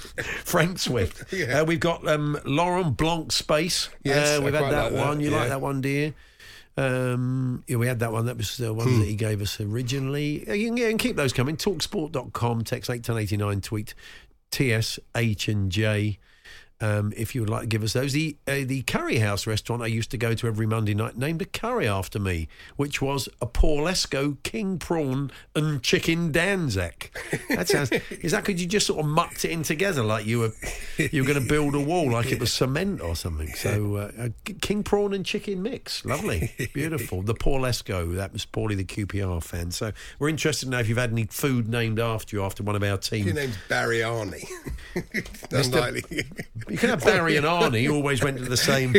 Frank 0.43 0.79
Swift. 0.79 1.31
Yeah. 1.31 1.61
Uh, 1.61 1.65
we've 1.65 1.79
got 1.79 2.07
um, 2.07 2.37
Laurent 2.43 2.97
Blanc 2.97 3.31
Space. 3.31 3.89
Yes, 4.03 4.37
uh, 4.37 4.41
we've 4.43 4.53
had 4.53 4.61
quite 4.61 4.71
that 4.71 4.83
like 4.83 4.93
that, 4.93 5.07
one. 5.07 5.19
You 5.21 5.31
yeah. 5.31 5.37
like 5.37 5.49
that 5.49 5.61
one, 5.61 5.81
dear? 5.81 6.13
Um, 6.79 7.63
yeah, 7.67 7.75
we 7.75 7.87
had 7.87 7.99
that 7.99 8.11
one. 8.13 8.25
That 8.25 8.37
was 8.37 8.55
the 8.57 8.73
one 8.73 8.99
that 8.99 9.05
he 9.05 9.15
gave 9.15 9.41
us 9.41 9.59
originally. 9.59 10.47
Uh, 10.47 10.53
You 10.53 10.67
can, 10.67 10.77
yeah, 10.77 10.87
and 10.87 10.97
keep 10.97 11.15
those 11.17 11.33
coming. 11.33 11.57
Talksport.com, 11.57 12.63
text 12.63 12.89
81089, 12.89 13.61
tweet 13.61 13.93
TSH 14.51 15.47
and 15.49 15.69
J. 15.71 16.19
Um, 16.81 17.13
if 17.17 17.35
you 17.35 17.41
would 17.41 17.49
like 17.49 17.61
to 17.61 17.67
give 17.67 17.83
us 17.83 17.93
those, 17.93 18.13
the 18.13 18.37
uh, 18.47 18.59
the 18.65 18.83
curry 18.83 19.17
house 19.17 19.45
restaurant 19.45 19.81
I 19.81 19.87
used 19.87 20.11
to 20.11 20.17
go 20.17 20.33
to 20.33 20.47
every 20.47 20.65
Monday 20.65 20.93
night 20.93 21.17
named 21.17 21.41
a 21.41 21.45
curry 21.45 21.87
after 21.87 22.19
me, 22.19 22.47
which 22.77 23.01
was 23.01 23.27
a 23.41 23.47
Paulesco 23.47 24.37
king 24.43 24.79
prawn 24.79 25.31
and 25.55 25.83
chicken 25.83 26.31
dhansak. 26.31 27.09
That 27.49 27.67
sounds. 27.67 27.91
is 28.09 28.31
that 28.31 28.45
because 28.45 28.61
you 28.61 28.67
just 28.67 28.87
sort 28.87 28.99
of 28.99 29.07
mucked 29.07 29.43
it 29.43 29.51
in 29.51 29.63
together 29.63 30.03
like 30.03 30.25
you 30.25 30.39
were 30.39 30.51
you 30.97 31.23
were 31.23 31.27
going 31.27 31.41
to 31.41 31.47
build 31.47 31.75
a 31.75 31.79
wall 31.79 32.11
like 32.11 32.31
it 32.31 32.39
was 32.39 32.53
cement 32.53 33.01
or 33.01 33.15
something? 33.15 33.49
So 33.55 33.95
uh, 33.95 34.11
a 34.17 34.29
king 34.53 34.83
prawn 34.83 35.13
and 35.13 35.25
chicken 35.25 35.61
mix, 35.61 36.05
lovely, 36.05 36.53
beautiful. 36.73 37.21
The 37.21 37.35
Paulesco, 37.35 38.15
that 38.15 38.31
was 38.31 38.45
Paulie 38.45 38.77
the 38.77 38.85
QPR 38.85 39.43
fan. 39.43 39.71
So 39.71 39.91
we're 40.17 40.29
interested 40.29 40.67
to 40.67 40.71
know 40.71 40.79
if 40.79 40.87
you've 40.87 40.97
had 40.97 41.11
any 41.11 41.25
food 41.25 41.67
named 41.67 41.99
after 41.99 42.35
you 42.35 42.43
after 42.43 42.63
one 42.63 42.75
of 42.75 42.83
our 42.83 42.97
team. 42.97 43.25
Your 43.25 43.35
name's 43.35 43.57
Barry 43.67 43.99
Arney. 43.99 44.47
Unlikely. 45.51 46.25
You 46.69 46.77
can 46.77 46.89
have 46.89 47.03
Barry 47.03 47.37
and 47.37 47.45
Arnie 47.45 47.91
always 47.91 48.23
went 48.23 48.37
to 48.37 48.45
the 48.45 48.57
same. 48.57 48.95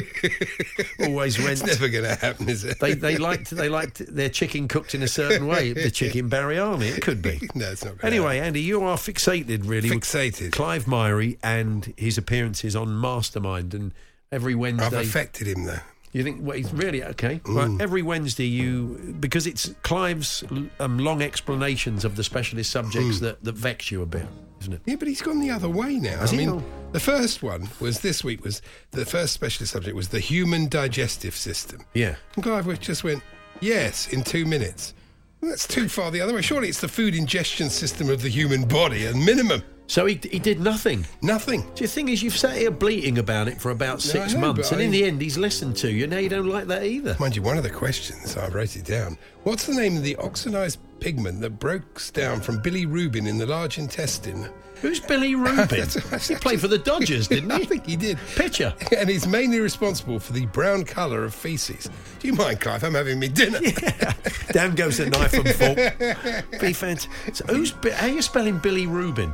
Always 1.00 1.38
went. 1.38 1.52
It's 1.52 1.66
never 1.66 1.88
going 1.88 2.04
to 2.04 2.14
happen, 2.14 2.48
is 2.48 2.64
it? 2.64 2.78
They 2.80 2.94
they 2.94 3.16
liked 3.16 3.50
they 3.50 3.68
liked 3.68 3.98
their 4.14 4.28
chicken 4.28 4.68
cooked 4.68 4.94
in 4.94 5.02
a 5.02 5.08
certain 5.08 5.46
way. 5.46 5.72
The 5.72 5.90
chicken 6.00 6.28
Barry 6.28 6.56
Arnie, 6.56 6.96
it 6.96 7.02
could 7.02 7.22
be. 7.22 7.40
No, 7.54 7.70
it's 7.70 7.84
not. 7.84 7.98
Gonna 7.98 8.10
Anyway, 8.14 8.36
happen. 8.36 8.48
Andy, 8.48 8.60
you 8.62 8.82
are 8.82 8.96
fixated 8.96 9.68
really 9.68 9.88
Fixated. 9.90 10.52
Clive 10.52 10.84
Myrie 10.84 11.38
and 11.42 11.92
his 11.96 12.16
appearances 12.18 12.76
on 12.76 12.98
Mastermind, 12.98 13.74
and 13.74 13.92
every 14.30 14.54
Wednesday. 14.54 14.86
I've 14.86 14.92
affected 15.06 15.46
him 15.48 15.64
though. 15.64 15.80
You 16.12 16.24
think 16.24 16.38
well, 16.40 16.56
he's 16.56 16.72
really 16.72 17.04
okay? 17.04 17.40
Right, 17.46 17.80
every 17.80 18.02
Wednesday, 18.02 18.46
you 18.46 19.16
because 19.20 19.46
it's 19.46 19.72
Clive's 19.82 20.42
um, 20.80 20.98
long 20.98 21.22
explanations 21.22 22.04
of 22.04 22.16
the 22.16 22.24
specialist 22.24 22.70
subjects 22.70 23.20
that, 23.20 23.42
that 23.44 23.54
vex 23.54 23.90
you 23.92 24.02
a 24.02 24.06
bit, 24.06 24.26
isn't 24.60 24.72
it? 24.72 24.80
Yeah, 24.86 24.96
but 24.96 25.08
he's 25.08 25.22
gone 25.22 25.40
the 25.40 25.50
other 25.50 25.68
way 25.68 25.94
now. 25.94 26.18
Has 26.18 26.32
I 26.32 26.36
mean, 26.36 26.50
oh. 26.50 26.64
the 26.92 27.00
first 27.00 27.42
one 27.42 27.68
was 27.80 28.00
this 28.00 28.22
week 28.22 28.44
was 28.44 28.62
the 28.90 29.04
first 29.04 29.32
specialist 29.32 29.72
subject 29.72 29.96
was 29.96 30.08
the 30.08 30.20
human 30.20 30.68
digestive 30.68 31.34
system. 31.34 31.84
Yeah. 31.94 32.16
And 32.34 32.44
Clive 32.44 32.80
just 32.80 33.04
went, 33.04 33.22
yes, 33.60 34.08
in 34.12 34.22
two 34.22 34.44
minutes. 34.44 34.94
Well, 35.40 35.50
that's 35.50 35.66
too 35.66 35.88
far 35.88 36.10
the 36.10 36.20
other 36.20 36.34
way. 36.34 36.42
Surely 36.42 36.68
it's 36.68 36.80
the 36.80 36.88
food 36.88 37.14
ingestion 37.14 37.70
system 37.70 38.10
of 38.10 38.20
the 38.20 38.28
human 38.28 38.66
body 38.66 39.06
at 39.06 39.14
minimum. 39.14 39.62
So 39.86 40.06
he, 40.06 40.20
he 40.30 40.38
did 40.38 40.60
nothing. 40.60 41.04
Nothing. 41.20 41.68
The 41.74 41.88
thing 41.88 42.10
is, 42.10 42.22
you've 42.22 42.36
sat 42.36 42.56
here 42.56 42.70
bleating 42.70 43.18
about 43.18 43.48
it 43.48 43.60
for 43.60 43.70
about 43.70 44.00
six 44.00 44.34
I 44.34 44.34
know, 44.34 44.52
months, 44.52 44.70
and 44.70 44.80
in 44.80 44.92
the 44.92 45.02
end, 45.02 45.20
he's 45.20 45.36
listened 45.36 45.76
to 45.78 45.90
you. 45.90 46.06
Now 46.06 46.18
you 46.18 46.28
don't 46.28 46.46
like 46.46 46.68
that 46.68 46.84
either. 46.84 47.16
Mind 47.18 47.34
you, 47.34 47.42
one 47.42 47.56
of 47.56 47.64
the 47.64 47.70
questions, 47.70 48.36
I 48.36 48.46
wrote 48.50 48.76
it 48.76 48.84
down. 48.84 49.18
What's 49.42 49.66
the 49.66 49.74
name 49.74 49.96
of 49.96 50.04
the 50.04 50.14
oxidized 50.16 50.78
pigment 51.00 51.40
that 51.40 51.58
breaks 51.58 52.10
down 52.10 52.40
from 52.40 52.60
Billy 52.60 52.86
Rubin 52.86 53.26
in 53.26 53.38
the 53.38 53.46
large 53.46 53.78
intestine? 53.78 54.48
Who's 54.80 55.00
Billy 55.00 55.34
Rubin? 55.36 55.88
He 56.20 56.34
played 56.36 56.60
for 56.60 56.68
the 56.68 56.78
Dodgers, 56.78 57.28
didn't 57.28 57.50
he? 57.50 57.56
I 57.56 57.64
think 57.64 57.86
he 57.86 57.96
did. 57.96 58.18
Pitcher. 58.36 58.74
And 58.96 59.08
he's 59.08 59.26
mainly 59.26 59.60
responsible 59.60 60.18
for 60.18 60.32
the 60.32 60.46
brown 60.46 60.84
colour 60.84 61.24
of 61.24 61.34
faeces. 61.34 61.90
Do 62.18 62.28
you 62.28 62.34
mind, 62.34 62.60
Clive? 62.60 62.82
I'm 62.84 62.94
having 62.94 63.18
me 63.18 63.28
dinner. 63.28 63.60
Down 64.52 64.74
goes 64.74 64.98
the 64.98 65.10
knife 65.10 65.34
and 65.34 65.48
fork. 65.50 66.60
Be 66.60 66.72
fantastic. 66.72 67.36
So 67.36 67.44
who's 67.46 67.70
how 67.94 68.06
are 68.06 68.10
you 68.10 68.22
spelling 68.22 68.58
Billy 68.58 68.86
Rubin? 68.86 69.32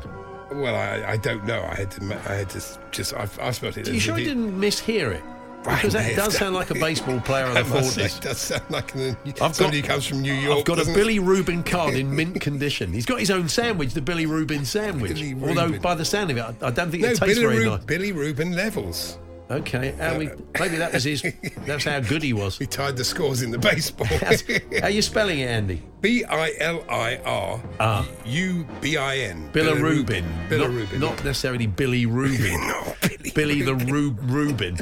Well, 0.52 0.74
I, 0.74 1.12
I 1.12 1.16
don't 1.16 1.44
know. 1.44 1.62
I 1.62 1.74
had 1.74 1.90
to. 1.92 2.04
I 2.28 2.34
had 2.34 2.50
to 2.50 2.62
just. 2.90 3.14
I've, 3.14 3.38
I've 3.40 3.56
spelled 3.56 3.76
it. 3.76 3.88
Are 3.88 3.92
you 3.92 4.00
sure 4.00 4.18
you 4.18 4.24
didn't 4.24 4.58
mishear 4.58 5.12
it? 5.12 5.22
Because 5.66 5.92
that 5.94 6.16
does 6.16 6.36
sound 6.36 6.54
like 6.54 6.70
a 6.70 6.74
baseball 6.74 7.20
player 7.20 7.46
of 7.46 7.54
the 7.54 7.60
I 7.60 7.62
must 7.68 7.94
say, 7.94 8.02
forties. 8.02 8.16
it 8.18 8.22
does 8.22 8.38
sound 8.38 8.62
like 8.70 8.94
an, 8.94 9.16
I've 9.40 9.54
somebody 9.54 9.80
got- 9.80 9.86
who 9.88 9.92
comes 9.94 10.06
from 10.06 10.22
New 10.22 10.32
York. 10.32 10.58
I've 10.60 10.64
got 10.64 10.78
a 10.78 10.90
it? 10.90 10.94
Billy 10.94 11.18
Rubin 11.18 11.62
card 11.62 11.94
in 11.94 12.14
mint 12.14 12.40
condition. 12.40 12.92
He's 12.92 13.06
got 13.06 13.20
his 13.20 13.30
own 13.30 13.48
sandwich, 13.48 13.92
the 13.94 14.00
Billy 14.00 14.26
Rubin 14.26 14.64
sandwich. 14.64 15.14
Billy 15.14 15.34
Although, 15.48 15.66
Rubin. 15.66 15.80
by 15.82 15.94
the 15.94 16.04
sound 16.04 16.30
of 16.30 16.36
it, 16.36 16.40
I, 16.40 16.66
I 16.68 16.70
don't 16.70 16.90
think 16.90 17.02
No, 17.02 17.08
it 17.10 17.16
tastes 17.16 17.20
Billy, 17.20 17.40
very 17.40 17.58
Ru- 17.64 17.70
nice. 17.70 17.84
Billy 17.84 18.12
Rubin 18.12 18.52
levels. 18.54 19.18
Okay, 19.48 19.92
how 19.92 20.18
we, 20.18 20.28
maybe 20.58 20.76
that 20.76 20.92
was 20.92 21.04
his. 21.04 21.22
That's 21.66 21.84
how 21.84 22.00
good 22.00 22.22
he 22.22 22.32
was. 22.32 22.58
He 22.58 22.66
tied 22.66 22.96
the 22.96 23.04
scores 23.04 23.42
in 23.42 23.52
the 23.52 23.58
baseball. 23.58 24.06
how 24.80 24.86
are 24.86 24.90
you 24.90 25.02
spelling 25.02 25.38
it, 25.38 25.46
Andy? 25.48 25.82
B 26.00 26.24
I 26.24 26.52
L 26.58 26.84
I 26.88 27.18
R 27.24 27.62
Ah. 27.78 28.08
U 28.24 28.66
B 28.80 28.96
I 28.96 29.18
N. 29.18 29.48
Bilirubin. 29.52 30.24
Billy 30.48 30.62
not, 30.64 30.70
Rubin. 30.74 31.00
Not 31.00 31.24
necessarily 31.24 31.66
Billy 31.68 32.06
Rubin. 32.06 32.60
No, 32.66 32.94
Billy. 33.00 33.30
Billy 33.34 33.62
the 33.62 33.74
Ru- 33.76 34.16
Rubin, 34.22 34.78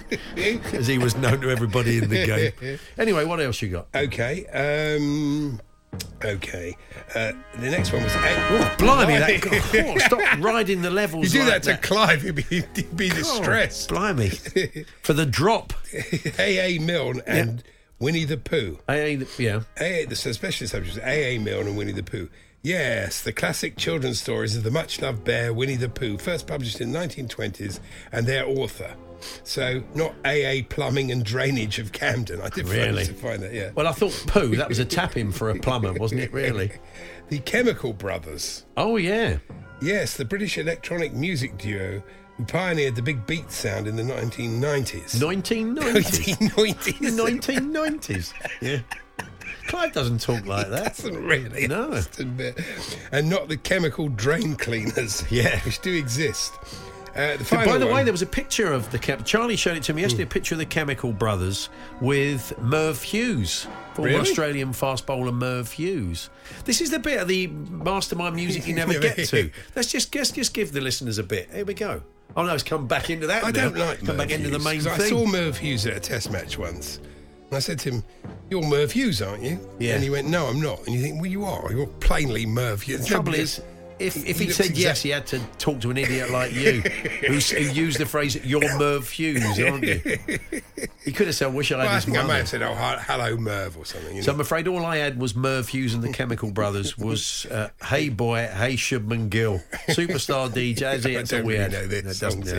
as 0.72 0.86
he 0.86 0.96
was 0.98 1.16
known 1.16 1.40
to 1.42 1.50
everybody 1.50 1.98
in 1.98 2.08
the 2.08 2.24
game. 2.26 2.78
Anyway, 2.98 3.24
what 3.24 3.40
else 3.40 3.60
you 3.60 3.68
got? 3.68 3.88
Okay. 3.94 4.46
Um, 4.46 5.60
Okay. 6.24 6.76
Uh, 7.14 7.32
the 7.58 7.70
next 7.70 7.92
one 7.92 8.02
was. 8.02 8.12
Oh, 8.14 8.74
blimey, 8.78 9.18
that, 9.18 9.84
oh, 9.86 9.98
stop 10.06 10.38
riding 10.40 10.82
the 10.82 10.90
levels. 10.90 11.32
You 11.32 11.40
do 11.40 11.48
like 11.48 11.62
that 11.62 11.82
to 11.82 11.86
Clive, 11.86 12.22
he'd 12.22 12.34
be, 12.34 12.42
he'd 12.42 12.96
be 12.96 13.08
distressed. 13.08 13.92
Oh, 13.92 13.96
blimey. 13.96 14.28
For 15.02 15.12
the 15.12 15.26
drop. 15.26 15.72
A.A. 16.38 16.78
Milne 16.78 17.20
and 17.26 17.62
Winnie 17.98 18.24
the 18.24 18.36
Pooh. 18.36 18.78
A.A. 18.88 19.26
Yeah. 19.38 19.60
A.A. 19.80 20.06
The 20.06 20.16
special 20.16 20.66
subjects 20.66 20.98
A.A. 21.02 21.38
Milne 21.38 21.68
and 21.68 21.76
Winnie 21.76 21.92
the 21.92 22.02
Pooh. 22.02 22.28
Yes, 22.62 23.20
the 23.22 23.32
classic 23.32 23.76
children's 23.76 24.20
stories 24.22 24.56
of 24.56 24.62
the 24.62 24.70
much 24.70 25.00
loved 25.02 25.22
bear 25.24 25.52
Winnie 25.52 25.76
the 25.76 25.88
Pooh, 25.88 26.16
first 26.16 26.46
published 26.46 26.80
in 26.80 26.92
the 26.92 26.98
1920s, 26.98 27.78
and 28.10 28.26
their 28.26 28.46
author. 28.46 28.94
So, 29.42 29.82
not 29.94 30.14
AA 30.24 30.62
Plumbing 30.68 31.10
and 31.12 31.24
Drainage 31.24 31.78
of 31.78 31.92
Camden. 31.92 32.40
I 32.40 32.48
did 32.48 32.68
Really? 32.68 33.04
find 33.04 33.42
that, 33.42 33.52
yeah. 33.54 33.70
Well, 33.74 33.86
I 33.86 33.92
thought 33.92 34.12
Pooh, 34.26 34.56
that 34.56 34.68
was 34.68 34.78
a 34.78 34.84
tap 34.84 35.16
in 35.16 35.30
for 35.32 35.50
a 35.50 35.58
plumber, 35.58 35.92
wasn't 35.92 36.22
it, 36.22 36.32
really? 36.32 36.72
the 37.28 37.38
Chemical 37.40 37.92
Brothers. 37.92 38.64
Oh, 38.76 38.96
yeah. 38.96 39.38
Yes, 39.82 40.16
the 40.16 40.24
British 40.24 40.56
electronic 40.58 41.12
music 41.12 41.58
duo 41.58 42.02
who 42.36 42.44
pioneered 42.44 42.96
the 42.96 43.02
big 43.02 43.26
beat 43.26 43.50
sound 43.50 43.86
in 43.86 43.96
the 43.96 44.02
1990s. 44.02 45.16
1990s. 45.16 46.36
1990s. 46.48 47.52
1990s. 47.58 48.32
Yeah. 48.60 48.80
Clive 49.66 49.92
doesn't 49.92 50.20
talk 50.20 50.44
like 50.46 50.68
that. 50.68 50.96
Doesn't 50.96 51.24
really. 51.24 51.66
No. 51.66 52.02
And 53.12 53.30
not 53.30 53.48
the 53.48 53.56
chemical 53.56 54.08
drain 54.08 54.56
cleaners. 54.56 55.24
Yeah. 55.30 55.58
Which 55.60 55.80
do 55.80 55.94
exist. 55.94 56.52
Uh, 57.16 57.36
the 57.36 57.44
by 57.64 57.78
the 57.78 57.86
way, 57.86 57.92
one- 57.92 58.00
Hmm. 58.00 58.04
there 58.06 58.12
was 58.12 58.22
a 58.22 58.26
picture 58.26 58.72
of 58.72 58.90
the 58.90 58.98
chem- 58.98 59.22
Charlie 59.24 59.56
showed 59.56 59.76
it 59.76 59.82
to 59.84 59.94
me 59.94 60.02
yesterday. 60.02 60.24
A 60.24 60.26
picture 60.26 60.54
of 60.56 60.58
the 60.58 60.66
Chemical 60.66 61.12
Brothers 61.12 61.68
with 62.00 62.52
Merv 62.60 63.00
Hughes, 63.02 63.66
former 63.94 64.10
Really? 64.10 64.20
Australian 64.20 64.72
fast 64.72 65.06
bowler 65.06 65.30
Merv 65.32 65.70
Hughes. 65.72 66.28
This 66.64 66.80
is 66.80 66.90
the 66.90 66.98
bit 66.98 67.20
of 67.20 67.28
the 67.28 67.46
mastermind 67.46 68.34
music 68.34 68.66
you 68.66 68.74
never 68.74 68.98
get 68.98 69.16
to. 69.28 69.50
Let's 69.76 69.92
just 69.92 70.14
let's 70.14 70.32
just 70.32 70.52
give 70.54 70.72
the 70.72 70.80
listeners 70.80 71.18
a 71.18 71.22
bit. 71.22 71.50
Here 71.54 71.64
we 71.64 71.74
go. 71.74 72.02
Oh 72.36 72.42
no, 72.42 72.52
it's 72.54 72.64
come 72.64 72.86
back 72.88 73.10
into 73.10 73.28
that. 73.28 73.44
I 73.44 73.50
now. 73.52 73.68
don't 73.68 73.76
like 73.76 73.98
come 73.98 74.08
Merv 74.08 74.16
back 74.18 74.30
into 74.30 74.48
the 74.50 74.58
Hughes, 74.58 74.64
main 74.64 74.80
thing. 74.80 74.92
I 74.92 75.08
saw 75.08 75.24
Merv 75.26 75.56
Hughes 75.58 75.86
at 75.86 75.96
a 75.96 76.00
test 76.00 76.32
match 76.32 76.58
once. 76.58 76.98
And 77.50 77.56
I 77.56 77.60
said 77.60 77.78
to 77.80 77.90
him, 77.92 78.02
You're 78.50 78.62
Merv 78.66 78.90
Hughes, 78.90 79.22
aren't 79.22 79.42
you? 79.44 79.60
Yeah. 79.78 79.94
And 79.94 80.02
he 80.02 80.10
went, 80.10 80.26
No, 80.26 80.46
I'm 80.46 80.60
not. 80.60 80.84
And 80.86 80.96
you 80.96 81.00
think, 81.02 81.20
Well, 81.20 81.30
you 81.30 81.44
are. 81.44 81.70
You're 81.70 81.86
plainly 81.86 82.44
Merv 82.46 82.82
Hughes. 82.82 83.02
The 83.02 83.06
trouble 83.06 83.34
is, 83.34 83.60
if, 83.98 84.16
if 84.26 84.38
he 84.38 84.46
looks 84.46 84.56
said 84.56 84.66
exact- 84.66 84.78
yes, 84.78 85.02
he 85.02 85.10
had 85.10 85.26
to 85.28 85.38
talk 85.58 85.80
to 85.82 85.90
an 85.90 85.96
idiot 85.96 86.30
like 86.30 86.52
you, 86.52 86.80
who, 86.80 87.34
who 87.34 87.62
used 87.72 87.98
the 87.98 88.06
phrase 88.06 88.34
"You're 88.44 88.76
Merv 88.78 89.08
Hughes," 89.10 89.58
aren't 89.60 89.84
you? 89.84 90.00
He 91.04 91.12
could 91.12 91.26
have 91.26 91.36
said, 91.36 91.52
wish 91.52 91.70
I 91.70 91.76
had 91.78 91.84
Well, 91.84 91.94
I 91.96 92.00
think 92.00 92.16
I 92.16 92.22
may 92.26 92.38
have 92.38 92.48
said, 92.48 92.62
Oh, 92.62 92.74
hello, 92.74 93.36
Merv, 93.36 93.76
or 93.76 93.84
something. 93.84 94.16
You 94.16 94.22
So 94.22 94.30
know? 94.32 94.36
I'm 94.36 94.40
afraid 94.40 94.66
all 94.66 94.86
I 94.86 94.96
had 94.96 95.20
was 95.20 95.36
Merv 95.36 95.68
Hughes 95.68 95.92
and 95.92 96.02
the 96.02 96.10
Chemical 96.12 96.50
Brothers 96.50 96.96
was 96.96 97.44
uh, 97.50 97.68
Hey 97.84 98.08
Boy, 98.08 98.46
Hey 98.46 98.74
Shubman 98.74 99.28
Gill, 99.28 99.60
Superstar 99.88 100.48
DJ. 100.48 100.78
That's, 100.94 101.04
it, 101.04 101.10
I 101.10 101.14
that's 101.16 101.32
all 101.34 101.38
don't 101.40 101.46
we 101.46 101.52
really 101.58 101.62
had. 101.64 101.72
know 101.72 101.86
their 101.86 102.02
No, 102.04 102.12
songs. 102.12 102.52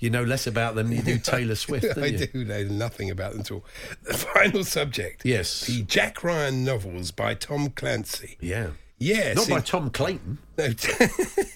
You 0.00 0.08
know 0.10 0.24
less 0.24 0.46
about 0.46 0.74
them 0.76 0.88
than 0.88 0.96
you 0.96 1.02
do 1.02 1.18
Taylor 1.22 1.54
Swift, 1.56 1.94
don't 1.94 2.02
I 2.04 2.06
you? 2.06 2.26
do 2.26 2.44
know 2.44 2.64
nothing 2.64 3.10
about 3.10 3.32
them 3.32 3.40
at 3.42 3.50
all. 3.50 3.64
The 4.04 4.14
final 4.14 4.64
subject. 4.64 5.22
Yes. 5.26 5.66
The 5.66 5.82
Jack 5.82 6.24
Ryan 6.24 6.64
novels 6.64 7.10
by 7.10 7.34
Tom 7.34 7.68
Clancy. 7.70 8.36
Yeah. 8.40 8.70
Yes. 9.04 9.36
Not 9.36 9.48
by 9.48 9.56
in- 9.56 9.62
Tom 9.62 9.90
Clayton. 9.90 10.38
No, 10.56 10.64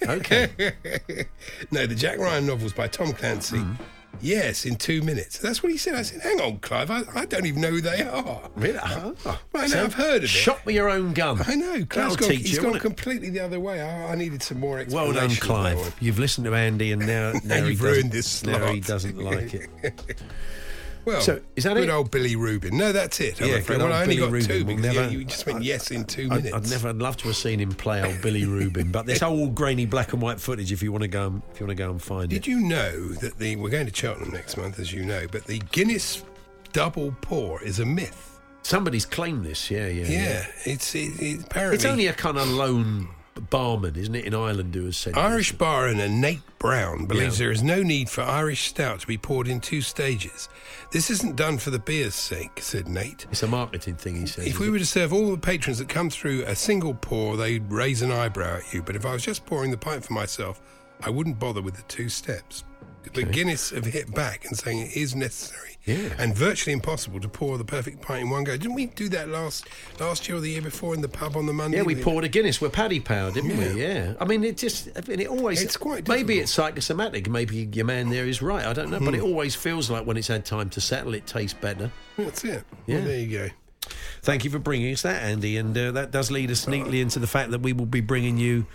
Okay. 0.09 0.51
no, 1.71 1.87
the 1.87 1.95
Jack 1.95 2.19
Ryan 2.19 2.47
novels 2.47 2.73
by 2.73 2.89
Tom 2.89 3.13
Clancy. 3.13 3.59
Hmm. 3.59 3.75
Yes, 4.21 4.65
in 4.67 4.77
two 4.77 5.03
minutes. 5.03 5.39
That's 5.39 5.63
what 5.63 5.71
he 5.71 5.79
said. 5.79 5.95
I 5.95 6.03
said, 6.03 6.23
hang 6.23 6.41
on, 6.41 6.59
Clive, 6.59 6.91
I, 6.91 7.03
I 7.15 7.25
don't 7.27 7.47
even 7.47 7.61
know 7.61 7.71
who 7.71 7.81
they 7.81 8.03
are. 8.03 8.51
Really? 8.57 8.79
Oh. 8.83 9.15
Right 9.53 9.69
So, 9.71 9.77
now, 9.77 9.85
I've 9.85 9.95
heard 9.95 10.17
of 10.19 10.25
it. 10.25 10.29
Shot 10.29 10.65
with 10.67 10.75
your 10.75 10.89
own 10.91 11.13
gun. 11.13 11.41
I 11.47 11.55
know. 11.55 11.85
Clive's 11.85 12.17
gone, 12.17 12.31
teach 12.31 12.41
he's 12.41 12.53
you, 12.53 12.57
gone 12.57 12.71
won't 12.71 12.77
it? 12.77 12.81
completely 12.81 13.31
the 13.31 13.41
other 13.41 13.61
way. 13.61 13.81
I, 13.81 14.13
I 14.13 14.15
needed 14.17 14.43
some 14.43 14.59
more 14.59 14.79
explanation. 14.81 15.15
Well 15.15 15.29
done, 15.29 15.37
Clive. 15.37 15.95
You've 16.01 16.19
listened 16.19 16.47
to 16.47 16.55
Andy, 16.55 16.91
and 16.91 17.07
now, 17.07 17.33
now 17.45 17.63
he 17.63 17.71
you've 17.71 17.83
ruined 17.83 18.11
this 18.11 18.43
Now 18.43 18.73
he 18.73 18.81
doesn't 18.81 19.17
like 19.19 19.55
it. 19.55 19.69
Well, 21.09 21.21
So, 21.23 21.41
is 21.57 21.65
that 21.65 21.75
good 21.75 21.89
it? 21.89 21.91
old 21.91 22.11
Billy 22.11 22.37
Rubin. 22.37 22.77
No, 22.77 22.93
that's 22.93 23.19
it. 23.21 23.41
I'm 23.41 23.49
Yeah, 23.49 23.55
afraid. 23.57 23.79
Well, 23.81 23.93
I 23.93 24.03
only 24.03 24.17
Billy 24.17 24.41
got 24.41 24.47
two 24.47 24.53
Rubin. 24.53 24.67
We'll 24.67 24.77
because 24.77 24.95
never- 24.97 25.11
you, 25.13 25.19
you 25.21 25.25
just 25.25 25.47
went 25.47 25.63
yes 25.63 25.91
in 25.91 26.05
two 26.05 26.29
I'd, 26.31 26.45
minutes. 26.45 26.55
I'd 26.55 26.71
never. 26.71 26.89
I'd 26.91 26.97
love 26.97 27.17
to 27.19 27.29
have 27.29 27.37
seen 27.37 27.59
him 27.61 27.73
play 27.73 28.03
old 28.05 28.21
Billy 28.21 28.45
Rubin, 28.45 28.91
but 28.93 29.07
there's 29.07 29.23
old 29.23 29.55
grainy 29.55 29.87
black 29.87 30.13
and 30.13 30.21
white 30.21 30.39
footage 30.41 30.71
if 30.71 30.83
you 30.83 30.93
want 30.93 31.03
to 31.03 31.09
go. 31.09 31.27
And, 31.29 31.43
if 31.53 31.61
you 31.61 31.67
want 31.67 31.77
to 31.79 31.83
go 31.83 31.91
and 31.91 32.03
find 32.03 32.29
Did 32.29 32.37
it. 32.37 32.43
Did 32.45 32.51
you 32.51 32.61
know 32.61 33.09
that 33.15 33.39
the 33.39 33.57
we're 33.57 33.71
going 33.71 33.87
to 33.87 33.95
Cheltenham 33.95 34.33
next 34.33 34.57
month, 34.57 34.79
as 34.79 34.93
you 34.93 35.05
know, 35.05 35.27
but 35.33 35.45
the 35.45 35.59
Guinness 35.73 36.23
double 36.73 37.17
pour 37.23 37.63
is 37.63 37.81
a 37.81 37.87
myth. 37.87 38.39
Somebody's 38.63 39.07
claimed 39.07 39.47
this. 39.47 39.71
Yeah, 39.71 39.87
yeah, 39.87 40.07
Yeah, 40.09 40.47
it's 40.65 40.95
it, 40.95 41.19
it, 41.23 41.45
apparently 41.45 41.77
It's 41.77 41.85
only 41.87 42.07
a 42.09 42.13
kind 42.13 42.37
of 42.37 42.47
lone 42.49 43.09
barman, 43.41 43.97
isn't 43.97 44.15
it, 44.15 44.25
in 44.25 44.35
Ireland 44.35 44.75
who 44.75 44.85
has 44.87 44.97
said 44.97 45.15
this? 45.15 45.23
Irish 45.23 45.53
bar 45.53 45.87
owner 45.89 46.09
Nate 46.09 46.41
Brown 46.59 47.07
believes 47.07 47.39
Yeah. 47.39 47.45
there 47.47 47.53
is 47.53 47.63
no 47.63 47.83
need 47.83 48.09
for 48.11 48.23
Irish 48.23 48.69
stout 48.69 49.01
to 49.01 49.07
be 49.07 49.17
poured 49.19 49.49
in 49.49 49.61
two 49.61 49.81
stages. 49.83 50.49
This 50.93 51.11
isn't 51.11 51.37
done 51.37 51.59
for 51.59 51.71
the 51.71 51.79
beer's 51.79 52.15
sake, 52.15 52.61
said 52.61 52.89
Nate. 52.89 53.27
It's 53.31 53.43
a 53.43 53.47
marketing 53.47 53.97
thing, 53.97 54.17
he 54.17 54.27
says. 54.27 54.47
If 54.47 54.59
we 54.59 54.71
were 54.71 54.79
to 54.79 54.87
serve 54.87 55.13
all 55.13 55.31
the 55.31 55.39
patrons 55.39 55.79
that 55.79 55.89
come 55.89 56.11
through 56.11 56.45
a 56.47 56.55
single 56.57 56.95
pour, 56.95 57.37
they'd 57.37 57.71
raise 57.71 58.03
an 58.03 58.11
eyebrow 58.11 58.57
at 58.59 58.73
you. 58.75 58.83
But 58.83 58.97
if 58.97 59.05
I 59.07 59.13
was 59.13 59.23
just 59.23 59.47
pouring 59.47 59.71
the 59.71 59.77
pint 59.79 60.05
for 60.05 60.13
myself, 60.15 60.61
I 61.03 61.11
wouldn't 61.11 61.39
bother 61.39 61.63
with 61.63 61.77
the 61.77 61.83
two 61.83 62.09
steps. 62.09 62.65
But 63.15 63.31
Guinness 63.33 63.71
have 63.71 63.85
hit 63.85 64.15
back 64.15 64.45
and 64.47 64.57
saying 64.57 64.79
it 64.81 64.97
is 64.97 65.15
necessary 65.15 65.77
Yeah. 65.87 66.15
and 66.19 66.35
virtually 66.35 66.73
impossible 66.73 67.21
to 67.21 67.29
pour 67.29 67.59
the 67.59 67.65
perfect 67.65 68.03
pint 68.03 68.23
in 68.23 68.31
one 68.31 68.45
go. 68.45 68.57
Didn't 68.57 68.75
we 68.75 68.87
do 68.87 69.09
that 69.11 69.29
last 69.29 69.67
last 69.99 70.29
year 70.29 70.39
or 70.39 70.41
the 70.41 70.51
year 70.51 70.63
before 70.63 70.95
in 70.95 71.01
the 71.01 71.09
pub 71.09 71.37
on 71.37 71.47
the 71.47 71.53
Monday? 71.53 71.79
Yeah, 71.79 71.83
we 71.85 71.95
poured 71.95 72.25
a 72.25 72.29
Guinness. 72.29 72.61
We're 72.61 72.69
paddy 72.71 73.01
power, 73.01 73.31
didn't 73.31 73.51
Yeah. 73.51 73.75
we? 73.75 73.83
Yeah. 73.83 74.15
I 74.21 74.25
mean, 74.25 74.45
it 74.45 74.57
just, 74.57 74.89
I 74.97 75.01
mean, 75.09 75.21
it 75.21 75.29
always. 75.29 75.63
It's 75.63 75.77
quite 75.77 76.05
difficult. 76.05 76.19
Maybe 76.19 76.39
it's 76.41 76.53
psychosomatic. 76.53 77.29
Maybe 77.29 77.69
your 77.73 77.85
man 77.87 78.11
there 78.11 78.27
is 78.27 78.43
right. 78.43 78.65
I 78.67 78.73
don't 78.73 78.91
know. 78.91 78.99
But 79.01 79.09
Hmm. 79.15 79.21
it 79.21 79.23
always 79.23 79.55
feels 79.55 79.91
like 79.91 80.07
when 80.07 80.17
it's 80.17 80.29
had 80.29 80.45
time 80.45 80.71
to 80.71 80.81
settle, 80.81 81.15
it 81.15 81.27
tastes 81.27 81.59
better. 81.61 81.91
That's 82.17 82.45
it. 82.45 82.65
Yeah. 82.87 82.97
Well, 82.97 83.05
there 83.07 83.19
you 83.21 83.39
go. 83.39 83.49
Thank 84.23 84.45
you 84.45 84.51
for 84.51 84.59
bringing 84.59 84.93
us 84.93 85.03
that, 85.03 85.23
Andy. 85.23 85.57
And 85.57 85.77
uh, 85.79 85.93
that 85.93 86.11
does 86.11 86.31
lead 86.31 86.51
us 86.51 86.67
neatly 86.69 87.01
into 87.01 87.19
the 87.21 87.27
fact 87.29 87.53
that 87.53 87.61
we 87.63 87.73
will 87.73 87.87
be 87.87 88.01
bringing 88.03 88.37
you 88.37 88.67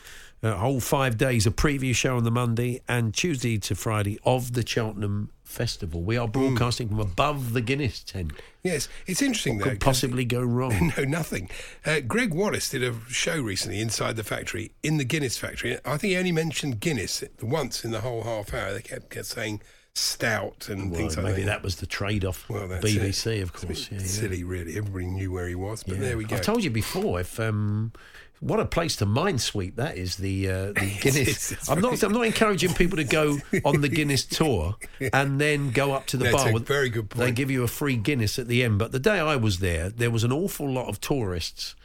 a 0.44 0.58
whole 0.58 0.80
five 0.82 1.18
days, 1.18 1.48
a 1.48 1.52
preview 1.52 1.96
show 1.96 2.18
on 2.18 2.24
the 2.26 2.32
Monday 2.32 2.82
and 2.88 3.14
Tuesday 3.14 3.58
to 3.60 3.76
Friday 3.76 4.20
of 4.26 4.54
the 4.54 4.68
Cheltenham 4.68 5.32
Festival. 5.44 6.02
We 6.02 6.18
are 6.18 6.28
broadcasting 6.28 6.89
from 6.89 7.00
above 7.00 7.54
the 7.54 7.62
Guinness 7.62 8.04
tent. 8.04 8.32
Yes, 8.62 8.89
it's 9.08 9.22
interesting 9.22 9.58
though. 9.60 9.66
Could 9.66 9.80
possibly 9.80 10.26
go 10.26 10.41
wrong. 10.44 10.91
No, 10.98 11.04
nothing. 11.06 11.50
Uh, 11.86 12.02
Gregg 12.02 12.34
Wallace 12.34 12.70
did 12.70 12.84
a 12.84 12.94
show 13.08 13.39
recently 13.41 13.80
inside 13.80 14.16
the 14.18 14.24
factory, 14.24 14.72
in 14.84 14.98
the 14.98 15.06
Guinness 15.06 15.38
factory. 15.38 15.78
I 15.86 15.98
think 15.98 16.12
he 16.12 16.18
only 16.18 16.32
mentioned 16.34 16.80
Guinness 16.82 17.24
once 17.41 17.86
in 17.86 17.91
the 17.91 18.02
whole 18.02 18.24
half 18.24 18.54
hour. 18.54 18.74
They 18.74 18.82
kept, 18.82 19.12
kept 19.12 19.28
saying 19.28 19.62
stout 19.96 20.70
and 20.70 20.89
Well, 20.91 21.00
things 21.00 21.16
like 21.18 21.24
maybe 21.24 21.32
that. 21.36 21.38
Maybe 21.38 21.46
that 21.50 21.64
was 21.64 21.76
the 21.78 21.86
trade-off. 21.86 22.50
Well, 22.50 22.68
that's 22.68 22.84
BBC, 22.84 23.38
it. 23.38 23.41
of 23.44 23.54
course. 23.54 23.89
Yeah, 23.91 23.98
bit 23.98 24.02
yeah. 24.02 24.12
silly, 24.12 24.44
really. 24.44 24.76
Everybody 24.76 25.06
knew 25.06 25.32
where 25.32 25.48
he 25.48 25.56
was, 25.56 25.84
but 25.84 25.96
Yeah. 25.96 26.02
there 26.02 26.18
we 26.18 26.26
go. 26.26 26.36
I've 26.36 26.41
told 26.41 26.64
you 26.64 26.72
before. 26.72 27.20
If 27.20 27.39
um, 27.39 27.94
what 28.44 28.60
a 28.60 28.66
place 28.66 28.96
to 28.98 29.06
minesweep 29.06 29.76
that 29.76 29.98
is 29.98 30.18
the 30.18 30.50
uh, 30.50 30.66
the 30.74 30.98
Guinness. 31.02 31.52
it's 31.52 31.70
I'm 31.70 31.82
not. 31.82 32.02
I'm 32.04 32.12
not 32.14 32.26
encouraging 32.26 32.74
people 32.74 32.98
to 32.98 33.04
go 33.04 33.38
on 33.66 33.82
the 33.82 33.89
Guinness 33.89 34.26
tour 34.39 34.76
and 35.14 35.39
then 35.41 35.72
go 35.72 35.94
up 35.94 36.06
to 36.08 36.18
the 36.18 36.26
it's 36.26 36.36
bar. 36.36 36.50
a 36.50 36.54
with- 36.54 36.68
very 36.68 36.89
good 36.89 37.10
point. 37.10 37.26
They 37.26 37.32
give 37.32 37.50
you 37.50 37.64
a 37.64 37.68
free 37.68 37.96
Guinness 37.96 38.38
at 38.39 38.48
the 38.48 38.64
end. 38.64 38.80
But 38.80 38.91
the 38.91 39.00
day 39.00 39.20
I 39.20 39.36
was 39.36 39.60
there, 39.60 39.89
there 39.89 40.12
was 40.12 40.24
an 40.24 40.32
awful 40.32 40.70
lot 40.70 40.88
of 40.89 41.00
tourists, 41.02 41.76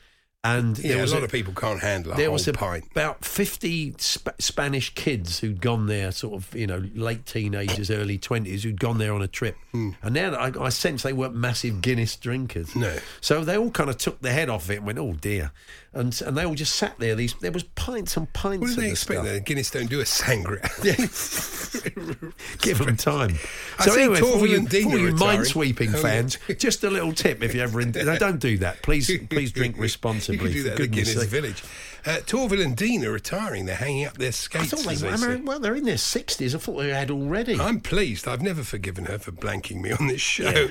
and 0.45 0.79
yeah, 0.79 0.93
there 0.95 1.03
was 1.03 1.11
a 1.13 1.17
lot 1.17 1.25
of 1.25 1.33
people 1.33 1.53
can't 1.53 1.81
handle 1.81 2.13
a 2.13 2.17
there 2.17 2.31
was 2.31 2.47
a- 2.47 2.53
pint. 2.53 2.85
about 2.93 3.25
50 3.25 3.95
Sp- 3.99 4.39
Spanish 4.39 4.95
kids 4.95 5.41
who'd 5.41 5.61
gone 5.61 5.87
there, 5.89 6.13
sort 6.13 6.35
of, 6.35 6.55
you 6.55 6.67
know, 6.67 6.83
late 6.95 7.27
teenagers, 7.27 7.91
early 7.91 8.19
20s, 8.19 8.63
who'd 8.63 8.79
gone 8.79 8.99
there 8.99 9.13
on 9.13 9.21
a 9.21 9.27
trip. 9.29 9.57
And 9.73 9.97
now 10.15 10.35
I, 10.35 10.53
I 10.67 10.69
sense 10.71 11.03
they 11.03 11.13
weren't 11.13 11.35
massive 11.35 11.81
Guinness 11.83 12.15
drinkers. 12.17 12.75
No. 12.77 12.97
So 13.21 13.45
they 13.45 13.57
all 13.59 13.71
kind 13.73 13.91
of 13.91 13.99
took 13.99 14.21
their 14.21 14.33
head 14.33 14.49
off 14.49 14.71
it 14.71 14.77
and 14.77 14.87
went, 14.87 14.99
oh 14.99 15.13
dear. 15.15 15.51
And 15.95 16.21
and 16.27 16.37
they 16.37 16.45
all 16.45 16.55
just 16.55 16.75
sat 16.75 16.99
there. 16.99 17.15
These 17.15 17.35
There 17.41 17.51
was 17.51 17.63
pints 17.63 18.17
and 18.17 18.31
pints 18.35 18.61
What 18.61 18.71
of 18.71 18.75
do 18.77 18.81
they 18.83 18.87
the 18.89 18.93
expect? 18.93 19.25
That 19.25 19.45
Guinness 19.47 19.71
don't 19.71 19.89
do 19.89 20.01
a 20.01 20.05
sangria. 20.05 20.63
Give 22.61 22.79
them 22.79 22.97
time. 22.97 23.37
So 23.81 23.95
anyway, 23.95 24.21
for 24.21 24.47
you, 24.47 24.67
for 24.67 24.77
you 24.99 25.13
minesweeping 25.15 25.95
Oh, 25.95 26.03
fans, 26.03 26.39
just 26.59 26.85
a 26.85 26.91
little 26.91 27.13
tip 27.13 27.43
if 27.43 27.55
you 27.55 27.63
ever... 27.63 27.81
In, 27.81 27.93
no, 27.93 28.17
don't 28.19 28.39
do 28.39 28.59
that. 28.59 28.83
Please 28.83 29.11
please 29.31 29.51
drink 29.53 29.77
You 29.77 29.83
responsibly. 29.83 30.39
could 30.39 30.53
do 30.53 30.63
that 30.65 30.73
at 30.73 30.77
the 30.79 30.87
Guinness 30.89 31.15
sake. 31.15 31.29
Village. 31.29 31.63
Uh, 32.07 32.19
Torvill 32.27 32.65
and 32.65 32.77
Dean 32.77 33.05
are 33.05 33.13
retiring. 33.13 33.67
They're 33.67 33.75
hanging 33.77 34.07
up 34.07 34.19
their 34.19 34.33
skates. 34.33 34.73
I 34.73 34.77
thought 34.77 34.87
they, 34.87 34.95
they 35.17 35.27
were- 35.37 35.43
well, 35.43 35.59
they're 35.59 35.75
in 35.75 35.85
their 35.85 35.97
60s. 35.97 36.55
I 36.55 36.59
thought 36.59 36.77
they 36.79 36.91
had 36.91 37.11
already. 37.11 37.59
I'm 37.59 37.81
pleased. 37.81 38.29
I've 38.29 38.43
never 38.43 38.63
forgiven 38.63 39.07
her 39.07 39.19
for 39.19 39.33
blanking 39.33 39.81
me 39.81 39.93
on 39.93 40.07
this 40.09 40.21
show. 40.21 40.69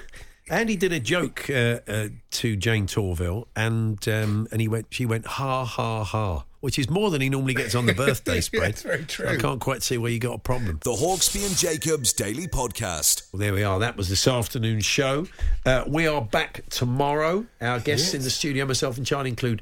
Andy 0.49 0.75
did 0.75 0.93
a 0.93 0.99
joke 0.99 1.49
uh, 1.49 1.79
uh, 1.87 2.07
to 2.31 2.55
Jayne 2.55 2.87
Torvill, 2.87 3.45
and 3.55 4.05
um, 4.07 4.47
and 4.51 4.61
he 4.61 4.67
went, 4.67 4.87
she 4.91 5.05
went 5.05 5.25
ha 5.25 5.65
ha 5.65 6.03
ha, 6.03 6.45
which 6.61 6.79
is 6.79 6.89
more 6.89 7.09
than 7.11 7.21
he 7.21 7.29
normally 7.29 7.53
gets 7.53 7.75
on 7.75 7.85
the 7.85 7.93
birthday 7.93 8.35
Yeah, 8.35 8.41
spread. 8.41 8.69
it's 8.69 8.81
very 8.83 9.05
So 9.07 9.27
I 9.27 9.35
can't 9.35 9.59
quite 9.59 9.83
see 9.83 9.97
where 9.97 10.11
you 10.11 10.19
got 10.19 10.35
a 10.35 10.39
problem. 10.39 10.79
The 10.83 10.91
Hawksbee 10.91 11.45
and 11.45 11.55
Jacobs 11.57 12.13
Daily 12.13 12.47
Podcast. 12.47 13.31
Well, 13.33 13.39
there 13.39 13.53
we 13.53 13.63
are. 13.63 13.79
That 13.79 13.97
was 13.97 14.07
this 14.09 14.27
afternoon's 14.27 14.85
show. 14.85 15.27
Uh, 15.65 15.83
we 15.87 16.07
are 16.07 16.21
back 16.21 16.61
tomorrow. 16.69 17.45
Our 17.59 17.79
guests 17.79 18.13
in 18.13 18.21
the 18.21 18.29
studio, 18.29 18.65
myself 18.65 18.97
and 18.97 19.05
Charlie, 19.05 19.29
include 19.31 19.61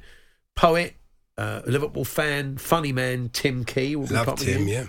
poet, 0.56 0.94
uh, 1.38 1.62
Liverpool 1.66 2.06
fan, 2.06 2.58
funny 2.58 2.92
man, 2.92 3.30
Tim 3.34 3.66
Key 3.66 3.96
will 3.96 4.08
be 4.08 4.14
Love 4.14 4.40
Tim, 4.40 4.68
yeah. 4.68 4.86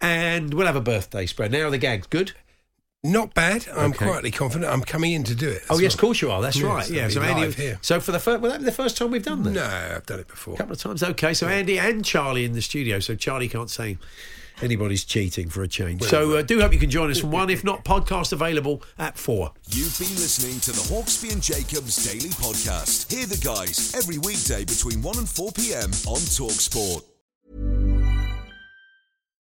And 0.00 0.52
we'll 0.52 0.66
have 0.66 0.76
a 0.76 0.80
birthday 0.80 1.24
spread. 1.26 1.52
Now 1.52 1.66
are 1.66 1.70
the 1.70 1.78
gags 1.78 2.06
good? 2.06 2.32
Not 3.04 3.34
bad. 3.34 3.66
I'm 3.76 3.90
Okay. 3.90 4.06
quietly 4.06 4.30
confident. 4.30 4.72
I'm 4.72 4.80
coming 4.82 5.12
in 5.12 5.24
to 5.24 5.34
do 5.34 5.48
it. 5.50 5.62
oh 5.68 5.74
as 5.74 5.80
yes, 5.82 5.90
well. 5.90 5.94
of 5.94 6.00
course 6.00 6.22
you 6.22 6.30
are. 6.30 6.40
That's 6.40 6.56
Yes, 6.56 6.64
right. 6.64 6.88
Yeah. 6.90 7.08
So 7.08 7.20
Andy, 7.22 7.42
live 7.42 7.54
here. 7.54 7.78
so 7.82 8.00
for 8.00 8.12
the 8.12 8.18
first, 8.18 8.40
will 8.40 8.50
that 8.50 8.60
be 8.60 8.64
the 8.64 8.72
first 8.72 8.96
time 8.96 9.10
we've 9.10 9.22
done 9.22 9.42
that? 9.42 9.50
No, 9.50 9.62
I've 9.96 10.06
done 10.06 10.20
it 10.20 10.28
before. 10.28 10.54
A 10.54 10.56
couple 10.56 10.72
of 10.72 10.78
times. 10.80 11.02
Okay. 11.02 11.34
So 11.34 11.46
Andy 11.46 11.78
and 11.78 12.02
Charlie 12.04 12.44
in 12.46 12.54
the 12.54 12.62
studio. 12.62 13.00
So 13.00 13.14
Charlie 13.14 13.48
can't 13.48 13.68
say 13.68 13.98
anybody's 14.62 15.04
cheating 15.04 15.50
for 15.50 15.62
a 15.62 15.68
change. 15.68 16.02
So 16.04 16.38
uh, 16.38 16.42
do 16.42 16.60
hope 16.62 16.72
you 16.72 16.78
can 16.78 16.88
join 16.88 17.10
us 17.10 17.20
from 17.20 17.30
one. 17.30 17.50
If 17.50 17.62
not, 17.62 17.84
podcast 17.84 18.32
available 18.32 18.82
at 18.98 19.18
four. 19.18 19.52
You've 19.68 19.98
been 19.98 20.08
listening 20.14 20.60
to 20.60 20.72
the 20.72 20.80
Hawksbee 20.94 21.32
and 21.32 21.42
Jacobs 21.42 22.10
Daily 22.10 22.30
Podcast. 22.30 23.12
Hear 23.12 23.26
the 23.26 23.36
guys 23.44 23.94
every 23.94 24.16
weekday 24.16 24.64
between 24.64 25.02
1 25.02 25.18
and 25.18 25.28
4 25.28 25.52
p.m. 25.52 25.90
on 26.08 26.20
Talksport. 26.20 27.02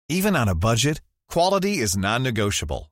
Even 0.09 0.35
on 0.35 0.47
a 0.47 0.55
budget, 0.55 1.01
quality 1.27 1.79
is 1.79 1.97
non-negotiable. 1.97 2.91